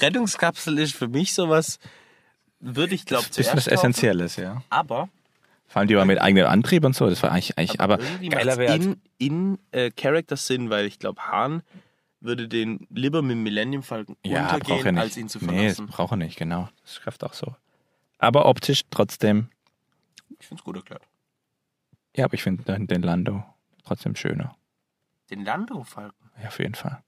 Rettungskapsel 0.00 0.78
ist 0.78 0.94
für 0.94 1.08
mich 1.08 1.32
sowas, 1.32 1.78
würde 2.60 2.94
ich 2.94 3.06
glaube 3.06 3.26
Bisschen 3.34 3.56
was 3.56 3.68
Essentielles, 3.68 4.36
ja. 4.36 4.62
Aber, 4.68 5.08
Vor 5.68 5.80
allem 5.80 5.88
die 5.88 5.96
war 5.96 6.04
mit 6.04 6.20
eigenem 6.20 6.46
Antrieb 6.46 6.84
und 6.84 6.94
so, 6.94 7.08
das 7.08 7.22
war 7.22 7.30
eigentlich, 7.30 7.56
eigentlich 7.56 7.80
aber, 7.80 8.00
irgendwie 8.00 8.28
geiler 8.28 8.58
als 8.58 8.84
in, 8.84 9.00
in 9.16 9.58
äh, 9.70 9.90
Character 9.90 10.36
Sinn, 10.36 10.68
weil 10.68 10.84
ich 10.84 10.98
glaube, 10.98 11.22
Hahn 11.22 11.62
würde 12.20 12.48
den 12.48 12.86
lieber 12.90 13.22
mit 13.22 13.32
dem 13.32 13.42
Millennium 13.42 13.82
Falcon 13.82 14.16
Ja, 14.24 14.48
er 14.48 14.54
untergehen, 14.54 14.94
nicht. 14.96 15.02
als 15.02 15.16
ihn 15.16 15.28
zu 15.28 15.38
nee, 15.38 15.46
das 15.68 15.76
verlassen. 15.76 15.86
braucht 15.86 16.12
er 16.12 16.16
nicht, 16.16 16.36
genau. 16.38 16.68
Das 16.82 16.96
schafft 16.96 17.22
auch 17.24 17.32
so. 17.34 17.54
Aber 18.18 18.46
optisch 18.46 18.82
trotzdem, 18.90 19.48
ich 20.40 20.46
finde 20.46 20.60
es 20.60 20.64
gut 20.64 20.76
erklärt. 20.76 21.02
ja, 22.16 22.24
aber 22.24 22.34
ich 22.34 22.42
finde 22.42 22.78
den, 22.86 23.02
Lando 23.02 23.44
trotzdem 23.84 24.16
schöner. 24.16 24.54
Den 25.30 25.44
Lando 25.44 25.84
Falcon, 25.84 26.30
Ja, 26.42 26.48
auf 26.48 26.58
jeden 26.58 26.74
Fall. 26.74 27.02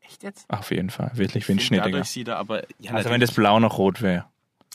echt 0.00 0.22
jetzt? 0.22 0.48
Auf 0.50 0.70
jeden 0.70 0.90
Fall. 0.90 1.10
Wirklich 1.14 1.46
windschnittiger. 1.48 1.90
Dadurch 1.90 2.08
sieht 2.10 2.28
er 2.28 2.38
aber, 2.38 2.64
ja, 2.80 2.92
Also 2.94 3.10
wenn 3.10 3.20
das 3.20 3.32
Blau 3.32 3.60
noch 3.60 3.78
rot 3.78 4.02
wäre. 4.02 4.24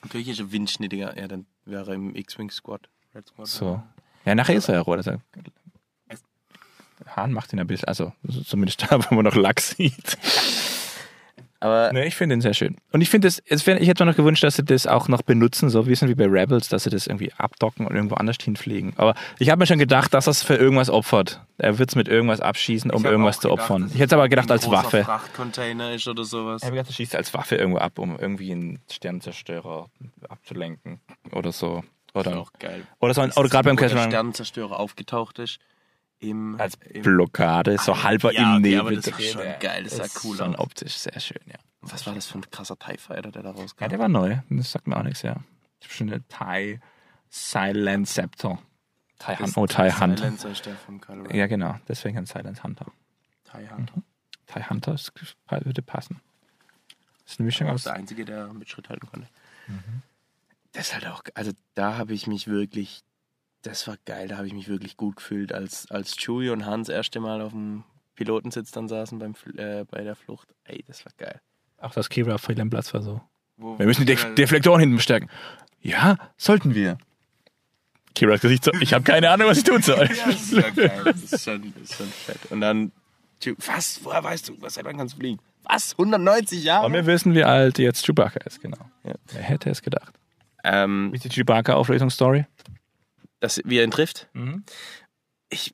natürlich 0.03 0.29
ist 0.29 0.39
er 0.39 0.51
windschnittiger, 0.51 1.17
ja, 1.19 1.27
dann 1.27 1.45
wäre 1.65 1.87
er 1.91 1.95
im 1.95 2.15
X-Wing 2.15 2.49
Squad. 2.51 2.87
Red 3.13 3.27
Squad. 3.27 3.47
So. 3.47 3.83
Ja, 4.25 4.35
nachher 4.35 4.55
ist 4.55 4.69
er 4.69 4.75
ja 4.75 4.81
rot. 4.81 4.97
Also, 4.97 5.17
Hahn 7.07 7.31
macht 7.31 7.53
ihn 7.53 7.59
ein 7.59 7.67
bisschen, 7.67 7.87
also 7.87 8.13
zumindest 8.45 8.83
da, 8.91 8.99
wo 9.09 9.15
man 9.15 9.25
noch 9.25 9.35
Lack 9.35 9.59
sieht. 9.59 10.17
Aber 11.63 11.93
Nee, 11.93 12.03
ich 12.07 12.15
finde 12.15 12.35
ihn 12.35 12.41
sehr 12.41 12.53
schön. 12.53 12.75
Und 12.91 12.99
ich 12.99 13.09
finde 13.09 13.29
es, 13.29 13.41
ich 13.45 13.65
hätte 13.65 14.03
mir 14.03 14.11
noch 14.11 14.17
gewünscht, 14.17 14.43
dass 14.43 14.57
sie 14.57 14.65
das 14.65 14.85
auch 14.85 15.07
noch 15.07 15.21
benutzen, 15.21 15.69
so 15.69 15.79
ein 15.79 15.87
wie 15.87 16.13
bei 16.15 16.25
Rebels, 16.25 16.67
dass 16.67 16.83
sie 16.83 16.89
das 16.89 17.07
irgendwie 17.07 17.31
abdocken 17.37 17.87
und 17.87 17.95
irgendwo 17.95 18.15
anders 18.15 18.35
hinfliegen. 18.41 18.91
Aber 18.97 19.15
ich 19.39 19.49
habe 19.49 19.59
mir 19.59 19.65
schon 19.65 19.79
gedacht, 19.79 20.13
dass 20.13 20.27
er 20.27 20.31
es 20.31 20.43
für 20.43 20.55
irgendwas 20.55 20.89
opfert. 20.89 21.39
Er 21.57 21.79
wird 21.79 21.87
es 21.89 21.95
mit 21.95 22.09
irgendwas 22.09 22.41
abschießen, 22.41 22.91
um 22.91 23.05
irgendwas 23.05 23.39
zu 23.39 23.47
gedacht, 23.47 23.61
opfern. 23.61 23.85
Ich 23.93 23.95
hätte 23.95 24.07
es 24.07 24.13
aber 24.13 24.27
gedacht 24.27 24.49
ein 24.49 24.51
als 24.51 24.69
Waffe. 24.69 25.05
Frachtcontainer 25.05 25.93
ist 25.93 26.05
oder 26.05 26.25
sowas. 26.25 26.63
Ich 26.63 26.65
habe 26.65 26.75
gedacht, 26.75 26.91
er 26.91 26.95
schießt 26.95 27.15
als 27.15 27.33
Waffe 27.33 27.55
irgendwo 27.55 27.79
ab, 27.79 27.97
um 27.97 28.19
irgendwie 28.19 28.51
einen 28.51 28.79
Sternzerstörer 28.91 29.89
abzulenken 30.27 30.99
oder 31.31 31.53
so. 31.53 31.81
Das 32.13 32.25
ist 32.25 32.27
Oder, 32.27 32.41
auch 32.41 32.51
geil. 32.59 32.85
oder, 32.99 33.13
so, 33.13 33.23
Ist 33.23 33.37
oder 33.37 33.49
gerade 33.49 33.73
beim 33.73 33.77
Sternenzerstörer 33.89 34.79
aufgetaucht 34.79 35.39
ist. 35.39 35.59
Im, 36.23 36.59
als 36.59 36.75
im, 36.89 37.03
Blockade, 37.03 37.77
so 37.77 38.03
halber 38.03 38.33
ja, 38.33 38.41
im 38.41 38.61
okay, 38.61 38.61
Nebel. 38.61 38.79
aber 38.79 38.95
das 38.95 39.11
war 39.11 39.17
drin. 39.17 39.31
schon 39.31 39.59
geil, 39.59 39.83
das 39.83 39.97
sah 39.97 40.03
ist 40.05 40.23
cool 40.23 40.37
schon 40.37 40.55
aus. 40.55 40.61
optisch 40.61 40.93
sehr 40.93 41.19
schön, 41.19 41.41
ja. 41.45 41.57
Was 41.81 42.05
war 42.07 42.15
das 42.15 42.27
für 42.27 42.37
ein 42.37 42.49
krasser 42.49 42.77
TIE 42.79 42.97
Fighter, 42.97 43.31
der 43.31 43.43
da 43.43 43.51
rauskam? 43.51 43.83
Ja, 43.83 43.87
der 43.89 43.99
war 43.99 44.07
neu. 44.07 44.37
Das 44.49 44.71
sagt 44.71 44.87
mir 44.87 44.95
auch 44.95 45.03
nichts, 45.03 45.21
ja. 45.21 45.33
Das 45.33 45.43
ist 45.81 45.87
bestimmt 45.89 46.11
der 46.11 46.27
Thai 46.29 46.79
Silent 47.29 48.07
Scepter. 48.07 48.59
Thai 49.19 49.35
Hunter. 49.35 49.61
Oh, 49.61 49.67
Thai 49.67 49.87
ist 49.87 50.01
Ren. 50.01 50.37
Ja, 51.31 51.47
genau. 51.47 51.79
Deswegen 51.87 52.17
ein 52.17 52.25
Silent 52.25 52.63
Hunter. 52.63 52.85
TIE 53.43 53.69
Hunter. 53.69 54.01
Thai 54.47 54.63
Hunter 54.69 54.93
ist, 54.93 55.11
würde 55.49 55.81
passen. 55.81 56.21
Das 57.23 57.33
ist 57.33 57.39
eine 57.39 57.45
Mischung 57.45 57.69
aus. 57.69 57.83
der 57.83 57.93
Einzige, 57.93 58.25
der 58.25 58.51
mit 58.53 58.69
Schritt 58.69 58.89
halten 58.89 59.07
konnte. 59.07 59.27
Mhm. 59.67 60.03
Das 60.73 60.87
ist 60.87 60.93
halt 60.93 61.07
auch, 61.07 61.23
also 61.35 61.51
da 61.75 61.97
habe 61.97 62.13
ich 62.13 62.27
mich 62.27 62.47
wirklich, 62.47 63.03
das 63.63 63.87
war 63.87 63.95
geil, 64.05 64.27
da 64.27 64.37
habe 64.37 64.47
ich 64.47 64.53
mich 64.53 64.67
wirklich 64.67 64.97
gut 64.97 65.15
gefühlt, 65.17 65.53
als, 65.53 65.89
als 65.89 66.15
Chewie 66.15 66.49
und 66.51 66.65
Hans 66.65 66.87
das 66.87 66.95
erste 66.95 67.19
Mal 67.19 67.41
auf 67.41 67.51
dem 67.51 67.83
Pilotensitz 68.15 68.71
dann 68.71 68.87
saßen 68.87 69.19
beim, 69.19 69.33
äh, 69.57 69.85
bei 69.85 70.03
der 70.03 70.15
Flucht. 70.15 70.53
Ey, 70.65 70.83
das 70.87 71.05
war 71.05 71.13
geil. 71.17 71.41
Auch 71.79 71.93
das 71.93 72.09
Kira 72.09 72.37
fehl 72.37 72.59
am 72.61 72.69
Platz 72.69 72.93
war 72.93 73.01
so. 73.01 73.21
Wo, 73.57 73.77
Wir 73.79 73.85
müssen 73.85 74.01
die 74.01 74.13
Def 74.13 74.35
Deflektoren 74.35 74.79
hinten 74.79 74.97
bestärken. 74.97 75.29
Ja, 75.81 76.17
sollten 76.37 76.75
wir. 76.75 76.97
Kiras 78.15 78.41
Gesicht 78.41 78.63
so, 78.63 78.71
ich 78.79 78.93
habe 78.93 79.03
keine 79.03 79.29
Ahnung, 79.29 79.47
was 79.47 79.57
ich 79.57 79.63
tun 79.63 79.81
soll. 79.81 80.07
Ja, 80.15 80.25
das 80.27 80.41
ist 80.41 80.53
ja 80.53 80.69
geil. 80.69 81.01
Das 81.03 81.23
ist 81.23 81.43
schon, 81.43 81.73
das 81.73 81.89
ist 81.89 81.97
schon 81.97 82.07
fett. 82.07 82.51
Und 82.51 82.61
dann, 82.61 82.91
was, 83.65 83.99
woher 84.03 84.23
weißt 84.23 84.49
du, 84.49 84.61
was, 84.61 84.75
seit 84.75 84.85
wann 84.85 84.97
kannst 84.97 85.15
du 85.15 85.19
fliegen? 85.19 85.39
Was, 85.63 85.93
190 85.93 86.63
Jahre? 86.63 86.85
Und 86.85 86.93
wir 86.93 87.05
wissen, 87.05 87.33
wie 87.33 87.43
alt 87.43 87.79
jetzt 87.79 88.05
Chewbacca 88.05 88.39
ist, 88.45 88.61
genau. 88.61 88.77
Ja. 89.03 89.15
Wer 89.31 89.41
hätte 89.41 89.69
es 89.69 89.81
gedacht? 89.81 90.13
Ähm, 90.63 91.09
Wie 91.11 91.17
ist 91.17 91.25
die 91.25 91.29
Chewbacca-Auflösungsstory? 91.29 92.45
Dass, 93.43 93.59
wie 93.65 93.77
er 93.77 93.83
ihn 93.83 93.91
trifft. 93.91 94.29
Mhm. 94.33 94.63
Ich 95.49 95.73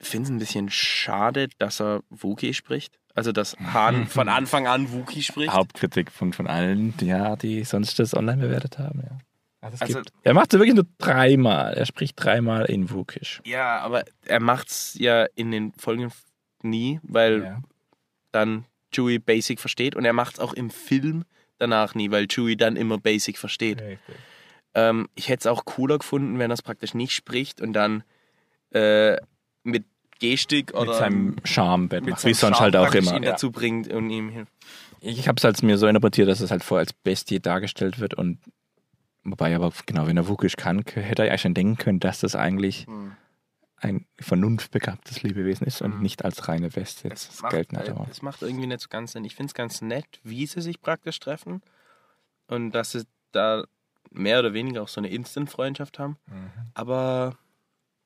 finde 0.00 0.24
es 0.24 0.30
ein 0.30 0.38
bisschen 0.38 0.70
schade, 0.70 1.48
dass 1.58 1.80
er 1.80 2.00
Wookie 2.08 2.54
spricht. 2.54 2.98
Also, 3.14 3.32
dass 3.32 3.56
Han 3.58 4.06
von 4.08 4.28
Anfang 4.30 4.66
an 4.66 4.90
Wookie 4.92 5.22
spricht. 5.22 5.52
Hauptkritik 5.52 6.10
von, 6.10 6.32
von 6.32 6.46
allen, 6.46 6.94
ja, 7.02 7.36
die 7.36 7.64
sonst 7.64 7.98
das 7.98 8.14
online 8.14 8.40
bewertet 8.40 8.78
haben, 8.78 9.00
ja. 9.02 9.18
Also 9.60 9.74
es 9.74 9.82
Also- 9.82 9.94
gibt, 9.98 10.12
er 10.22 10.32
macht 10.32 10.54
es 10.54 10.58
wirklich 10.58 10.74
nur 10.74 10.86
dreimal. 10.96 11.74
Er 11.74 11.84
spricht 11.84 12.14
dreimal 12.16 12.64
in 12.64 12.88
Wukisch. 12.90 13.42
Ja, 13.44 13.80
aber 13.80 14.04
er 14.24 14.40
macht's 14.40 14.96
ja 14.98 15.26
in 15.34 15.50
den 15.50 15.72
Folgen 15.74 16.10
nie, 16.62 16.98
weil 17.02 17.42
Ja. 17.42 17.62
dann 18.32 18.64
Chewie 18.94 19.18
Basic 19.18 19.60
versteht 19.60 19.94
und 19.94 20.06
er 20.06 20.14
macht's 20.14 20.38
auch 20.40 20.54
im 20.54 20.70
Film 20.70 21.24
danach 21.58 21.94
nie, 21.94 22.10
weil 22.10 22.26
Chewie 22.26 22.56
dann 22.56 22.76
immer 22.76 22.96
Basic 22.96 23.36
versteht. 23.36 23.82
Ähm, 24.74 25.08
ich 25.14 25.28
hätte 25.28 25.40
es 25.40 25.46
auch 25.46 25.64
cooler 25.64 25.98
gefunden, 25.98 26.38
wenn 26.38 26.50
er 26.50 26.54
es 26.54 26.62
praktisch 26.62 26.94
nicht 26.94 27.12
spricht 27.14 27.60
und 27.60 27.72
dann 27.72 28.04
äh, 28.72 29.16
mit 29.64 29.84
Gestik 30.20 30.72
oder 30.74 30.86
Mit 30.86 30.94
seinem 30.94 31.36
Charme 31.44 31.88
mit 31.90 32.06
macht, 32.06 32.24
wie 32.24 32.34
sonst 32.34 32.58
Charme 32.58 32.74
halt 32.74 32.76
auch 32.76 32.94
immer. 32.94 33.14
ihn 33.16 33.22
Ja. 33.22 33.32
dazu 33.32 33.50
bringt 33.50 33.88
und 33.88 34.10
ihm 34.10 34.28
hilft. 34.28 34.52
Ich 35.00 35.26
habe 35.28 35.36
es 35.38 35.44
als 35.44 35.62
mir 35.62 35.78
so 35.78 35.86
interpretiert, 35.86 36.28
dass 36.28 36.40
es 36.40 36.50
halt 36.50 36.62
vorher 36.62 36.82
als 36.86 36.92
Bestie 36.92 37.40
dargestellt 37.40 37.98
wird 37.98 38.14
und 38.14 38.38
wobei 39.24 39.54
aber 39.56 39.72
genau, 39.86 40.06
wenn 40.06 40.16
er 40.18 40.28
Wukisch 40.28 40.56
kann, 40.56 40.84
hätte 40.94 41.22
er 41.22 41.28
ja 41.28 41.38
schon 41.38 41.54
denken 41.54 41.76
können, 41.78 42.00
dass 42.00 42.20
das 42.20 42.36
eigentlich 42.36 42.86
Hm. 42.86 43.12
ein 43.76 44.04
vernunftbegabtes 44.20 45.22
Lebewesen 45.22 45.66
ist 45.66 45.80
und 45.80 45.96
Mhm. 45.96 46.02
nicht 46.02 46.22
als 46.24 46.48
reine 46.48 46.68
Bestie 46.68 47.08
jetzt 47.08 47.30
Es 47.32 47.42
macht, 47.42 47.52
gelten 47.52 47.76
äh, 47.76 47.88
Aber. 47.88 48.06
es 48.10 48.20
macht 48.20 48.42
irgendwie 48.42 48.66
nicht 48.66 48.80
so 48.82 48.88
ganz 48.90 49.12
Sinn. 49.12 49.24
Ich 49.24 49.34
finde 49.34 49.48
es 49.50 49.54
ganz 49.54 49.80
nett, 49.80 50.20
wie 50.22 50.46
sie 50.46 50.60
sich 50.60 50.82
praktisch 50.82 51.18
treffen 51.18 51.62
und 52.46 52.72
dass 52.72 52.92
sie 52.92 53.04
da 53.32 53.64
mehr 54.10 54.38
oder 54.40 54.52
weniger 54.52 54.82
auch 54.82 54.88
so 54.88 55.00
eine 55.00 55.08
Instant-Freundschaft 55.08 55.98
haben. 55.98 56.16
Mhm. 56.26 56.50
Aber 56.74 57.38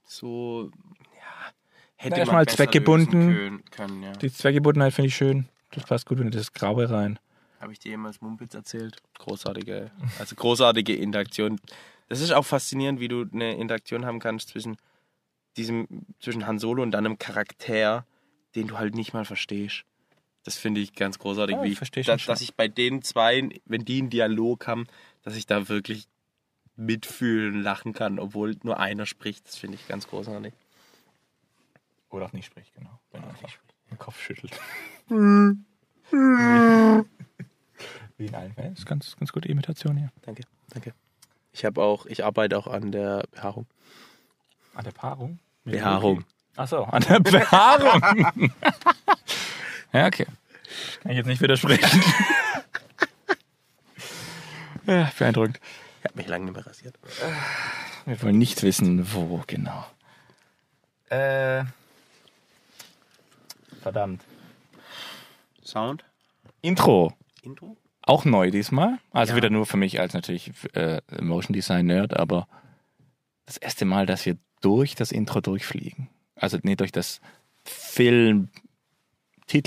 so, 0.05 0.71
ja, 1.15 1.53
hätte 1.97 2.21
Na, 2.21 2.27
man 2.27 2.35
mal 2.35 2.47
zweckgebunden. 2.47 3.65
können, 3.71 4.03
ja. 4.03 4.13
Die 4.13 4.33
Zweckgebundenheit 4.33 4.93
finde 4.93 5.09
ich 5.09 5.17
schön. 5.17 5.49
Das 5.73 5.85
passt 5.85 6.07
gut 6.07 6.21
in 6.21 6.31
das 6.31 6.53
Graue 6.53 6.89
rein. 6.91 7.19
Habe 7.61 7.73
ich 7.73 7.79
dir 7.79 7.91
jemals 7.91 8.21
Mumpitz 8.21 8.55
erzählt? 8.55 8.99
Großartige, 9.19 9.91
also 10.19 10.35
großartige 10.35 10.95
Interaktion. 10.95 11.59
Das 12.09 12.21
ist 12.21 12.33
auch 12.33 12.45
faszinierend, 12.45 13.01
wie 13.01 13.09
du 13.09 13.25
eine 13.33 13.57
Interaktion 13.57 14.05
haben 14.05 14.21
kannst 14.21 14.51
zwischen 14.51 14.77
diesem, 15.57 15.89
zwischen 16.21 16.47
Han 16.47 16.59
Solo 16.59 16.83
und 16.83 16.91
dann 16.91 17.07
einem 17.07 17.19
Charakter, 17.19 18.05
den 18.55 18.67
du 18.67 18.79
halt 18.79 18.95
nicht 18.95 19.15
mal 19.15 19.25
verstehst. 19.25 19.85
Das 20.45 20.59
finde 20.59 20.83
ich 20.83 20.93
ganz 20.95 21.19
großartig, 21.19 21.57
Ja, 21.57 21.63
wie 21.63 21.73
ich 21.73 21.79
versteh 21.79 22.05
schon 22.05 22.13
dass, 22.13 22.27
dass 22.27 22.41
ich 22.43 22.55
bei 22.55 22.69
den 22.69 23.01
zwei, 23.03 23.49
wenn 23.65 23.85
die 23.85 24.01
einen 24.01 24.11
Dialog 24.11 24.67
haben, 24.67 24.87
dass 25.25 25.35
ich 25.35 25.47
da 25.47 25.69
wirklich 25.69 26.07
mitfühlen, 26.77 27.63
lachen 27.63 27.93
kann, 27.93 28.19
obwohl 28.19 28.57
nur 28.63 28.79
einer 28.79 29.07
spricht. 29.07 29.47
Das 29.47 29.57
finde 29.57 29.77
ich 29.77 29.89
ganz 29.89 30.07
großartig. 30.07 30.53
Oder 32.11 32.27
auch 32.27 32.33
nicht 32.33 32.47
spricht, 32.47 32.75
genau. 32.75 33.01
Wenn 33.11 33.23
er 33.23 33.31
einfach 33.31 33.51
den 33.91 33.99
Kopf 33.99 34.21
schüttelt. 34.21 34.53
Wie 35.09 35.57
in 38.27 38.35
allen 38.35 38.53
Fällen. 38.53 38.71
Das 38.71 38.81
ist 38.81 38.87
ganz, 38.87 39.17
ganz 39.17 39.33
gute 39.33 39.49
Imitation 39.49 39.97
hier. 39.97 40.11
Danke, 40.23 40.43
danke. 40.71 40.95
Ich 41.53 41.65
habe 41.65 41.83
auch, 41.83 42.07
ich 42.07 42.25
arbeite 42.25 42.59
auch 42.59 42.67
an 42.67 42.93
der 42.93 43.25
Behaarung. 43.33 43.67
An 44.75 44.85
der 44.85 44.93
Paarung? 44.93 45.39
Behaarung. 45.65 46.25
Achso, 46.57 46.85
an 46.85 47.03
der 47.03 47.21
Behaarung. 47.21 48.03
ja, 49.93 50.07
okay. 50.07 50.27
Kann 51.03 51.13
ich 51.13 51.19
jetzt 51.19 51.27
nicht 51.27 51.41
widersprechen. 51.41 52.03
ja, 54.87 55.11
beeindruckend. 55.19 55.61
Ich 56.01 56.05
habe 56.05 56.17
mich 56.17 56.27
lange 56.29 56.45
nicht 56.47 56.55
mehr 56.55 56.67
rasiert. 56.67 56.99
Wir 58.05 58.21
wollen 58.23 58.39
nicht 58.39 58.63
wissen, 58.63 59.13
wo 59.15 59.43
genau. 59.47 59.87
Äh. 61.09 61.65
Verdammt. 63.83 64.23
Sound? 65.65 66.05
Intro. 66.63 67.15
Intro? 67.43 67.77
Auch 68.03 68.25
neu 68.25 68.51
diesmal. 68.51 68.99
Also 69.13 69.33
Ja. 69.33 69.37
wieder 69.37 69.51
nur 69.51 69.67
für 69.67 69.77
mich 69.77 70.01
als 70.01 70.13
natürlich 70.15 70.53
äh, 70.75 71.01
Motion 71.21 71.55
Design 71.55 71.87
Nerd, 71.87 72.15
aber 72.17 72.47
das 73.47 73.57
erste 73.57 73.85
Mal, 73.85 74.07
dass 74.07 74.27
wir 74.27 74.37
durch 74.61 74.95
das 74.95 75.13
Intro 75.13 75.41
durchfliegen. 75.41 76.09
Also 76.37 76.59
nee, 76.63 76.77
durch 76.77 76.93
das 76.93 77.21
Filmtitel, 77.65 78.49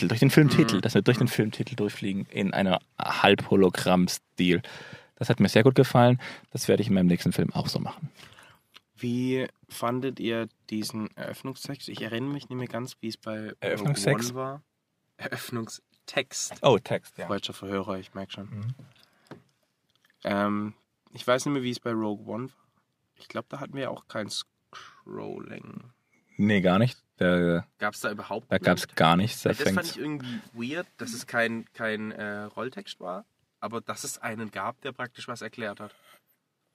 durch 0.07 0.20
den 0.20 0.30
Filmtitel, 0.32 0.82
dass 0.82 0.93
wir 0.95 1.01
durch 1.01 1.18
den 1.18 1.28
Filmtitel 1.28 1.76
durchfliegen 1.76 2.26
in 2.28 2.53
einer 2.53 2.80
Halb-Hologramm-Stil. 2.99 4.61
Das 5.18 5.30
hat 5.30 5.39
mir 5.39 5.49
sehr 5.49 5.63
gut 5.63 5.76
gefallen. 5.76 6.20
Das 6.51 6.68
werde 6.68 6.82
ich 6.82 6.88
in 6.89 6.93
meinem 6.93 7.07
nächsten 7.07 7.34
Film 7.34 7.51
auch 7.53 7.68
so 7.68 7.80
machen. 7.80 8.09
Wie 8.95 9.47
fandet 9.70 10.20
ihr 10.20 10.47
diesen 10.70 11.15
Eröffnungstext? 11.15 11.89
Ich 11.89 12.01
erinnere 12.01 12.34
mich 12.34 12.49
nicht 12.49 12.57
mehr 12.57 12.68
ganz, 12.68 12.97
wie 12.99 13.09
es 13.09 13.18
bei 13.18 13.38
Rogue 13.39 13.55
Eröffnungstext? 13.59 14.32
One 14.32 14.36
war. 14.36 14.63
Eröffnungstext. 15.18 16.55
Oh, 16.61 16.78
Text, 16.80 17.18
ja. 17.18 17.28
Deutscher 17.28 17.53
Verhörer, 17.53 17.97
ich 17.99 18.13
merke 18.13 18.32
schon. 18.32 18.49
Mhm. 18.49 18.76
Ähm, 20.24 20.74
ich 21.13 21.26
weiß 21.26 21.45
nicht 21.45 21.53
mehr, 21.53 21.63
wie 21.63 21.72
es 21.72 21.80
bei 21.80 21.91
Rogue 21.91 22.26
One 22.28 22.49
war. 22.49 22.55
Ich 23.20 23.28
glaube, 23.28 23.47
da 23.49 23.59
hatten 23.59 23.74
wir 23.74 23.91
auch 23.91 24.07
kein 24.07 24.30
Scrolling. 24.30 25.91
Nee, 26.38 26.61
gar 26.61 26.78
nicht. 26.80 26.97
Gab 27.18 27.95
es 27.95 28.01
da 28.01 28.11
überhaupt 28.11 28.51
da 28.51 28.59
gab 28.59 28.78
es 28.78 28.88
gar 28.89 29.18
nichts. 29.18 29.41
Da 29.41 29.49
Das 29.49 29.72
fand 29.72 29.88
ich 29.88 29.97
irgendwie 29.97 30.39
weird, 30.53 30.86
dass 30.97 31.13
es 31.13 31.26
kein, 31.26 31.65
kein 31.74 32.11
äh, 32.11 32.43
Rolltext 32.43 32.99
war, 32.99 33.26
aber 33.60 33.82
dass 33.82 34.03
es 34.03 34.18
einen 34.20 34.51
gab, 34.51 34.80
der 34.82 34.91
praktisch 34.91 35.28
was 35.28 35.41
erklärt 35.41 35.80
hat. 35.80 35.93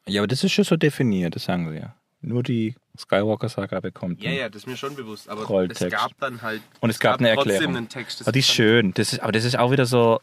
ja, 0.07 0.21
aber 0.21 0.27
das 0.29 0.43
ist 0.45 0.53
schon 0.53 0.65
so 0.65 0.77
definiert, 0.77 1.35
das 1.37 1.45
sagen 1.45 1.71
sie 1.71 1.77
ja. 1.79 1.95
Nur 2.25 2.45
die 2.45 2.77
Skywalker-Saga 2.97 3.81
bekommt. 3.81 4.23
Ja, 4.23 4.31
ja, 4.31 4.49
das 4.49 4.63
ist 4.63 4.67
mir 4.69 4.77
schon 4.77 4.95
bewusst, 4.95 5.29
aber 5.29 5.45
Rolltext. 5.45 5.83
es 5.83 5.91
gab 5.91 6.17
dann 6.21 6.41
halt. 6.43 6.63
Und 6.81 6.91
es 6.91 7.01
gab 7.01 7.19
eine 7.19 7.35
trotzdem 7.35 7.53
Erklärung. 7.53 7.77
einen 7.77 7.89
Text. 7.89 8.21
das 8.21 8.29
Aber 8.29 8.33
die 8.33 8.39
ist 8.39 8.49
schön. 8.53 8.95
Das 8.95 9.13
ist, 9.13 9.19
aber 9.21 9.33
das 9.33 9.45
ist 9.45 9.59
auch 9.59 9.73
wieder 9.73 9.87
so. 9.87 10.21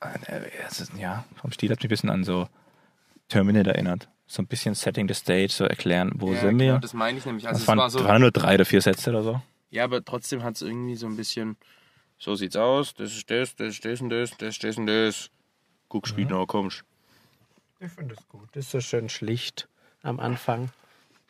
äh, 0.00 0.40
es 0.66 0.90
Ja, 0.96 1.24
vom 1.36 1.52
Stil 1.52 1.70
hat 1.70 1.78
mich 1.80 1.84
ein 1.84 1.88
bisschen 1.90 2.08
an 2.08 2.24
so 2.24 2.48
Terminator 3.28 3.74
erinnert. 3.74 4.08
So 4.26 4.42
ein 4.42 4.46
bisschen 4.46 4.74
Setting 4.74 5.06
the 5.08 5.14
Stage, 5.14 5.48
so 5.50 5.64
erklären, 5.64 6.12
wo 6.14 6.32
Ja, 6.32 6.40
sind 6.40 6.58
genau, 6.58 6.74
wir. 6.74 6.78
das 6.80 6.94
meine 6.94 7.18
ich 7.18 7.26
nämlich. 7.26 7.46
Also 7.46 7.56
das, 7.56 7.62
es 7.62 7.68
waren, 7.68 7.78
war 7.78 7.90
so, 7.90 8.04
waren 8.04 8.22
nur 8.22 8.30
drei 8.30 8.54
oder 8.54 8.64
vier 8.64 8.80
Sätze 8.80 9.10
oder 9.10 9.22
so. 9.22 9.42
ja, 9.70 9.84
aber 9.84 10.02
trotzdem 10.04 10.42
hat 10.42 10.54
es 10.56 10.62
irgendwie 10.62 10.96
so 10.96 11.06
ein 11.06 11.16
bisschen. 11.16 11.56
So 12.18 12.34
sieht's 12.34 12.56
aus, 12.56 12.94
das 12.94 13.12
ist 13.14 13.30
das, 13.30 13.54
das 13.54 13.68
ist 13.74 13.84
das 13.84 14.00
und 14.00 14.08
das, 14.10 14.30
das 14.38 14.48
ist 14.50 14.64
das 14.64 14.76
und 14.78 14.86
das. 14.86 15.30
Guckst, 15.88 16.16
wie 16.16 16.24
nah 16.24 16.44
kommst. 16.46 16.84
Ich 17.80 17.92
finde 17.92 18.14
es 18.14 18.28
gut. 18.28 18.48
Das 18.52 18.64
ist 18.66 18.70
so 18.72 18.80
schön 18.80 19.08
schlicht 19.08 19.68
am 20.02 20.20
Anfang. 20.20 20.70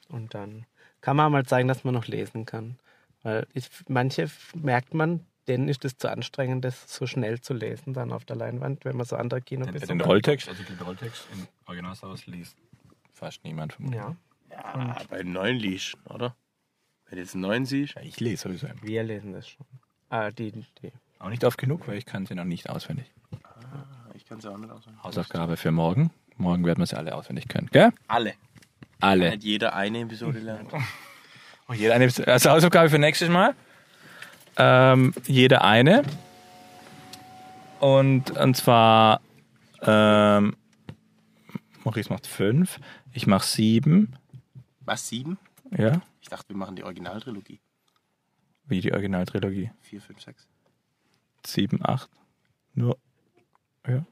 Und 0.08 0.34
dann 0.34 0.66
kann 1.00 1.16
man 1.16 1.30
mal 1.30 1.44
zeigen, 1.44 1.68
dass 1.68 1.84
man 1.84 1.94
noch 1.94 2.06
lesen 2.06 2.46
kann. 2.46 2.78
Weil 3.22 3.46
ich, 3.52 3.68
manche 3.88 4.30
merkt 4.54 4.94
man, 4.94 5.26
denen 5.46 5.68
ist 5.68 5.84
es 5.84 5.96
zu 5.96 6.10
anstrengend, 6.10 6.64
das 6.64 6.92
so 6.92 7.06
schnell 7.06 7.40
zu 7.40 7.54
lesen 7.54 7.94
dann 7.94 8.12
auf 8.12 8.24
der 8.24 8.36
Leinwand, 8.36 8.84
wenn 8.84 8.96
man 8.96 9.06
so 9.06 9.16
andere 9.16 9.40
Kino 9.40 9.66
Den 9.66 10.00
Rolltext, 10.00 10.48
also 10.48 10.62
den 10.62 10.78
Rolltext 10.78 11.26
im 11.32 11.46
Originalsaus 11.66 12.26
liest 12.26 12.56
fast 13.18 13.44
niemand 13.44 13.72
von 13.72 13.92
Ja, 13.92 14.14
Ja, 14.50 14.96
bei 15.10 15.22
den 15.22 15.32
neuen 15.32 15.56
liest, 15.56 15.96
oder? 16.04 16.36
Wenn 17.06 17.16
du 17.16 17.22
jetzt 17.22 17.34
einen 17.34 17.42
neuen 17.42 17.66
siehst. 17.66 17.94
Ja, 17.94 18.02
Ich 18.02 18.20
lese 18.20 18.42
sowieso. 18.44 18.66
immer. 18.68 18.82
wir 18.82 19.02
lesen 19.02 19.32
das 19.32 19.48
schon. 19.48 19.66
Ah, 20.08 20.30
die, 20.30 20.52
die. 20.52 20.92
Auch 21.18 21.28
nicht 21.28 21.44
oft 21.44 21.58
genug, 21.58 21.88
weil 21.88 21.98
ich 21.98 22.06
kann 22.06 22.26
sie 22.26 22.34
noch 22.34 22.44
nicht 22.44 22.70
auswendig. 22.70 23.10
Kann 24.28 24.38
es 24.38 24.44
ja 24.44 24.50
auch 24.50 24.58
nicht 24.58 24.70
auswendig. 24.70 25.02
Hausaufgabe 25.02 25.56
für 25.56 25.70
morgen. 25.70 26.10
Morgen 26.36 26.64
werden 26.64 26.78
wir 26.80 26.86
sie 26.86 26.96
alle 26.96 27.14
auswendig 27.14 27.48
können, 27.48 27.68
gell? 27.72 27.90
Alle. 28.06 28.34
Alle. 29.00 29.30
Nicht 29.30 29.44
jeder 29.44 29.74
eine 29.74 30.00
Episode 30.00 30.38
lernt. 30.38 30.72
Oh, 31.68 31.72
jeder 31.72 31.94
eine, 31.94 32.04
also 32.26 32.50
Hausaufgabe 32.50 32.90
für 32.90 32.98
nächstes 32.98 33.28
Mal. 33.28 33.54
Ähm, 34.56 35.14
jede 35.26 35.62
eine. 35.62 36.02
Und, 37.80 38.32
und 38.32 38.56
zwar, 38.56 39.20
ähm, 39.82 40.56
Maurice 41.84 42.12
macht 42.12 42.26
fünf, 42.26 42.80
ich 43.12 43.26
mache 43.26 43.46
sieben. 43.46 44.14
Was, 44.80 45.08
sieben? 45.08 45.38
Ja, 45.76 46.00
Ich 46.20 46.28
dachte, 46.28 46.48
wir 46.48 46.56
machen 46.56 46.74
die 46.76 46.82
Originaltrilogie. 46.82 47.60
wie 48.66 48.80
die 48.80 48.92
Originaltrilogie. 48.92 49.70
Vier, 49.80 50.00
fünf, 50.00 50.20
sechs. 50.20 50.46
Sieben, 51.46 51.78
acht. 51.84 52.10
Nur, 52.74 52.98
ja, 53.86 54.04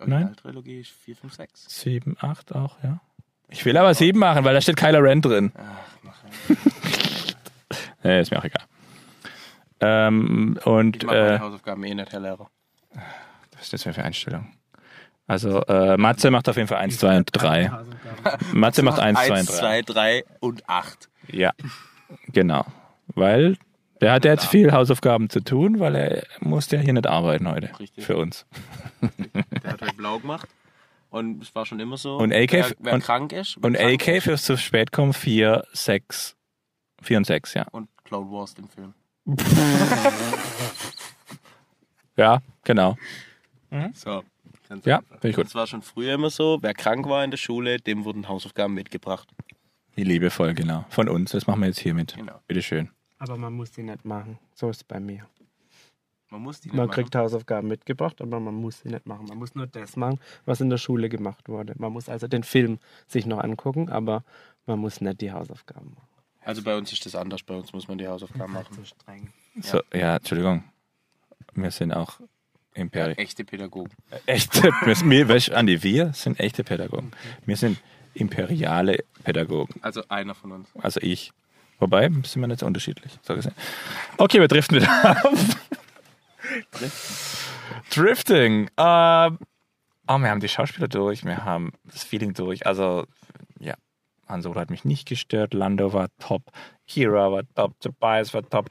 Originaltrilogie 0.00 0.80
ist 0.80 0.90
vier, 0.90 1.16
fünf, 1.16 1.34
sechs. 1.34 1.64
sieben, 1.68 2.16
acht 2.20 2.54
auch, 2.54 2.76
ja. 2.82 3.00
Ich 3.48 3.64
will 3.64 3.76
aber 3.76 3.94
sieben 3.94 4.18
machen, 4.18 4.44
weil 4.44 4.54
da 4.54 4.60
steht 4.60 4.76
Kylo 4.76 4.98
Ren 5.00 5.20
drin. 5.22 5.52
Ach, 5.56 5.62
mach 6.02 6.16
Nee, 8.02 8.20
ist 8.20 8.30
mir 8.30 8.38
auch 8.38 8.44
egal. 8.44 8.64
Ähm, 9.80 10.58
und 10.64 10.96
Ich 10.96 11.04
mache 11.06 11.16
äh, 11.16 11.24
meine 11.24 11.40
Hausaufgaben 11.40 11.84
eh 11.84 11.94
nicht, 11.94 12.12
Herr 12.12 12.20
Lehrer. 12.20 12.50
was 13.52 13.62
ist 13.62 13.72
das 13.72 13.82
für 13.82 13.90
eine 13.90 14.04
Einstellung? 14.04 14.52
Also, 15.26 15.62
äh, 15.66 15.96
Matze 15.96 16.30
macht 16.30 16.48
auf 16.48 16.56
jeden 16.56 16.68
Fall 16.68 16.78
1, 16.78 16.98
2 16.98 17.16
und 17.16 17.28
3. 17.32 17.70
Matze 18.52 18.82
macht 18.82 18.98
1, 18.98 19.18
2 19.18 19.40
und 19.40 19.48
3. 19.48 19.52
zwei, 19.52 19.82
drei 19.82 20.24
und 20.40 20.68
acht. 20.68 21.08
Ja, 21.28 21.52
genau. 22.28 22.66
Weil 23.08 23.56
der 24.00 24.12
hat 24.12 24.24
jetzt 24.24 24.46
viel 24.46 24.72
Hausaufgaben 24.72 25.30
zu 25.30 25.40
tun, 25.40 25.80
weil 25.80 25.94
er 25.94 26.22
musste 26.40 26.76
ja 26.76 26.82
hier 26.82 26.92
nicht 26.92 27.06
arbeiten 27.06 27.48
heute. 27.48 27.70
Richtig. 27.78 28.04
Für 28.04 28.16
uns. 28.16 28.46
Der 29.62 29.72
hat 29.72 29.82
heute 29.82 29.94
blau 29.96 30.18
gemacht. 30.18 30.48
Und 31.10 31.42
es 31.42 31.54
war 31.54 31.64
schon 31.64 31.78
immer 31.78 31.96
so. 31.96 32.16
Und 32.16 32.32
AK 32.32 32.52
wer, 32.52 32.70
wer 32.80 32.94
und- 32.94 33.04
krank 33.04 33.32
ist. 33.32 33.56
Und 33.58 33.74
krank 33.76 34.08
AK 34.08 34.20
fürs 34.22 34.42
zu 34.42 34.56
spät 34.56 34.90
kommen 34.90 35.12
4, 35.12 35.62
6, 35.72 36.34
4 37.02 37.18
und 37.18 37.24
6, 37.24 37.54
ja. 37.54 37.66
Und 37.70 37.88
Cloud 38.04 38.30
Wars, 38.30 38.54
den 38.54 38.68
Film. 38.68 38.94
Ja, 42.16 42.40
genau. 42.62 42.96
So. 43.94 44.22
Ganz 44.68 44.84
Ja, 44.86 45.00
finde 45.10 45.28
ich 45.30 45.36
gut. 45.36 45.46
Das 45.46 45.54
war 45.54 45.66
schon 45.66 45.82
früher 45.82 46.14
immer 46.14 46.30
so. 46.30 46.58
Wer 46.62 46.72
krank 46.74 47.08
war 47.08 47.24
in 47.24 47.30
der 47.30 47.38
Schule, 47.38 47.78
dem 47.78 48.04
wurden 48.04 48.28
Hausaufgaben 48.28 48.72
mitgebracht. 48.74 49.28
Wie 49.94 50.04
liebevoll, 50.04 50.54
genau. 50.54 50.84
Von 50.90 51.08
uns, 51.08 51.32
das 51.32 51.46
machen 51.46 51.60
wir 51.60 51.66
jetzt 51.68 51.80
hiermit. 51.80 52.14
Genau. 52.16 52.40
Bitteschön. 52.46 52.90
Aber 53.30 53.38
man 53.38 53.52
muss 53.54 53.70
die 53.72 53.82
nicht 53.82 54.04
machen. 54.04 54.38
So 54.54 54.68
ist 54.70 54.78
es 54.78 54.84
bei 54.84 55.00
mir. 55.00 55.26
Man 56.30 56.42
muss 56.42 56.60
die 56.60 56.68
Man 56.68 56.86
nicht 56.86 56.94
kriegt 56.94 57.14
Hausaufgaben 57.14 57.68
mitgebracht, 57.68 58.20
aber 58.20 58.40
man 58.40 58.54
muss 58.54 58.80
sie 58.80 58.88
nicht 58.88 59.06
machen. 59.06 59.26
Man 59.28 59.38
muss 59.38 59.54
nur 59.54 59.66
das 59.66 59.96
machen, 59.96 60.18
was 60.44 60.60
in 60.60 60.68
der 60.68 60.78
Schule 60.78 61.08
gemacht 61.08 61.48
wurde. 61.48 61.74
Man 61.78 61.92
muss 61.92 62.08
also 62.08 62.26
den 62.26 62.42
Film 62.42 62.78
sich 63.06 63.24
noch 63.24 63.38
angucken, 63.38 63.88
aber 63.88 64.24
man 64.66 64.78
muss 64.80 65.00
nicht 65.00 65.20
die 65.20 65.30
Hausaufgaben 65.32 65.90
machen. 65.90 65.96
machen. 65.96 66.42
Also 66.44 66.62
bei 66.62 66.76
uns 66.76 66.92
ist 66.92 67.06
das 67.06 67.14
anders. 67.14 67.42
Bei 67.42 67.54
uns 67.54 67.72
muss 67.72 67.88
man 67.88 67.98
die 67.98 68.08
Hausaufgaben 68.08 68.52
Nicht 68.52 68.70
machen. 68.70 68.76
so 68.76 68.84
streng. 68.84 69.32
So, 69.60 69.80
ja, 69.92 70.16
Entschuldigung. 70.16 70.64
Wir 71.54 71.70
sind 71.70 71.92
auch 71.92 72.20
Imperi 72.74 73.12
Echte 73.12 73.44
Pädagogen. 73.44 73.92
echte, 74.26 74.62
wir, 74.82 75.28
weißt 75.28 75.52
Andi, 75.52 75.82
wir 75.84 76.12
sind 76.12 76.40
echte 76.40 76.64
Pädagogen. 76.64 77.12
Wir 77.46 77.56
sind 77.56 77.80
imperiale 78.14 79.04
Pädagogen. 79.22 79.80
Also 79.82 80.02
einer 80.08 80.34
von 80.34 80.50
uns. 80.52 80.68
Also 80.80 81.00
ich. 81.00 81.32
Wobei, 81.78 82.08
sind 82.08 82.40
wir 82.40 82.46
nicht 82.46 82.60
so 82.60 82.66
unterschiedlich. 82.66 83.18
So 83.22 83.34
gesehen. 83.34 83.54
Okay, 84.16 84.40
wir 84.40 84.48
driften 84.48 84.78
wieder 84.78 84.90
ab. 85.24 85.32
Drifting. 87.90 88.70
Ähm, 88.76 89.38
oh, 90.08 90.18
wir 90.18 90.30
haben 90.30 90.40
die 90.40 90.48
Schauspieler 90.48 90.88
durch, 90.88 91.24
wir 91.24 91.44
haben 91.44 91.72
das 91.84 92.04
Feeling 92.04 92.34
durch. 92.34 92.66
Also, 92.66 93.06
ja, 93.58 93.74
Han 94.28 94.42
Solo 94.42 94.60
hat 94.60 94.70
mich 94.70 94.84
nicht 94.84 95.08
gestört, 95.08 95.54
Lando 95.54 95.92
war 95.92 96.08
top, 96.18 96.42
Kira 96.86 97.32
war 97.32 97.42
top, 97.54 97.78
Tobias 97.80 98.34
war 98.34 98.48
top. 98.48 98.68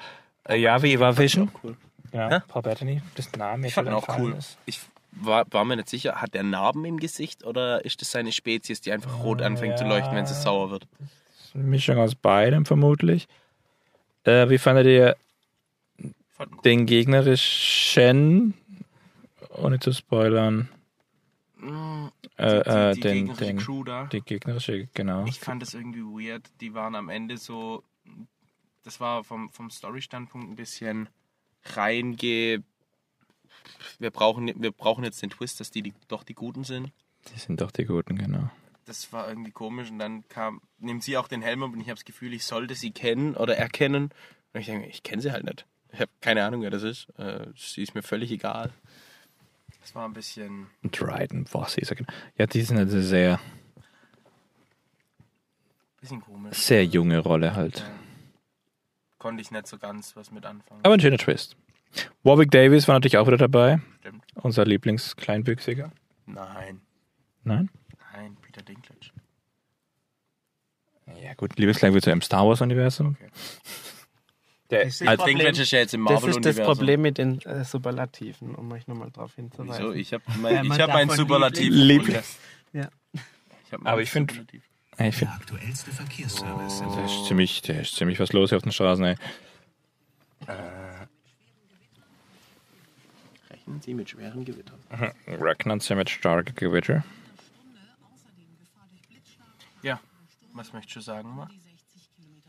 Äh, 0.47 0.58
ja, 0.58 0.82
wie 0.82 0.99
war 0.99 1.18
Vision? 1.18 1.51
Cool. 1.64 1.78
Ja, 2.12 2.41
Paul 2.47 2.62
Bettany, 2.62 3.01
das 3.16 3.32
Name. 3.34 3.68
Ich 3.68 3.74
fand 3.74 3.88
ihn 3.88 3.93
auch 3.93 4.08
cool. 4.20 4.38
Ich 4.66 4.80
war, 5.12 5.45
war 5.51 5.66
mir 5.66 5.78
nicht 5.78 5.89
sicher, 5.89 6.22
hat 6.22 6.34
der 6.36 6.43
Narben 6.43 6.86
im 6.86 6.99
Gesicht 6.99 7.43
oder 7.43 7.84
ist 7.86 8.01
das 8.01 8.12
seine 8.12 8.32
Spezies, 8.32 8.82
die 8.82 8.91
einfach 8.91 9.24
rot 9.24 9.41
anfängt 9.41 9.78
zu 9.78 9.86
leuchten, 9.86 10.16
wenn 10.16 10.26
sie 10.26 10.36
sauer 10.36 10.70
wird? 10.70 10.88
Eine 11.54 11.64
Mischung 11.64 11.97
aus 11.97 12.16
beidem 12.16 12.66
vermutlich. 12.66 13.28
Äh, 14.24 14.49
wie 14.49 14.58
fandet 14.58 14.88
ihr 14.88 15.16
den 16.64 16.86
gegnerischen, 16.86 18.54
ohne 19.49 19.80
zu 19.80 19.93
spoilern, 19.93 20.70
äh, 22.38 22.64
die, 22.64 22.70
äh, 22.70 22.93
die 22.93 22.99
den, 23.01 23.28
gegnerische 23.28 23.45
den, 23.45 23.58
Crew 23.58 23.84
da. 23.84 24.06
die 24.06 24.22
gegnerische, 24.22 24.88
genau. 24.93 25.26
Ich 25.26 25.39
fand 25.39 25.62
das 25.62 25.74
irgendwie 25.74 26.01
weird. 26.01 26.49
Die 26.62 26.74
waren 26.74 26.95
am 26.95 27.10
Ende 27.10 27.38
so. 27.38 27.84
Das 28.84 28.99
war 28.99 29.24
vom, 29.24 29.49
vom 29.51 29.70
Story-Standpunkt 29.70 30.49
ein 30.49 30.56
bisschen 30.56 31.08
reinge. 31.76 32.64
Wir 33.99 34.12
brauchen, 34.12 34.51
wir 34.62 34.72
brauchen 34.72 35.04
jetzt 35.06 35.22
den 35.22 35.30
Twist, 35.30 35.60
dass 35.60 35.72
die, 35.72 35.82
die 35.82 35.93
doch 36.10 36.24
die 36.24 36.34
Guten 36.34 36.66
sind. 36.66 36.91
Die 37.34 37.39
sind 37.39 37.62
doch 37.62 37.72
die 37.72 37.86
Guten, 37.86 38.18
genau. 38.18 38.49
Das 38.86 39.13
war 39.13 39.29
irgendwie 39.29 39.51
komisch 39.51 39.89
und 39.89 39.99
dann 39.99 40.27
kam, 40.27 40.61
nimmt 40.77 41.03
sie 41.03 41.17
auch 41.17 41.27
den 41.27 41.41
Helm 41.41 41.63
ab 41.63 41.71
und 41.71 41.79
ich 41.79 41.88
habe 41.88 41.95
das 41.95 42.05
Gefühl, 42.05 42.34
ich 42.34 42.43
sollte 42.43 42.75
sie 42.75 42.91
kennen 42.91 43.36
oder 43.36 43.55
erkennen. 43.57 44.09
Und 44.53 44.59
ich 44.59 44.65
denke, 44.65 44.88
ich 44.88 45.03
kenne 45.03 45.21
sie 45.21 45.31
halt 45.31 45.45
nicht. 45.45 45.65
Ich 45.91 45.99
habe 45.99 46.11
keine 46.21 46.43
Ahnung, 46.43 46.61
wer 46.61 46.69
das 46.69 46.84
ist. 46.84 47.07
Äh, 47.17 47.47
sie 47.55 47.84
ist 47.84 47.95
mir 47.95 48.01
völlig 48.01 48.31
egal. 48.31 48.71
Das 49.81 49.95
war 49.95 50.05
ein 50.07 50.13
bisschen. 50.13 50.67
Dryden, 50.84 51.45
was 51.51 51.77
ist 51.77 51.91
er 51.91 51.95
genau? 51.95 52.11
Ja, 52.38 52.45
die 52.45 52.61
sind 52.61 52.77
eine 52.77 52.89
sehr, 52.89 53.39
bisschen 55.99 56.21
komisch. 56.21 56.57
sehr 56.57 56.86
junge 56.86 57.19
Rolle 57.19 57.55
halt. 57.55 57.79
Ja. 57.79 57.86
Konnte 59.17 59.41
ich 59.41 59.51
nicht 59.51 59.67
so 59.67 59.77
ganz 59.77 60.15
was 60.15 60.31
mit 60.31 60.45
anfangen. 60.45 60.81
Aber 60.84 60.93
ein 60.93 60.99
schöner 60.99 61.17
Twist. 61.17 61.55
Warwick 62.23 62.51
Davis 62.51 62.88
war 62.88 62.95
natürlich 62.95 63.17
auch 63.17 63.27
wieder 63.27 63.38
dabei. 63.38 63.79
Stimmt. 63.99 64.23
Unser 64.36 64.65
Lieblingskleinwüchsiger. 64.65 65.91
Nein, 66.25 66.81
Nein? 67.43 67.69
Peter 68.64 68.74
Dinklage. 68.95 69.11
Ja, 71.22 71.34
gut, 71.34 71.57
Lieblingskleinwüchsiger 71.57 72.14
im 72.14 72.22
Star 72.22 72.47
Wars-Universum. 72.47 73.18
Okay. 73.20 73.30
Der, 74.70 74.86
Das 74.86 75.01
als, 75.01 75.18
Problem- 75.20 75.38
Dinklage 75.38 75.61
ist 75.61 75.72
ja 75.72 75.80
jetzt 75.80 75.93
im 75.93 76.05
Das 76.05 76.24
ist 76.24 76.45
das 76.45 76.55
Problem 76.59 77.01
mit 77.01 77.18
den 77.18 77.41
äh, 77.41 77.64
Superlativen, 77.66 78.55
um 78.55 78.72
euch 78.72 78.88
nochmal 78.88 79.11
darauf 79.11 79.36
hinzuweisen. 79.36 79.84
Wieso? 79.84 79.93
Ich 79.93 80.14
habe 80.14 80.24
mein, 80.41 80.66
ich 80.66 80.72
hab 80.80 80.89
mein 80.93 81.07
davon 81.09 81.18
Superlativ. 81.26 81.74
Liebling- 81.74 82.05
gefunden. 82.16 82.24
Ja. 82.74 82.89
Ich 83.66 83.74
hab 83.74 83.86
Aber 83.86 84.01
ich 84.01 84.09
find- 84.09 84.32
Superlativ. 84.32 84.64
ich 84.99 85.16
find, 85.16 85.32
aktuellste 85.32 85.91
Verkehrsservice. 85.91 86.80
der, 86.80 87.05
ist 87.05 87.26
ziemlich, 87.28 87.61
der 87.64 87.82
ist 87.82 87.95
ziemlich 87.95 88.20
was 88.20 88.32
los 88.34 88.49
hier 88.49 88.57
auf 88.57 88.64
den 88.64 88.72
Straßen. 88.72 89.03
Ey. 89.05 89.16
Rechnen 93.49 93.82
Sie 93.82 93.93
mit 93.93 94.09
schweren 94.09 94.45
Gewittern. 94.45 94.80
Ragnar 95.28 95.78
mit 95.95 96.09
starke 96.09 96.53
Gewitter. 96.53 97.03
Ja, 99.82 99.99
was 100.54 100.74
möchtest 100.74 100.95
du 100.95 101.01
sagen, 101.01 101.36
Marc? 101.36 101.51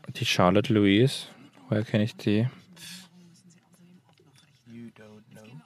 Die 0.07 0.25
Charlotte 0.25 0.73
Louise. 0.73 1.27
Woher 1.67 1.83
kenne 1.83 2.03
ich 2.03 2.15
die? 2.15 2.47
You 4.67 4.89
don't 4.95 5.23
know. 5.31 5.61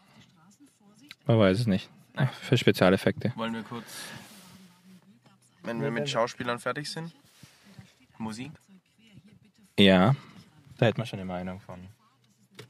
Man 1.25 1.39
weiß 1.39 1.59
es 1.59 1.67
nicht. 1.67 1.89
Ach, 2.15 2.33
Für 2.33 2.57
Spezialeffekte. 2.57 3.33
Wollen 3.35 3.53
wir 3.53 3.63
kurz, 3.63 3.85
wenn 5.63 5.81
wir 5.81 5.91
mit 5.91 6.09
Schauspielern 6.09 6.59
fertig 6.59 6.89
sind? 6.89 7.13
Musik? 8.17 8.51
Ja. 9.77 10.15
Da 10.77 10.85
hätte 10.85 10.97
man 10.97 11.07
schon 11.07 11.19
eine 11.19 11.25
Meinung 11.25 11.59
von. 11.59 11.79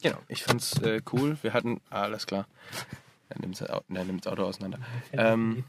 Genau, 0.02 0.18
ich 0.28 0.44
fand's 0.44 0.78
äh, 0.80 1.02
cool. 1.12 1.38
Wir 1.42 1.54
hatten, 1.54 1.82
ah, 1.90 2.04
alles 2.04 2.26
klar. 2.26 2.48
Er 3.30 3.40
nimmt 3.40 4.26
das 4.26 4.32
Auto 4.32 4.44
auseinander. 4.44 4.80
Ähm, 5.12 5.64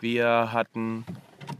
wir 0.00 0.52
hatten 0.52 1.04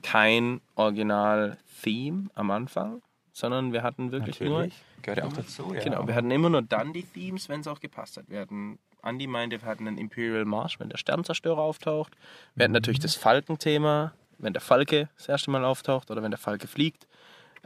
kein 0.02 0.60
Original-Theme 0.74 2.30
am 2.34 2.50
Anfang, 2.50 3.02
sondern 3.32 3.72
wir 3.72 3.82
hatten 3.82 4.12
wirklich 4.12 4.40
nur 4.40 4.68
Gehört 5.02 5.18
ja 5.18 5.24
auch 5.24 5.32
dazu, 5.32 5.72
ja. 5.74 5.80
Genau, 5.82 6.06
wir 6.06 6.14
hatten 6.14 6.30
immer 6.30 6.50
nur 6.50 6.62
dann 6.62 6.92
die 6.92 7.04
Themes, 7.04 7.48
wenn 7.48 7.60
es 7.60 7.68
auch 7.68 7.80
gepasst 7.80 8.16
hat. 8.16 8.24
Wir 8.28 8.40
hatten, 8.40 8.78
Andy 9.02 9.26
meinte, 9.26 9.60
wir 9.60 9.68
hatten 9.68 9.86
einen 9.86 9.98
Imperial 9.98 10.44
March, 10.44 10.80
wenn 10.80 10.88
der 10.88 10.96
Sternzerstörer 10.98 11.60
auftaucht. 11.60 12.16
Wir 12.54 12.64
hatten 12.64 12.72
natürlich 12.72 12.98
das 12.98 13.14
Falkenthema, 13.14 14.12
wenn 14.38 14.52
der 14.52 14.62
Falke 14.62 15.08
das 15.16 15.28
erste 15.28 15.50
Mal 15.50 15.64
auftaucht 15.64 16.10
oder 16.10 16.22
wenn 16.22 16.30
der 16.30 16.38
Falke 16.38 16.66
fliegt. 16.66 17.06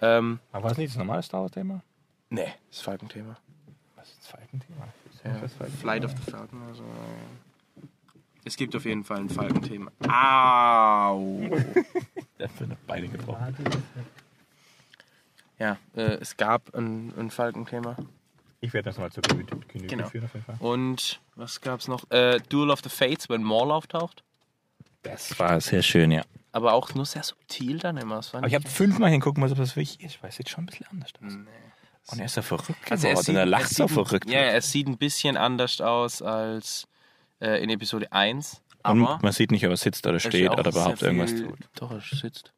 Ähm, 0.02 0.40
Aber 0.52 0.64
war 0.64 0.72
es 0.72 0.78
nicht 0.78 0.90
das 0.90 0.98
normale 0.98 1.22
Star 1.22 1.42
Wars-Thema? 1.42 1.82
nee, 2.30 2.52
das 2.70 2.80
Falkenthema. 2.80 3.36
Was 3.96 4.08
ist 4.10 4.18
das 4.20 4.26
Falkenthema? 4.28 4.88
Ja, 5.24 5.48
Flight 5.80 6.04
of 6.04 6.12
the 6.12 6.30
Falcon. 6.30 6.62
Also, 6.68 6.84
es 8.44 8.56
gibt 8.56 8.74
auf 8.76 8.84
jeden 8.84 9.04
Fall 9.04 9.18
ein 9.18 9.28
Falkenthema. 9.30 9.90
Au! 10.08 11.40
Der 12.38 12.48
wird 12.58 12.86
beide 12.86 13.08
gebrochen. 13.08 13.54
Ja, 15.58 15.76
äh, 15.94 16.02
es 16.20 16.36
gab 16.36 16.74
ein, 16.74 17.12
ein 17.18 17.30
Falkenthema. 17.30 17.96
Ich 18.60 18.72
werde 18.72 18.90
das 18.90 18.98
mal 18.98 19.10
zur 19.10 19.22
Genüge 19.22 19.56
Genau. 19.86 20.08
führen 20.08 20.24
auf 20.24 20.34
jeden 20.34 20.44
Fall. 20.46 20.56
Und 20.58 21.20
was 21.34 21.60
gab's 21.60 21.88
noch? 21.88 22.10
Äh, 22.10 22.40
Duel 22.48 22.70
of 22.70 22.80
the 22.82 22.88
Fates, 22.90 23.28
wenn 23.28 23.42
Maul 23.42 23.70
auftaucht. 23.70 24.22
Das 25.02 25.38
war 25.38 25.60
sehr 25.60 25.82
schön, 25.82 26.10
ja. 26.10 26.22
Aber 26.52 26.72
auch 26.74 26.94
nur 26.94 27.06
sehr 27.06 27.22
subtil 27.22 27.78
dann 27.78 27.96
immer. 27.96 28.18
Es 28.18 28.32
war 28.34 28.38
Aber 28.38 28.48
ich 28.48 28.54
habe 28.54 28.68
fünfmal 28.68 29.10
hingucken 29.10 29.42
müssen, 29.42 29.52
ob 29.52 29.58
das 29.58 29.76
wirklich 29.76 30.00
ist. 30.00 30.22
Weil 30.22 30.30
es 30.30 30.36
sieht 30.36 30.48
schon 30.48 30.64
ein 30.64 30.66
bisschen 30.66 30.86
anders 30.90 31.10
aus. 31.24 31.32
Nee. 31.32 31.46
Und 32.12 32.18
er 32.18 32.24
ist 32.26 32.34
so 32.34 32.42
verrückt 32.42 32.90
Also 32.90 33.06
er 33.06 33.16
sieht, 33.16 33.34
er 33.34 33.40
er 33.42 33.46
lacht 33.46 33.68
so 33.68 33.86
sieht, 33.86 33.96
ein- 33.98 34.04
verrückt. 34.04 34.30
Ja, 34.30 34.40
es 34.40 34.70
sieht 34.72 34.88
ein 34.88 34.98
bisschen 34.98 35.36
anders 35.36 35.80
aus 35.80 36.22
als 36.22 36.86
äh, 37.40 37.62
in 37.62 37.70
Episode 37.70 38.10
1. 38.12 38.62
Und 38.82 39.04
Aber 39.04 39.18
man 39.22 39.32
sieht 39.32 39.50
nicht, 39.50 39.64
ob 39.64 39.70
er 39.70 39.76
sitzt 39.76 40.06
oder 40.06 40.16
er 40.16 40.20
steht 40.20 40.50
oder 40.50 40.70
überhaupt 40.70 41.02
irgendwas 41.02 41.34
tut. 41.34 41.58
Doch, 41.74 41.90
er 41.90 42.00
sitzt. 42.00 42.52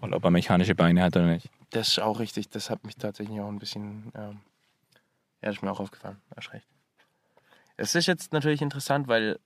Und 0.00 0.14
ob 0.14 0.24
er 0.24 0.30
mechanische 0.30 0.74
Beine 0.74 1.02
hat 1.02 1.16
oder 1.16 1.26
nicht. 1.26 1.50
Das 1.70 1.88
ist 1.88 2.00
auch 2.00 2.18
richtig. 2.18 2.48
Das 2.48 2.70
hat 2.70 2.84
mich 2.84 2.96
tatsächlich 2.96 3.40
auch 3.40 3.48
ein 3.48 3.58
bisschen. 3.58 4.12
Ähm, 4.14 4.40
ja, 5.42 5.48
das 5.48 5.56
ist 5.56 5.62
mir 5.62 5.70
auch 5.70 5.80
aufgefallen. 5.80 6.16
Hast 6.34 6.52
recht. 6.52 6.66
Es 7.76 7.94
ist 7.94 8.06
jetzt 8.06 8.32
natürlich 8.32 8.62
interessant, 8.62 9.06
weil 9.06 9.38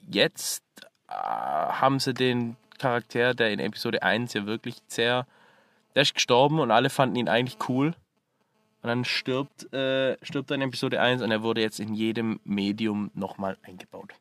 jetzt 0.00 0.64
äh, 1.08 1.12
haben 1.12 2.00
sie 2.00 2.12
den 2.12 2.56
Charakter, 2.78 3.34
der 3.34 3.52
in 3.52 3.58
Episode 3.58 4.02
1 4.02 4.34
ja 4.34 4.46
wirklich 4.46 4.76
sehr. 4.86 5.26
Der 5.94 6.02
ist 6.02 6.14
gestorben 6.14 6.60
und 6.60 6.70
alle 6.70 6.90
fanden 6.90 7.16
ihn 7.16 7.28
eigentlich 7.28 7.56
cool. 7.68 7.94
Und 8.82 8.88
dann 8.88 9.04
stirbt, 9.04 9.72
äh, 9.72 10.16
stirbt 10.22 10.50
er 10.50 10.54
in 10.56 10.62
Episode 10.62 11.00
1 11.00 11.20
und 11.22 11.30
er 11.30 11.42
wurde 11.42 11.60
jetzt 11.60 11.80
in 11.80 11.94
jedem 11.94 12.38
Medium 12.44 13.10
nochmal 13.14 13.56
eingebaut. 13.62 14.12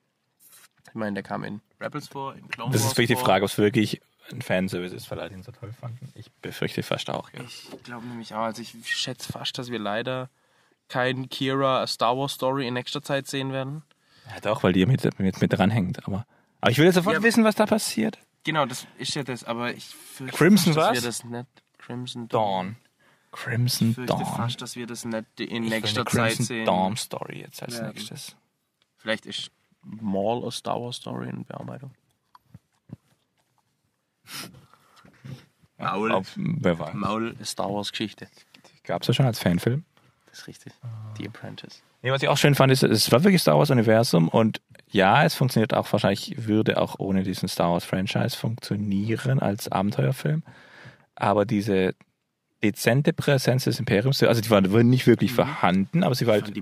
Ich 0.90 0.96
meine, 0.96 1.14
der 1.14 1.24
kam 1.24 1.44
in 1.44 1.62
Rebels 1.80 2.08
vor, 2.08 2.34
in 2.36 2.48
Clone 2.50 2.72
Das 2.72 2.82
Wars 2.82 2.92
ist 2.92 2.98
wirklich 2.98 3.08
die 3.10 3.16
vor. 3.16 3.26
Frage, 3.26 3.44
ob 3.46 3.52
es 3.52 3.58
wirklich 3.58 4.02
ein 4.32 4.42
Fanservice 4.42 4.94
ist, 4.96 5.10
weil 5.12 5.20
alle 5.20 5.34
ihn 5.34 5.44
so 5.44 5.52
toll 5.52 5.72
fanden. 5.72 6.12
Ich 6.16 6.32
befürchte 6.42 6.82
fast 6.82 7.10
auch, 7.10 7.30
ja. 7.34 7.42
Ich 7.44 7.70
glaube 7.84 8.06
nämlich 8.08 8.34
auch. 8.34 8.44
Also 8.44 8.62
ich 8.62 8.74
schätze 8.86 9.32
fast, 9.32 9.58
dass 9.60 9.70
wir 9.70 9.80
leider 9.80 10.30
kein 10.90 11.30
Kira 11.30 11.86
Star 11.86 12.18
Wars 12.18 12.34
Story 12.34 12.68
in 12.68 12.74
nächster 12.74 13.02
Zeit 13.04 13.28
sehen 13.28 13.52
werden. 13.52 13.84
Ja, 14.34 14.40
doch, 14.42 14.64
weil 14.64 14.74
die 14.74 14.86
mit, 14.86 15.04
mit, 15.20 15.40
mit 15.40 15.54
dranhängt. 15.54 16.06
Aber, 16.08 16.26
aber 16.62 16.72
ich 16.72 16.78
will 16.80 16.86
jetzt 16.86 16.96
sofort 16.96 17.16
Ja. 17.18 17.24
wissen, 17.24 17.44
was 17.44 17.56
da 17.56 17.66
passiert. 17.66 18.18
Genau, 18.44 18.66
das 18.66 18.88
ist 18.98 19.14
ja 19.14 19.24
das, 19.24 19.44
aber 19.44 19.74
ich 19.74 19.86
fürchte 19.86 20.36
Crimson 20.36 20.74
fast, 20.74 20.78
dass 20.78 20.96
was? 20.98 21.04
wir 21.04 21.08
das 21.08 21.24
nicht. 21.26 21.64
Crimson 21.78 22.28
Dawn. 22.28 22.76
Crimson 23.32 23.96
Ich 24.00 24.06
Dawn. 24.08 24.26
fast, 24.26 24.62
dass 24.62 24.76
wir 24.76 24.88
das 24.88 25.06
nicht 25.06 25.40
in 25.40 25.64
Ich 25.66 25.70
nächster 25.70 26.06
Zeit 26.06 26.30
Crimson 26.34 26.46
sehen. 26.46 26.66
Dawn 26.66 26.98
Story 26.98 27.42
jetzt 27.42 27.62
als 27.62 27.76
werden. 27.80 27.94
nächstes. 27.94 28.36
Vielleicht 28.98 29.26
ist 29.26 29.52
Maul 29.84 30.46
A 30.48 30.52
Star 30.52 30.82
Wars 30.82 30.98
Story 30.98 31.30
in 31.30 31.46
Bearbeitung. 31.46 31.92
Maul. 35.78 36.12
Auf, 36.12 36.34
wer 36.36 36.80
weiß. 36.80 36.94
Maul 36.94 37.36
Star 37.44 37.70
Wars 37.74 37.92
Geschichte. 37.92 38.28
Gab 38.84 39.02
es 39.04 39.08
ja 39.10 39.14
schon 39.14 39.26
als 39.26 39.40
Fanfilm. 39.40 39.86
Das 40.28 40.40
ist 40.40 40.48
richtig. 40.48 40.74
The 41.18 41.28
Apprentice. 41.28 41.82
Nee, 42.02 42.12
was 42.12 42.22
ich 42.22 42.30
auch 42.30 42.38
schön 42.38 42.56
fand, 42.56 42.72
ist, 42.72 42.84
es 42.84 43.12
war 43.12 43.24
wirklich 43.24 43.42
Star 43.42 43.58
Wars 43.58 43.70
Universum 43.70 44.28
und 44.30 44.62
ja, 44.90 45.24
es 45.26 45.36
funktioniert 45.36 45.74
auch 45.74 45.92
wahrscheinlich, 45.92 46.48
würde 46.48 46.80
auch 46.80 46.96
ohne 47.00 47.24
diesen 47.24 47.50
Star 47.50 47.72
Wars 47.72 47.84
Franchise 47.84 48.38
funktionieren 48.38 49.40
als 49.40 49.70
Abenteuerfilm. 49.70 50.44
Aber 51.16 51.46
diese 51.46 51.96
dezente 52.64 53.14
Präsenz 53.14 53.66
des 53.66 53.80
Imperiums, 53.80 54.22
also 54.24 54.42
die 54.42 54.50
war, 54.50 54.72
war 54.72 54.84
nicht 54.84 55.06
wirklich 55.08 55.32
vorhanden, 55.34 56.04
aber 56.04 56.16
sie 56.16 56.26
war 56.28 56.38
Ich 56.38 56.44
halt 56.44 56.56
die 56.56 56.62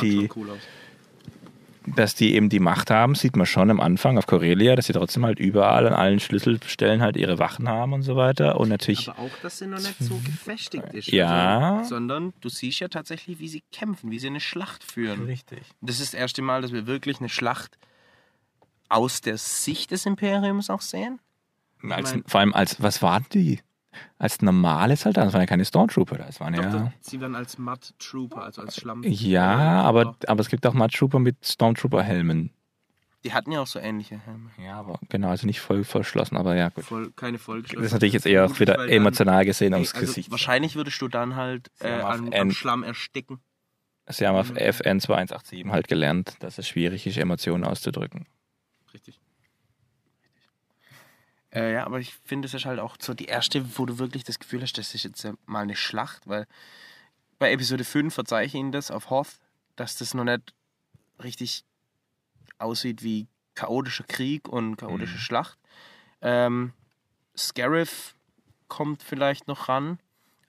die- 0.00 0.28
cool 0.36 0.58
dass 1.86 2.14
die 2.14 2.34
eben 2.34 2.48
die 2.48 2.60
Macht 2.60 2.90
haben, 2.90 3.14
sieht 3.14 3.36
man 3.36 3.44
schon 3.44 3.70
am 3.70 3.78
Anfang 3.78 4.16
auf 4.16 4.26
Corellia, 4.26 4.74
dass 4.74 4.86
sie 4.86 4.94
trotzdem 4.94 5.26
halt 5.26 5.38
überall 5.38 5.86
an 5.86 5.92
allen 5.92 6.18
Schlüsselstellen 6.18 7.02
halt 7.02 7.16
ihre 7.18 7.38
Wachen 7.38 7.68
haben 7.68 7.92
und 7.92 8.02
so 8.02 8.16
weiter. 8.16 8.58
Und 8.58 8.70
natürlich, 8.70 9.06
Aber 9.10 9.18
auch, 9.18 9.30
dass 9.42 9.58
sie 9.58 9.66
noch 9.66 9.78
nicht 9.80 9.98
so 9.98 10.14
gefestigt 10.24 10.94
ist. 10.94 11.08
Ja. 11.08 11.76
Also, 11.80 11.90
sondern 11.90 12.32
du 12.40 12.48
siehst 12.48 12.80
ja 12.80 12.88
tatsächlich, 12.88 13.38
wie 13.38 13.48
sie 13.48 13.62
kämpfen, 13.70 14.10
wie 14.10 14.18
sie 14.18 14.28
eine 14.28 14.40
Schlacht 14.40 14.82
führen. 14.82 15.24
richtig. 15.26 15.60
Das 15.82 16.00
ist 16.00 16.14
das 16.14 16.20
erste 16.20 16.40
Mal, 16.40 16.62
dass 16.62 16.72
wir 16.72 16.86
wirklich 16.86 17.18
eine 17.18 17.28
Schlacht 17.28 17.76
aus 18.88 19.20
der 19.20 19.36
Sicht 19.36 19.90
des 19.90 20.06
Imperiums 20.06 20.70
auch 20.70 20.80
sehen. 20.80 21.18
Als, 21.86 22.14
vor 22.26 22.40
allem 22.40 22.54
als, 22.54 22.80
was 22.82 23.02
waren 23.02 23.26
die? 23.34 23.60
Als 24.18 24.42
normale 24.42 24.96
Soldaten, 24.96 25.26
das 25.26 25.34
waren 25.34 25.42
ja 25.42 25.46
keine 25.46 25.64
Stormtrooper, 25.64 26.16
das 26.16 26.40
waren 26.40 26.54
Doch, 26.54 26.62
ja... 26.62 26.92
sie 27.00 27.20
werden 27.20 27.34
als 27.34 27.58
Mud 27.58 27.94
Trooper, 27.98 28.42
also 28.44 28.62
als 28.62 28.76
Schlamm. 28.76 29.02
Ja, 29.04 29.82
aber, 29.82 30.16
aber 30.26 30.40
es 30.40 30.48
gibt 30.48 30.66
auch 30.66 30.74
mal 30.74 30.88
Trooper 30.88 31.18
mit 31.18 31.36
Stormtrooper-Helmen. 31.44 32.50
Die 33.24 33.32
hatten 33.32 33.52
ja 33.52 33.60
auch 33.62 33.66
so 33.66 33.78
ähnliche 33.78 34.18
Helme. 34.18 34.50
Ja, 34.62 34.78
aber 34.78 35.00
genau, 35.08 35.30
also 35.30 35.46
nicht 35.46 35.60
voll 35.60 35.82
verschlossen, 35.84 36.36
aber 36.36 36.56
ja, 36.56 36.68
gut. 36.68 36.84
Voll, 36.84 37.10
keine 37.12 37.38
Folge. 37.38 37.74
Das 37.74 37.86
ist 37.86 37.92
natürlich 37.92 38.12
jetzt 38.12 38.26
eher 38.26 38.44
auch 38.44 38.60
wieder 38.60 38.86
emotional 38.88 39.46
gesehen 39.46 39.72
aufs 39.72 39.94
also 39.94 40.06
Gesicht. 40.06 40.30
Wahrscheinlich 40.30 40.76
würdest 40.76 41.00
du 41.00 41.08
dann 41.08 41.34
halt 41.34 41.70
äh, 41.80 41.88
haben 41.88 42.02
auf 42.02 42.14
am, 42.18 42.26
N- 42.26 42.40
am 42.40 42.50
Schlamm 42.50 42.82
ersticken. 42.82 43.40
Sie 44.08 44.26
haben 44.26 44.36
auf 44.36 44.50
Mhm. 44.50 44.56
FN 44.58 45.00
2187 45.00 45.64
halt 45.72 45.88
gelernt, 45.88 46.36
dass 46.40 46.58
es 46.58 46.68
schwierig 46.68 47.06
ist, 47.06 47.16
Emotionen 47.16 47.64
auszudrücken. 47.64 48.26
Richtig. 48.92 49.18
Äh, 51.54 51.72
ja, 51.74 51.86
aber 51.86 52.00
ich 52.00 52.14
finde, 52.24 52.46
es 52.46 52.54
ist 52.54 52.64
halt 52.64 52.80
auch 52.80 52.96
so 53.00 53.14
die 53.14 53.26
erste, 53.26 53.78
wo 53.78 53.86
du 53.86 53.98
wirklich 53.98 54.24
das 54.24 54.38
Gefühl 54.38 54.62
hast, 54.62 54.76
das 54.76 54.94
ist 54.94 55.04
jetzt 55.04 55.24
äh, 55.24 55.34
mal 55.46 55.60
eine 55.62 55.76
Schlacht, 55.76 56.26
weil 56.26 56.46
bei 57.38 57.52
Episode 57.52 57.84
5 57.84 58.12
verzeihe 58.12 58.46
ich 58.46 58.54
Ihnen 58.54 58.72
das 58.72 58.90
auf 58.90 59.10
Hoth, 59.10 59.38
dass 59.76 59.96
das 59.96 60.14
noch 60.14 60.24
nicht 60.24 60.52
richtig 61.22 61.64
aussieht 62.58 63.02
wie 63.02 63.28
chaotischer 63.54 64.04
Krieg 64.04 64.48
und 64.48 64.76
chaotische 64.76 65.14
Mhm. 65.14 65.20
Schlacht. 65.20 65.58
Ähm, 66.22 66.72
Scarif 67.36 68.14
kommt 68.68 69.02
vielleicht 69.02 69.46
noch 69.46 69.68
ran, 69.68 69.98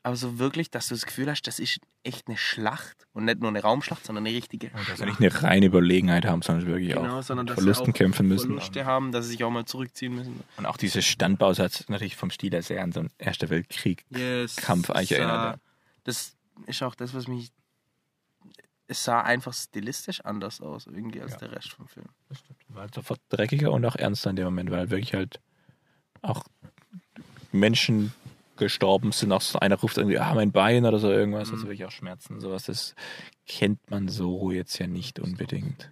aber 0.05 0.15
so 0.15 0.37
wirklich, 0.37 0.69
dass 0.69 0.87
du 0.87 0.93
das 0.93 1.05
Gefühl 1.05 1.29
hast, 1.31 1.41
das 1.47 1.57
ist 1.57 1.79
echt 2.03 2.27
eine 2.27 2.37
Schlacht 2.37 3.07
und 3.13 3.25
nicht 3.25 3.39
nur 3.39 3.49
eine 3.49 3.61
Raumschlacht, 3.61 4.05
sondern 4.05 4.25
eine 4.27 4.35
richtige 4.35 4.69
Dass 4.69 4.85
sie 4.85 4.95
Schlacht. 4.97 5.19
nicht 5.19 5.33
eine 5.33 5.43
reine 5.43 5.65
Überlegenheit 5.65 6.25
haben, 6.25 6.43
sondern 6.43 6.67
wirklich 6.67 6.93
Genau, 6.93 7.17
auch 7.19 7.23
sondern 7.23 7.47
Verlusten 7.47 7.91
kämpfen 7.91 8.27
müssen. 8.27 8.47
Verluste 8.49 8.85
haben, 8.85 9.11
dass 9.11 9.25
sie 9.25 9.31
sich 9.31 9.43
auch 9.43 9.49
mal 9.49 9.65
zurückziehen 9.65 10.13
müssen. 10.13 10.43
Und 10.57 10.67
auch 10.67 10.77
dieses 10.77 11.05
Standbausatz 11.05 11.89
natürlich 11.89 12.15
vom 12.15 12.29
Stil 12.29 12.51
her 12.51 12.61
sehr 12.61 12.83
an 12.83 12.91
so 12.91 12.99
einen 12.99 13.09
Erster 13.17 13.49
Weltkrieg. 13.49 14.05
Yes, 14.11 14.57
eigentlich 14.69 15.13
erinnert. 15.13 15.59
Das 16.03 16.35
ist 16.67 16.83
auch 16.83 16.93
das, 16.93 17.15
was 17.15 17.27
mich. 17.27 17.51
Es 18.87 19.03
sah 19.03 19.21
einfach 19.21 19.55
stilistisch 19.55 20.21
anders 20.21 20.61
aus, 20.61 20.85
irgendwie 20.85 21.19
als 21.19 21.31
Ja. 21.31 21.37
der 21.39 21.53
Rest 21.53 21.69
vom 21.73 21.87
Film. 21.87 22.05
War 22.67 22.83
halt 22.83 22.93
sofort 22.93 23.19
dreckiger 23.29 23.71
und 23.71 23.83
auch 23.83 23.95
ernster 23.95 24.29
in 24.29 24.35
dem 24.35 24.45
Moment, 24.45 24.69
weil 24.69 24.77
halt 24.81 24.91
wirklich 24.91 25.15
halt 25.15 25.39
auch 26.21 26.45
Menschen 27.51 28.13
gestorben 28.57 29.11
sind. 29.11 29.31
Auch 29.31 29.41
so 29.41 29.59
einer 29.59 29.75
ruft 29.75 29.97
irgendwie, 29.97 30.19
ah, 30.19 30.33
mein 30.33 30.51
Bein 30.51 30.85
oder 30.85 30.99
so 30.99 31.11
irgendwas, 31.11 31.51
also 31.51 31.63
wirklich 31.63 31.85
auch 31.85 31.91
Schmerzen, 31.91 32.39
sowas. 32.39 32.65
Das 32.65 32.95
kennt 33.47 33.89
man 33.89 34.07
so 34.07 34.51
jetzt 34.51 34.77
ja 34.79 34.87
nicht 34.87 35.19
unbedingt. 35.19 35.91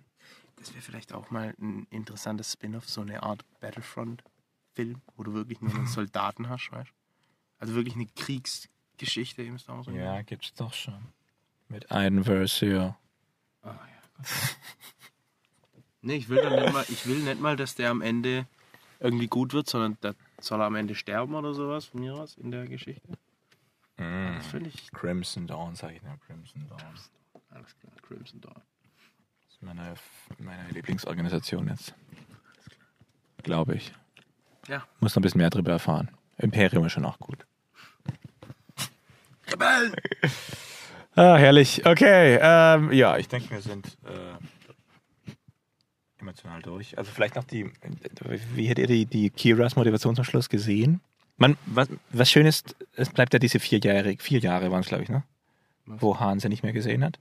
Das 0.57 0.73
wäre 0.73 0.81
vielleicht 0.81 1.13
auch 1.13 1.29
mal 1.29 1.53
ein 1.59 1.87
interessantes 1.89 2.53
Spin-off, 2.53 2.89
so 2.89 3.01
eine 3.01 3.23
Art 3.23 3.43
Battlefront-Film, 3.59 5.01
wo 5.17 5.23
du 5.23 5.33
wirklich 5.33 5.61
nur 5.61 5.73
einen 5.73 5.87
Soldaten 5.87 6.49
hast, 6.49 6.71
weißt 6.71 6.89
du? 6.89 6.93
Also 7.59 7.75
wirklich 7.75 7.95
eine 7.95 8.07
Kriegsgeschichte 8.07 9.43
im 9.43 9.57
Star 9.59 9.77
Wars. 9.77 9.87
Ja, 9.93 10.21
gibt's 10.21 10.53
doch 10.53 10.73
schon. 10.73 10.99
Mit 11.69 11.91
einem 11.91 12.23
Versio. 12.23 12.95
Nee, 16.03 16.17
ich 16.17 16.27
will, 16.27 16.41
dann 16.41 16.61
nicht 16.61 16.73
mal, 16.73 16.85
ich 16.89 17.07
will 17.07 17.19
nicht 17.19 17.39
mal, 17.39 17.55
dass 17.55 17.75
der 17.75 17.89
am 17.89 18.01
Ende 18.01 18.45
irgendwie 18.99 19.27
gut 19.27 19.53
wird, 19.53 19.69
sondern 19.69 19.97
da 20.01 20.13
soll 20.47 20.61
er 20.61 20.65
am 20.65 20.75
Ende 20.75 20.95
sterben 20.95 21.35
oder 21.35 21.53
sowas 21.53 21.85
von 21.85 22.01
mir 22.01 22.13
aus 22.15 22.35
in 22.37 22.51
der 22.51 22.67
Geschichte. 22.67 23.07
Das 23.97 24.47
finde 24.47 24.69
ich. 24.69 24.91
Crimson 24.91 25.47
Dawn, 25.47 25.75
sag 25.75 25.91
ich 25.93 26.01
nur. 26.01 26.17
Crimson 26.25 26.67
Dawn. 26.67 26.79
Das 26.93 27.11
Alles 27.51 27.75
klar, 27.79 27.93
Crimson 28.01 28.41
Dawn. 28.41 28.61
ist 29.47 29.61
meine, 29.61 29.93
meine 30.39 30.67
Lieblingsorganisation 30.69 31.67
jetzt. 31.67 31.93
Glaube 33.43 33.75
ich. 33.75 33.93
Ja. 34.67 34.83
Muss 34.99 35.13
noch 35.15 35.19
ein 35.19 35.23
bisschen 35.23 35.39
mehr 35.39 35.49
drüber 35.49 35.71
erfahren. 35.73 36.09
Imperium 36.37 36.85
ist 36.85 36.93
schon 36.93 37.05
auch 37.05 37.19
gut. 37.19 37.45
Rebellen! 39.51 39.93
Ah, 41.15 41.35
herrlich. 41.37 41.85
Okay, 41.85 42.39
ähm, 42.41 42.91
ja, 42.91 43.17
ich 43.19 43.27
denke, 43.27 43.51
wir 43.51 43.61
sind 43.61 43.85
äh, 44.03 44.33
emotional 46.23 46.61
durch. 46.61 46.97
Also 46.97 47.11
vielleicht 47.11 47.35
noch 47.35 47.43
die, 47.43 47.69
wie 48.55 48.65
hättet 48.65 48.89
ihr 48.89 48.95
die, 48.95 49.05
die 49.05 49.29
Kiras 49.29 49.75
Motivation 49.75 50.15
zum 50.15 50.25
Schluss 50.25 50.49
gesehen? 50.49 51.01
Man, 51.37 51.57
was, 51.65 51.87
was 52.11 52.29
schön 52.29 52.45
ist, 52.45 52.75
es 52.95 53.09
bleibt 53.09 53.33
ja 53.33 53.39
diese 53.39 53.59
vier 53.59 53.79
Jahre, 53.79 54.15
vier 54.19 54.39
Jahre 54.39 54.71
waren 54.71 54.81
es, 54.81 54.87
glaube 54.87 55.03
ich, 55.03 55.09
ne? 55.09 55.23
Wo 55.85 56.19
Hahn 56.19 56.39
sie 56.39 56.49
nicht 56.49 56.63
mehr 56.63 56.73
gesehen 56.73 57.03
hat. 57.03 57.19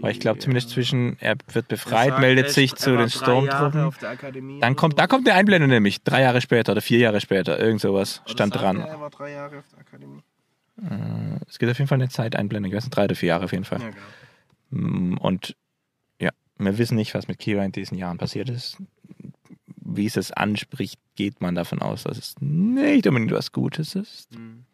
Weil 0.00 0.12
ich 0.12 0.20
glaube 0.20 0.38
zumindest 0.38 0.70
zwischen, 0.70 1.16
er 1.20 1.36
wird 1.52 1.68
befreit, 1.68 2.10
sagt, 2.10 2.20
meldet 2.20 2.50
sich 2.50 2.74
zu 2.74 2.92
war 2.92 2.98
den 2.98 3.10
Stormtruppen. 3.10 3.90
der 4.00 4.60
Dann 4.60 4.76
kommt, 4.76 4.98
da 4.98 5.06
kommt 5.06 5.26
eine 5.28 5.36
Einblendung 5.36 5.70
nämlich, 5.70 6.02
drei 6.02 6.22
Jahre 6.22 6.40
später 6.40 6.72
oder 6.72 6.82
vier 6.82 6.98
Jahre 6.98 7.20
später, 7.20 7.58
irgend 7.58 7.80
sowas 7.80 8.20
Oder 8.24 8.32
stand 8.32 8.54
dran. 8.54 8.80
Er, 8.80 8.88
er 8.88 9.00
war 9.00 9.10
drei 9.10 9.32
Jahre 9.32 9.58
auf 9.58 9.64
der 9.68 9.80
Akademie. 9.80 10.22
Es 11.48 11.58
gibt 11.58 11.70
auf 11.72 11.78
jeden 11.78 11.88
Fall 11.88 11.96
eine 11.96 12.10
Zeiteinblendung, 12.10 12.70
ich 12.70 12.76
weiß 12.76 12.84
nicht, 12.84 12.94
drei 12.94 13.04
oder 13.04 13.14
vier 13.14 13.28
Jahre 13.28 13.44
auf 13.44 13.52
jeden 13.52 13.64
Fall. 13.64 13.80
Ja, 13.80 13.90
genau. 13.90 14.86
Mm, 14.88 15.16
Und 15.18 15.50
ja, 15.50 15.56
wir 16.58 16.78
wissen 16.78 16.96
nicht, 16.96 17.14
was 17.14 17.28
mit 17.28 17.38
Kira 17.38 17.64
in 17.64 17.72
diesen 17.72 17.98
Jahren 17.98 18.18
passiert 18.18 18.48
ist. 18.48 18.78
Wie 19.66 20.06
es 20.06 20.16
es 20.16 20.32
anspricht, 20.32 20.98
geht 21.14 21.40
man 21.40 21.54
davon 21.54 21.80
aus, 21.80 22.04
dass 22.04 22.18
es 22.18 22.34
nicht 22.40 23.06
unbedingt 23.06 23.32
was 23.32 23.52
Gutes 23.52 23.94
ist. 23.94 24.34
Mhm. 24.36 24.64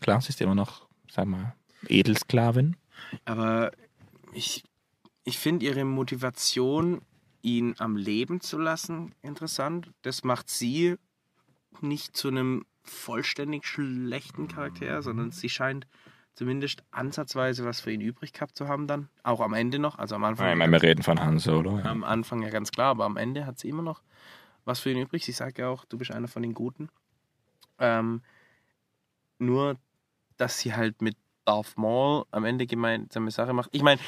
Klar, 0.00 0.20
sie 0.20 0.30
ist 0.30 0.40
immer 0.40 0.54
noch, 0.54 0.88
sag 1.10 1.26
mal, 1.26 1.54
Edelsklavin. 1.88 2.76
Aber 3.24 3.72
ich, 4.32 4.64
ich 5.24 5.38
finde 5.38 5.66
ihre 5.66 5.84
Motivation, 5.84 7.02
ihn 7.42 7.74
am 7.78 7.96
Leben 7.96 8.40
zu 8.40 8.58
lassen, 8.58 9.14
interessant. 9.22 9.90
Das 10.02 10.24
macht 10.24 10.48
sie 10.48 10.96
nicht 11.80 12.16
zu 12.16 12.28
einem 12.28 12.64
vollständig 12.82 13.66
schlechten 13.66 14.48
Charakter, 14.48 15.02
sondern 15.02 15.30
sie 15.30 15.48
scheint 15.48 15.86
zumindest 16.40 16.82
ansatzweise 16.90 17.66
was 17.66 17.82
für 17.82 17.92
ihn 17.92 18.00
übrig 18.00 18.32
gehabt 18.32 18.56
zu 18.56 18.66
haben 18.66 18.86
dann. 18.86 19.10
Auch 19.24 19.40
am 19.40 19.52
Ende 19.52 19.78
noch. 19.78 19.98
Also 19.98 20.14
am 20.14 20.24
Anfang. 20.24 20.50
Ich 20.50 20.56
meine, 20.56 20.72
wir 20.72 20.82
reden 20.82 21.02
von 21.02 21.20
Han 21.20 21.38
Solo. 21.38 21.76
Ja. 21.80 21.84
Am 21.84 22.02
Anfang 22.02 22.40
ja 22.40 22.48
ganz 22.48 22.72
klar, 22.72 22.92
aber 22.92 23.04
am 23.04 23.18
Ende 23.18 23.44
hat 23.44 23.58
sie 23.58 23.68
immer 23.68 23.82
noch 23.82 24.00
was 24.64 24.80
für 24.80 24.90
ihn 24.90 24.96
übrig. 24.96 25.22
Sie 25.22 25.32
sagt 25.32 25.58
ja 25.58 25.68
auch, 25.68 25.84
du 25.84 25.98
bist 25.98 26.10
einer 26.10 26.28
von 26.28 26.40
den 26.40 26.54
Guten. 26.54 26.88
Ähm, 27.78 28.22
nur, 29.38 29.76
dass 30.38 30.58
sie 30.58 30.74
halt 30.74 31.02
mit 31.02 31.14
Darth 31.44 31.76
Maul 31.76 32.24
am 32.30 32.46
Ende 32.46 32.66
gemeinsame 32.66 33.30
Sache 33.30 33.52
macht. 33.52 33.68
Ich 33.74 33.82
meine, 33.82 34.00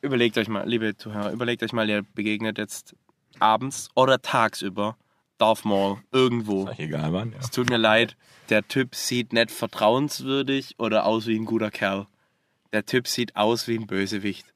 überlegt 0.00 0.38
euch 0.38 0.48
mal, 0.48 0.66
liebe 0.66 0.96
Zuhörer, 0.96 1.30
überlegt 1.30 1.62
euch 1.62 1.74
mal, 1.74 1.86
ihr 1.90 2.04
begegnet 2.14 2.56
jetzt 2.56 2.96
abends 3.38 3.90
oder 3.94 4.22
tagsüber 4.22 4.96
Darth 5.38 5.64
Maul 5.64 5.98
irgendwo. 6.12 6.68
Egal 6.78 7.12
wann. 7.12 7.32
Ja. 7.32 7.38
Es 7.40 7.50
tut 7.50 7.68
mir 7.70 7.76
leid, 7.76 8.16
der 8.48 8.66
Typ 8.66 8.94
sieht 8.94 9.32
nicht 9.32 9.50
vertrauenswürdig 9.50 10.74
oder 10.78 11.04
aus 11.06 11.26
wie 11.26 11.36
ein 11.36 11.44
guter 11.44 11.70
Kerl. 11.70 12.06
Der 12.72 12.84
Typ 12.86 13.06
sieht 13.08 13.36
aus 13.36 13.68
wie 13.68 13.76
ein 13.78 13.86
Bösewicht. 13.86 14.46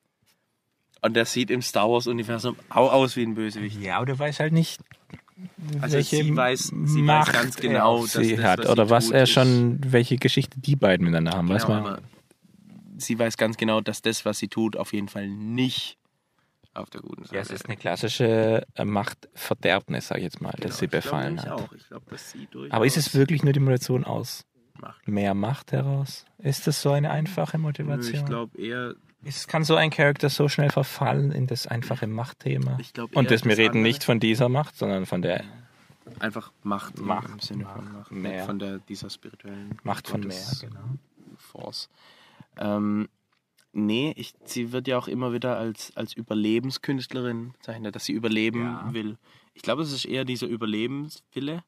Und 1.03 1.15
der 1.15 1.25
sieht 1.25 1.51
im 1.51 1.63
Star 1.63 1.89
Wars-Universum 1.91 2.57
auch 2.69 2.93
aus 2.93 3.17
wie 3.17 3.23
ein 3.23 3.35
Bösewicht. 3.35 3.81
ja, 3.81 3.97
aber 3.97 4.07
du 4.07 4.19
weißt 4.19 4.41
halt 4.41 4.53
nicht, 4.53 4.81
Also 5.81 5.97
welche 5.97 6.17
sie 6.17 6.33
weiß- 6.33 6.87
sie 6.87 7.01
weiß 7.07 7.27
Macht 7.27 7.33
ganz 7.33 7.57
er 7.57 7.63
genau, 7.63 8.03
dass 8.03 8.13
sie 8.13 8.37
das, 8.37 8.45
hat 8.45 8.59
was 8.61 8.69
oder 8.69 8.85
sie 8.85 8.91
was 8.91 9.05
tut, 9.07 9.15
er 9.15 9.27
schon, 9.27 9.79
welche 9.87 10.17
Geschichte 10.19 10.61
die 10.61 10.77
beiden 10.77 11.05
miteinander 11.07 11.33
haben. 11.39 11.49
weiß 11.49 11.67
Genau, 11.67 11.81
man. 11.81 11.93
aber 11.95 12.03
sie 12.99 13.19
weiß 13.19 13.39
ganz 13.39 13.57
genau, 13.57 13.81
dass 13.81 14.03
das, 14.03 14.27
was 14.27 14.39
sie 14.39 14.49
tut, 14.49 14.77
auf 14.77 14.93
jeden 14.93 15.09
Fall 15.09 15.29
nicht 15.29 15.97
auf 16.83 16.91
der 16.91 17.01
guten 17.03 17.25
Seite 17.25 17.37
Ja, 17.37 17.41
es 17.43 17.51
ist 17.51 17.67
eine 17.67 17.77
klassische 17.77 18.67
äh, 18.75 18.85
Machtverderbnis, 18.85 20.09
sag 20.09 20.19
ich 20.19 20.25
jetzt 20.25 20.41
mal, 20.41 20.51
Genau, 20.53 20.69
dass 20.69 20.79
sie 20.79 20.87
ich 20.87 20.91
glaub 20.91 21.03
befallen 21.03 21.35
nämlich 21.37 21.51
hat. 21.51 21.61
Auch. 21.61 21.73
Ich 21.73 21.87
glaube, 21.89 22.07
dass 22.11 22.31
sie 22.31 22.47
durchaus 22.51 22.73
Aber 22.75 22.87
ist 22.87 22.97
es 22.97 23.15
wirklich 23.15 23.43
nur 23.43 23.53
die 23.53 23.61
Motivation 23.61 24.05
aus 24.05 24.45
Macht. 24.81 25.07
mehr 25.09 25.35
Macht 25.35 25.73
heraus? 25.73 26.25
Ist 26.39 26.67
das 26.67 26.81
so 26.83 26.91
eine 26.93 27.11
einfache 27.11 27.59
Nö, 27.59 27.63
Motivation? 27.65 28.15
Ich 28.21 28.25
glaube 28.27 28.59
eher, 28.59 28.95
Es 29.25 29.47
kann 29.47 29.65
so 29.65 29.77
ein 29.77 29.91
Charakter 29.91 30.29
so 30.31 30.49
schnell 30.49 30.71
verfallen 30.71 31.33
in 31.33 31.47
das 31.47 31.67
einfache 31.67 32.07
Machtthema. 32.07 32.79
ich 32.81 32.93
glaube 32.93 33.15
Und 33.17 33.31
das, 33.31 33.45
wir 33.45 33.53
reden 33.59 33.69
andere. 33.79 33.83
nicht 33.83 34.05
von 34.05 34.21
dieser 34.21 34.49
Macht, 34.49 34.77
sondern 34.77 35.07
von 35.07 35.23
der 35.23 35.45
einfach 36.19 36.51
Macht, 36.63 36.99
Macht, 36.99 37.29
im 37.31 37.39
Sinne 37.41 37.67
von 37.67 37.93
Macht, 37.93 38.11
mehr. 38.11 38.45
von 38.45 38.59
der 38.59 38.79
dieser 38.79 39.11
spirituellen 39.11 39.79
Macht 39.85 40.09
von 40.09 40.21
mehr. 40.23 40.37
Genau. 40.61 40.81
Force. 41.37 41.89
Ähm, 42.59 43.09
nee, 43.73 44.13
ich, 44.17 44.33
sie 44.45 44.73
wird 44.73 44.89
ja 44.89 44.99
auch 44.99 45.09
immer 45.09 45.33
wieder 45.33 45.57
als, 45.57 45.97
als 45.97 46.13
Überlebenskünstlerin 46.15 47.53
bezeichnet, 47.53 47.95
dass 47.95 48.05
sie 48.05 48.13
überleben 48.13 48.63
Ja. 48.63 48.93
will. 48.95 49.17
Ich 49.55 49.63
glaube, 49.63 49.83
es 49.83 49.93
ist 49.93 50.05
eher 50.05 50.25
dieser 50.25 50.47
Überlebenswille. 50.47 51.63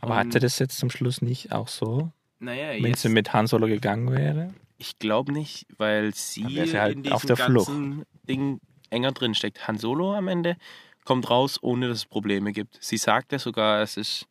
Aber 0.00 0.16
hat 0.16 0.32
sie 0.32 0.38
das 0.40 0.58
jetzt 0.58 0.78
zum 0.78 0.90
Schluss 0.90 1.22
nicht 1.22 1.52
auch 1.52 1.68
so, 1.68 2.10
Naja, 2.40 2.70
wenn 2.70 2.90
jetzt, 2.90 3.02
sie 3.02 3.08
mit 3.08 3.32
Han 3.32 3.46
Solo 3.46 3.66
gegangen 3.66 4.10
wäre? 4.10 4.52
ich 4.78 4.98
glaube 4.98 5.32
nicht, 5.32 5.66
weil 5.78 6.12
sie 6.14 6.66
sie 6.66 6.80
halt 6.80 6.96
in 6.96 7.02
diesem 7.04 7.14
auf 7.14 7.24
der 7.24 7.36
Flucht. 7.36 7.68
ganzen 7.68 8.04
Ding 8.28 8.60
enger 8.90 9.12
drin 9.12 9.34
steckt. 9.34 9.68
Han 9.68 9.78
Solo 9.78 10.12
am 10.14 10.26
Ende 10.28 10.56
kommt 11.04 11.30
raus, 11.30 11.58
ohne 11.62 11.86
dass 11.88 11.98
es 11.98 12.06
Probleme 12.06 12.52
gibt. 12.52 12.78
Sie 12.82 12.96
sagte 12.96 13.38
sogar, 13.38 13.80
es 13.82 13.96
ist, 13.96 14.26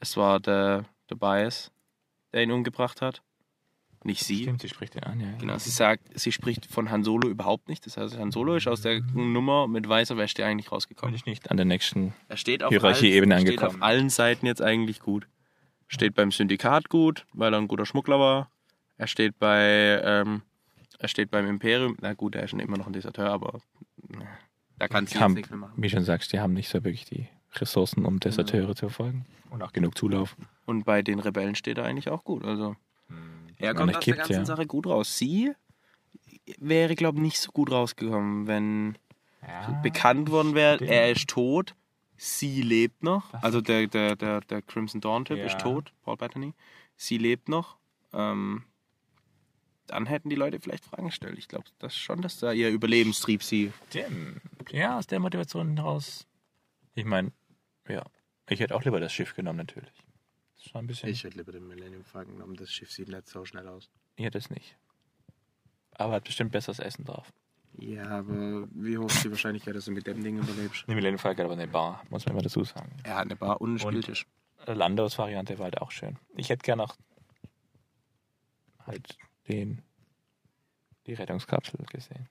es 0.00 0.16
war 0.16 0.40
der, 0.40 0.84
der 1.08 1.14
Bias, 1.14 1.70
der 2.32 2.42
ihn 2.42 2.50
umgebracht 2.50 3.00
hat. 3.00 3.22
Nicht 4.04 4.24
sie. 4.24 4.42
Stimmt, 4.42 4.60
sie 4.62 4.68
spricht 4.68 4.94
den 4.94 5.04
an, 5.04 5.20
ja. 5.20 5.28
Genau, 5.38 5.56
sie 5.58 5.70
sagt, 5.70 6.02
sie 6.18 6.32
spricht 6.32 6.66
von 6.66 6.90
Han 6.90 7.04
Solo 7.04 7.28
überhaupt 7.28 7.68
nicht. 7.68 7.86
Das 7.86 7.96
heißt, 7.96 8.18
Han 8.18 8.32
Solo 8.32 8.56
ist 8.56 8.66
aus 8.66 8.80
der 8.82 9.00
Nummer 9.00 9.68
mit 9.68 9.88
weißer 9.88 10.16
Wäsche 10.16 10.44
eigentlich 10.44 10.66
Bin 10.66 10.74
rausgekommen. 10.74 11.14
ich 11.14 11.24
nicht 11.26 11.50
an 11.50 11.56
der 11.56 11.66
nächsten. 11.66 12.12
Er 12.28 12.36
steht 12.36 12.62
auf, 12.64 12.70
Hierarchieebene 12.70 13.34
allen, 13.36 13.46
steht 13.46 13.58
angekommen. 13.60 13.82
auf 13.82 13.88
allen 13.88 14.10
Seiten 14.10 14.46
jetzt 14.46 14.60
eigentlich 14.62 15.00
gut. 15.00 15.28
Steht 15.86 16.14
beim 16.14 16.32
Syndikat 16.32 16.88
gut, 16.88 17.26
weil 17.32 17.54
er 17.54 17.58
ein 17.60 17.68
guter 17.68 17.86
Schmuggler 17.86 18.18
war. 18.18 18.50
Er 18.96 19.06
steht 19.06 19.38
bei, 19.38 20.00
ähm, 20.04 20.42
er 20.98 21.08
steht 21.08 21.30
beim 21.30 21.46
Imperium. 21.46 21.96
Na 22.00 22.14
gut, 22.14 22.34
er 22.34 22.44
ist 22.44 22.50
schon 22.50 22.60
immer 22.60 22.78
noch 22.78 22.86
ein 22.86 22.92
Deserteur, 22.92 23.30
aber 23.30 23.60
äh, 24.10 24.16
da 24.78 24.88
kann 24.88 25.06
sie 25.06 25.18
Haben, 25.20 25.34
nichts 25.34 25.50
mehr 25.50 25.58
machen. 25.58 25.74
wie 25.76 25.90
schon 25.90 26.02
sagst, 26.04 26.32
die 26.32 26.40
haben 26.40 26.54
nicht 26.54 26.68
so 26.68 26.82
wirklich 26.82 27.04
die 27.04 27.28
Ressourcen, 27.54 28.04
um 28.06 28.18
Deserteure 28.20 28.74
zu 28.74 28.88
verfolgen. 28.88 29.26
Und 29.50 29.62
auch 29.62 29.72
genug 29.72 29.96
Zulauf. 29.98 30.34
Und 30.64 30.84
bei 30.84 31.02
den 31.02 31.18
Rebellen 31.18 31.54
steht 31.54 31.76
er 31.76 31.84
eigentlich 31.84 32.08
auch 32.08 32.24
gut. 32.24 32.42
Also 32.44 32.74
er 33.62 33.74
kommt 33.74 33.96
aus 33.96 34.04
der 34.04 34.14
kippt, 34.14 34.18
ganzen 34.18 34.32
ja. 34.34 34.44
Sache 34.44 34.66
gut 34.66 34.86
raus. 34.86 35.16
Sie 35.18 35.52
wäre, 36.58 36.94
glaube 36.94 37.18
ich, 37.18 37.22
nicht 37.22 37.40
so 37.40 37.50
gut 37.52 37.70
rausgekommen, 37.70 38.46
wenn 38.46 38.98
bekannt 39.82 40.30
worden 40.30 40.54
wäre, 40.54 40.76
stimmt. 40.76 40.90
er 40.90 41.10
ist 41.10 41.28
tot, 41.28 41.74
sie 42.16 42.62
lebt 42.62 43.02
noch. 43.02 43.32
Also 43.34 43.60
der, 43.60 43.86
der, 43.88 44.14
der, 44.16 44.40
der 44.40 44.62
Crimson 44.62 45.00
Dawn-Typ 45.00 45.38
Ja. 45.38 45.46
ist 45.46 45.58
tot, 45.60 45.92
Paul 46.02 46.16
Bettany. 46.16 46.54
Sie 46.96 47.18
lebt 47.18 47.48
noch. 47.48 47.76
Ähm, 48.12 48.64
dann 49.88 50.06
hätten 50.06 50.30
die 50.30 50.36
Leute 50.36 50.60
vielleicht 50.60 50.84
Fragen 50.84 51.06
gestellt. 51.06 51.38
Ich 51.38 51.48
glaube 51.48 51.64
das 51.80 51.96
schon, 51.96 52.22
dass 52.22 52.38
da 52.38 52.52
ihr 52.52 52.70
Überlebenstrieb 52.70 53.42
sie. 53.42 53.72
Dem, 53.94 54.40
ja, 54.70 54.96
aus 54.98 55.06
der 55.08 55.18
Motivation 55.18 55.76
heraus. 55.76 56.26
Ich 56.94 57.04
meine, 57.04 57.32
ja, 57.88 58.04
ich 58.48 58.60
hätte 58.60 58.74
auch 58.76 58.84
lieber 58.84 59.00
das 59.00 59.12
Schiff 59.12 59.34
genommen, 59.34 59.58
natürlich. 59.58 59.92
Das 60.62 60.70
schon 60.70 60.80
ein 60.80 60.86
bisschen. 60.86 61.12
hätte 61.12 61.28
lieber 61.36 61.52
den 61.52 61.66
Millennium 61.66 62.04
Falcon 62.04 62.34
genommen. 62.34 62.56
Das 62.56 62.70
Schiff 62.72 62.90
sieht 62.92 63.08
nicht 63.08 63.28
so 63.28 63.44
schnell 63.44 63.66
aus. 63.68 63.90
Ich 64.16 64.24
hätte 64.24 64.38
es 64.38 64.50
nicht. 64.50 64.76
Aber 65.92 66.14
hat 66.14 66.24
bestimmt 66.24 66.52
besseres 66.52 66.78
Essen 66.78 67.04
drauf. 67.04 67.32
Ja, 67.78 68.18
aber 68.18 68.68
wie 68.72 68.98
hoch 68.98 69.06
ist 69.06 69.24
die 69.24 69.30
Wahrscheinlichkeit, 69.30 69.74
dass 69.74 69.86
du 69.86 69.92
mit 69.92 70.06
dem 70.06 70.22
Ding 70.22 70.38
überlebst? 70.38 70.84
Die 70.86 70.94
Millennium 70.94 71.18
Falcon 71.18 71.44
hat 71.44 71.52
aber 71.52 71.60
eine 71.60 71.70
Bar, 71.70 72.04
muss 72.10 72.24
man 72.26 72.34
immer 72.34 72.42
dazu 72.42 72.62
sagen. 72.64 72.96
Er 73.02 73.16
hat 73.16 73.22
eine 73.22 73.36
Bar 73.36 73.60
und 73.60 73.70
einen 73.70 73.78
Spieltisch. 73.78 74.26
Landos 74.66 75.18
Variante 75.18 75.58
war 75.58 75.64
halt 75.64 75.78
auch 75.80 75.90
schön. 75.90 76.18
Ich 76.36 76.50
hätte 76.50 76.62
gerne 76.62 76.82
noch 76.82 76.96
halt 78.86 79.16
den 79.48 79.82
die 81.06 81.14
Rettungskapsel 81.14 81.84
gesehen. 81.86 82.28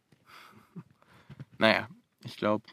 Naja, 1.58 1.90
ich 2.24 2.38
glaube, 2.38 2.64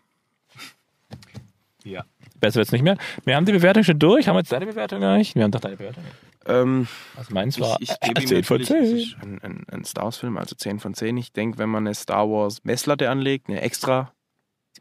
Ja. 1.85 2.05
Besser 2.41 2.57
wird's 2.57 2.73
nicht 2.73 2.83
mehr. 2.83 2.97
Wir 3.25 3.37
haben 3.37 3.47
die 3.47 3.53
Bewertung 3.53 3.83
schon 3.85 3.99
durch. 3.99 4.29
Haben 4.29 4.37
wir 4.37 4.41
jetzt 4.41 4.53
deine 4.53 4.67
Bewertung 4.67 5.03
eigentlich? 5.03 5.35
Wir 5.35 5.45
haben 5.45 5.51
doch 5.51 5.61
deine 5.61 5.77
Bewertung. 5.77 6.05
ähm, 6.47 6.87
Also 7.17 7.35
meins 7.35 7.57
ich, 7.57 7.63
war 7.63 7.77
ich 7.81 7.99
gebe 8.01 8.21
ihm 8.23 8.27
10 8.27 8.45
von 8.45 8.61
natürlich, 8.61 8.85
10. 8.91 8.97
es 8.99 9.07
ist 9.07 9.17
ein, 9.23 9.41
ein, 9.43 9.67
ein 9.71 9.85
Star 9.85 10.05
Wars-Film, 10.05 10.37
also 10.39 10.55
10 10.55 10.79
von 10.81 10.95
10. 10.95 11.17
Ich 11.17 11.33
denke, 11.33 11.59
wenn 11.59 11.69
man 11.69 11.87
eine 11.87 11.95
Star 11.95 12.29
Wars 12.31 12.63
Messlatte 12.65 13.11
anlegt, 13.11 13.49
eine 13.49 13.61
extra, 13.61 14.13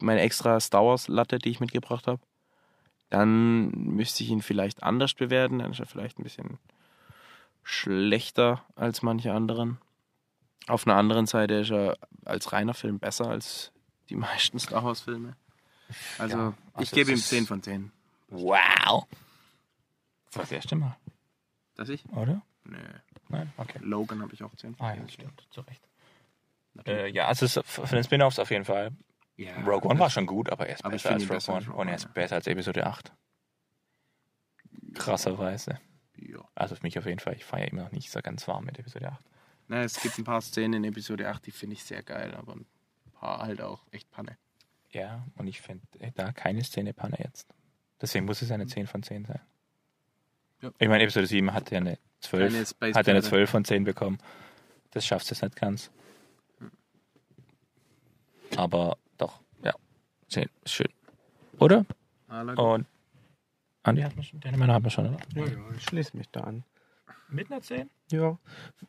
meine 0.00 0.20
extra 0.20 0.60
Star 0.60 0.84
Wars 0.84 1.08
Latte, 1.08 1.38
die 1.38 1.50
ich 1.50 1.60
mitgebracht 1.60 2.06
habe, 2.06 2.20
dann 3.10 3.70
müsste 3.70 4.22
ich 4.22 4.30
ihn 4.30 4.42
vielleicht 4.42 4.82
anders 4.82 5.14
bewerten. 5.14 5.58
Dann 5.60 5.72
ist 5.72 5.80
er 5.80 5.86
vielleicht 5.86 6.18
ein 6.18 6.24
bisschen 6.24 6.58
schlechter 7.62 8.62
als 8.76 9.02
manche 9.02 9.32
anderen. 9.32 9.78
Auf 10.66 10.86
einer 10.86 10.96
anderen 10.96 11.26
Seite 11.26 11.54
ist 11.54 11.70
er 11.70 11.96
als 12.24 12.52
reiner 12.52 12.74
Film 12.74 12.98
besser 12.98 13.28
als 13.28 13.72
die 14.10 14.16
meisten 14.16 14.58
Star 14.58 14.84
Wars 14.84 15.00
Filme. 15.02 15.34
Also, 16.18 16.36
Ja, 16.36 16.54
ich 16.74 16.76
also 16.76 16.94
gebe 16.96 17.10
ihm 17.10 17.14
es 17.14 17.20
ist- 17.20 17.28
10 17.30 17.46
von 17.46 17.62
10. 17.62 17.90
Wow. 18.28 19.06
Das 20.26 20.36
war 20.36 20.42
das 20.42 20.52
erste 20.52 20.76
Mal, 20.76 20.96
Das 21.76 21.88
ich? 21.88 22.04
oder? 22.10 22.42
Nö. 22.64 22.76
Nein? 23.30 23.52
Okay. 23.56 23.78
Logan 23.82 24.20
habe 24.22 24.34
ich 24.34 24.42
auch 24.42 24.54
10 24.56 24.74
von 24.74 24.86
Ah 24.86 24.92
10. 24.94 25.02
ja, 25.02 25.08
stimmt. 25.08 25.46
Zu 25.50 25.60
Recht. 25.62 25.82
Äh, 26.86 27.10
ja, 27.10 27.26
also 27.26 27.62
von 27.62 27.86
den 27.88 28.04
Spin-Offs 28.04 28.38
auf 28.38 28.50
jeden 28.50 28.64
Fall. 28.64 28.92
Ja, 29.36 29.56
Rogue 29.62 29.88
One 29.90 29.98
war 29.98 30.10
schon 30.10 30.26
gut, 30.26 30.50
aber 30.50 30.66
er 30.68 30.74
ist 30.74 30.84
Aber 30.84 30.94
ich 30.94 31.02
besser 31.02 31.14
als 31.14 31.22
Rogue 31.24 31.34
besser 31.36 31.52
One. 31.52 31.58
als 31.60 31.68
Rogue 31.68 31.80
Und 31.80 31.88
er 31.88 31.94
ist 31.96 32.14
besser 32.14 32.34
als 32.36 32.46
Episode 32.46 32.86
8. 32.86 33.12
Krasserweise. 34.94 35.78
Ja. 36.16 36.40
Also 36.54 36.74
für 36.74 36.82
mich 36.82 36.98
auf 36.98 37.06
jeden 37.06 37.20
Fall. 37.20 37.34
Ich 37.34 37.44
feiere 37.44 37.68
immer 37.68 37.84
noch 37.84 37.92
nicht 37.92 38.10
so 38.10 38.20
ganz 38.20 38.46
warm 38.48 38.64
mit 38.64 38.78
Episode 38.78 39.12
8. 39.12 39.24
Na, 39.68 39.82
es 39.82 40.00
gibt 40.00 40.18
ein 40.18 40.24
paar 40.24 40.40
Szenen 40.40 40.82
in 40.84 40.90
Episode 40.92 41.28
8, 41.28 41.46
die 41.46 41.50
finde 41.50 41.74
ich 41.74 41.84
sehr 41.84 42.02
geil, 42.02 42.34
aber 42.34 42.54
ein 42.54 42.66
paar 43.12 43.40
halt 43.40 43.60
auch 43.60 43.84
echt 43.90 44.10
Panne. 44.10 44.36
Ja, 44.90 45.26
und 45.36 45.46
ich 45.46 45.60
finde 45.60 45.84
da 46.14 46.32
keine 46.32 46.64
Szene 46.64 46.92
Panne 46.94 47.18
jetzt. 47.22 47.46
Deswegen 48.00 48.24
muss 48.24 48.42
es 48.42 48.50
eine 48.50 48.66
10 48.66 48.86
von 48.86 49.02
10 49.02 49.24
sein. 49.26 49.40
Ja. 50.62 50.70
Ich 50.78 50.88
meine, 50.88 51.02
Episode 51.02 51.26
7 51.26 51.52
hat 51.52 51.70
ja 51.70 51.78
eine 51.78 51.98
12, 52.20 52.52
Keine 52.52 52.66
Space 52.66 52.96
hat 52.96 53.06
ja 53.06 53.12
eine 53.12 53.22
Pferde. 53.22 53.36
12 53.36 53.50
von 53.50 53.64
10 53.64 53.84
bekommen. 53.84 54.18
Das 54.90 55.06
schafft 55.06 55.30
es 55.30 55.42
nicht 55.42 55.56
ganz. 55.56 55.90
Aber 58.56 58.96
doch, 59.18 59.40
ja. 59.62 59.74
10 60.28 60.48
ist 60.64 60.72
schön. 60.72 60.88
Oder? 61.58 61.84
Und 62.28 62.86
Andi 63.82 64.02
hat 64.02 64.16
mir 64.16 64.22
schon, 64.22 64.40
deine 64.40 64.56
Männer 64.56 64.74
haben 64.74 64.84
wir 64.84 64.90
schon, 64.90 65.14
oder? 65.14 65.18
Ja, 65.34 65.46
ich 65.76 65.84
schließe 65.84 66.16
mich 66.16 66.28
da 66.30 66.40
an. 66.40 66.64
Mit 67.30 67.50
einer 67.50 67.60
10? 67.60 67.90
Ja. 68.10 68.38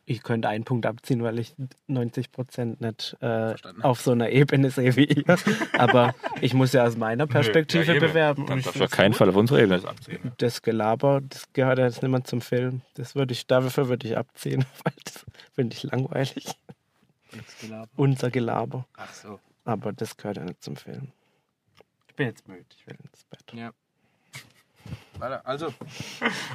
Ich 0.06 0.22
könnte 0.22 0.48
einen 0.48 0.64
Punkt 0.64 0.86
abziehen, 0.86 1.22
weil 1.22 1.38
ich 1.38 1.54
90 1.88 2.32
Prozent 2.32 2.80
nicht 2.80 3.16
äh, 3.20 3.54
auf 3.82 4.00
so 4.00 4.12
einer 4.12 4.30
Ebene 4.30 4.70
sehe 4.70 4.96
wie 4.96 5.04
ihr. 5.04 5.36
Aber 5.78 6.14
ich 6.40 6.54
muss 6.54 6.72
ja 6.72 6.84
aus 6.84 6.96
meiner 6.96 7.26
Perspektive 7.26 8.00
bewerben. 8.00 8.46
Dann 8.46 8.58
ich 8.58 8.64
darfst 8.64 8.80
du 8.80 8.84
auf 8.84 8.90
keinen 8.90 9.12
gut. 9.12 9.18
Fall 9.18 9.28
auf 9.28 9.36
unsere 9.36 9.62
Ebene 9.62 9.86
abziehen. 9.86 10.32
Das 10.38 10.62
Gelaber, 10.62 11.20
das 11.20 11.52
gehört 11.52 11.78
ja 11.78 11.84
jetzt 11.84 12.02
nicht 12.02 12.10
mehr 12.10 12.24
zum 12.24 12.40
Film. 12.40 12.80
Das 12.94 13.14
würde 13.14 13.32
ich, 13.32 13.46
dafür 13.46 13.88
würde 13.88 14.06
ich 14.06 14.16
abziehen, 14.16 14.64
weil 14.84 14.94
das 15.04 15.26
finde 15.52 15.76
ich 15.76 15.82
langweilig. 15.82 16.46
Unser 17.96 18.30
Gelaber. 18.30 18.86
Ach 18.96 19.12
so. 19.12 19.38
Aber 19.64 19.92
das 19.92 20.16
gehört 20.16 20.38
ja 20.38 20.44
nicht 20.44 20.62
zum 20.64 20.76
Film. 20.76 21.12
Ich 22.08 22.14
bin 22.16 22.26
jetzt 22.28 22.48
müde, 22.48 22.64
ich 22.74 22.86
will 22.86 22.96
ins 23.04 23.24
Bett. 23.24 23.52
Ja. 23.52 23.70
Weiter, 25.20 25.42
also. 25.44 25.72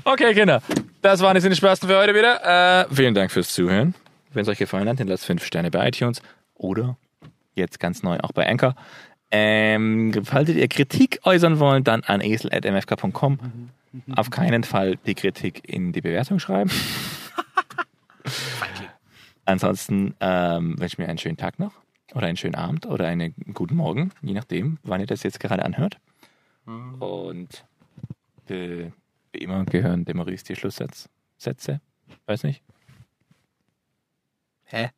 Okay, 0.03 0.34
Kinder. 0.34 0.61
Das 1.01 1.22
waren 1.22 1.36
jetzt 1.36 1.45
die 1.45 1.55
Spasten 1.55 1.88
für 1.88 1.97
heute 1.97 2.16
wieder. 2.16 2.84
Äh, 2.84 2.93
vielen 2.93 3.13
Dank 3.13 3.32
fürs 3.32 3.53
Zuhören. 3.53 3.93
Wenn 4.34 4.41
es 4.41 4.47
euch 4.47 4.57
gefallen 4.57 4.89
hat, 4.89 4.99
dann 4.99 5.07
lasst 5.07 5.26
5 5.26 5.43
Sterne 5.45 5.70
bei 5.70 5.88
iTunes 5.88 6.22
oder 6.55 6.97
jetzt 7.53 7.80
ganz 7.80 8.01
neu 8.03 8.18
auch 8.20 8.32
bei 8.32 8.47
Anchor. 8.47 8.76
Ähm, 9.32 10.13
solltet 10.24 10.57
ihr 10.57 10.68
Kritik 10.68 11.20
äußern 11.24 11.59
wollen, 11.59 11.84
dann 11.84 12.03
an 12.03 12.22
esel.mfk.com. 12.22 13.39
Auf 14.16 14.30
keinen 14.30 14.63
Fall 14.63 14.97
die 15.05 15.16
Kritik 15.16 15.68
in 15.68 15.93
die 15.93 16.01
Bewertung 16.01 16.39
schreiben. 16.39 16.72
Ansonsten 19.45 20.16
ähm, 20.20 20.72
wünsche 20.80 20.93
ich 20.93 20.97
mir 20.97 21.07
einen 21.07 21.20
schönen 21.20 21.38
Tag 21.38 21.59
noch 21.59 21.74
oder 22.13 22.28
einen 22.28 22.38
schönen 22.38 22.55
Abend 22.55 22.88
oder 22.88 23.07
einen 23.07 23.36
guten 23.53 23.76
Morgen, 23.76 24.11
je 24.22 24.34
nachdem, 24.34 24.80
wann 24.84 25.01
ihr 25.01 25.07
das 25.07 25.24
jetzt 25.24 25.39
gerade 25.39 25.63
anhört. 25.63 25.97
Und 26.66 27.63
äh, 28.50 28.91
wie 29.32 29.39
immer 29.39 29.66
gehören 29.66 30.06
dem 30.06 30.18
Maurice 30.18 30.46
die 30.46 30.56
Schlusssätze. 30.56 31.10
Sätze? 31.38 31.82
Weiß 32.26 32.43
nicht. 32.43 32.62
Hä? 34.66 34.89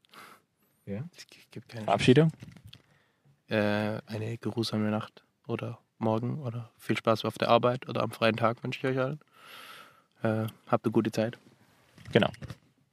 Ja. 0.86 1.04
Es 1.18 1.28
gibt 1.52 1.70
keine. 1.70 1.86
Verabschiedung? 1.86 2.32
Äh, 3.50 4.00
eine 4.06 4.38
geruhsame 4.38 4.90
Nacht 4.90 5.24
oder 5.48 5.80
morgen 5.98 6.40
oder 6.40 6.70
viel 6.78 6.98
Spaß 6.98 7.26
auf 7.26 7.38
der 7.38 7.50
Arbeit 7.50 7.88
oder 7.90 8.04
am 8.04 8.12
freien 8.12 8.36
Tag 8.36 8.64
wünsche 8.64 8.80
ich 8.80 8.96
euch 8.96 9.04
allen. 9.04 9.20
Äh, 10.24 10.48
habt 10.68 10.86
eine 10.86 10.92
gute 10.92 11.12
Zeit. 11.12 11.38
Genau. 12.12 12.30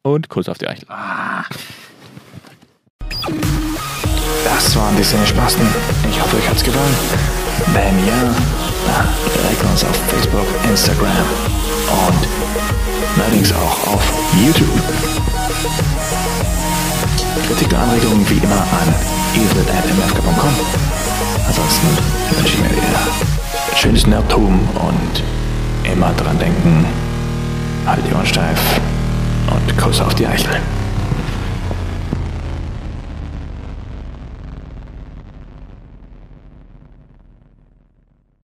Und 0.03 0.29
Kuss 0.29 0.49
auf 0.49 0.59
die 0.59 0.69
Eichel. 0.69 0.87
Das 4.45 4.77
waren 4.77 4.97
die 4.97 5.03
Cinespasten. 5.03 5.67
Ich 6.11 6.21
hoffe, 6.21 6.37
euch 6.37 6.49
hat's 6.49 6.63
gefallen. 6.63 6.95
Wenn 7.73 8.07
ja, 8.07 8.35
like 8.87 9.71
uns 9.71 9.85
auf 9.85 9.97
Facebook, 10.09 10.47
Instagram 10.69 11.27
und 12.09 13.23
allerdings 13.23 13.53
auch 13.53 13.95
auf 13.95 14.03
YouTube. 14.45 14.83
Kritik 17.47 17.69
und 17.73 17.79
Anregungen 17.79 18.29
wie 18.31 18.39
immer 18.39 18.57
an 18.57 18.95
esel.mfk.com. 19.35 20.55
Ansonsten 21.47 21.87
wünsche 22.37 22.55
ich 22.55 22.61
mir 22.61 22.71
wieder 22.71 22.99
schönes 23.77 24.07
Nerdtum 24.07 24.61
und 24.75 25.23
immer 25.91 26.13
dran 26.15 26.39
denken, 26.39 26.87
halt 27.87 28.01
die 28.09 28.15
Ohren 28.15 28.27
steif 28.27 28.61
und 29.51 29.79
Kuss 29.79 30.01
auf 30.01 30.15
die 30.15 30.27
Eichel. 30.27 30.61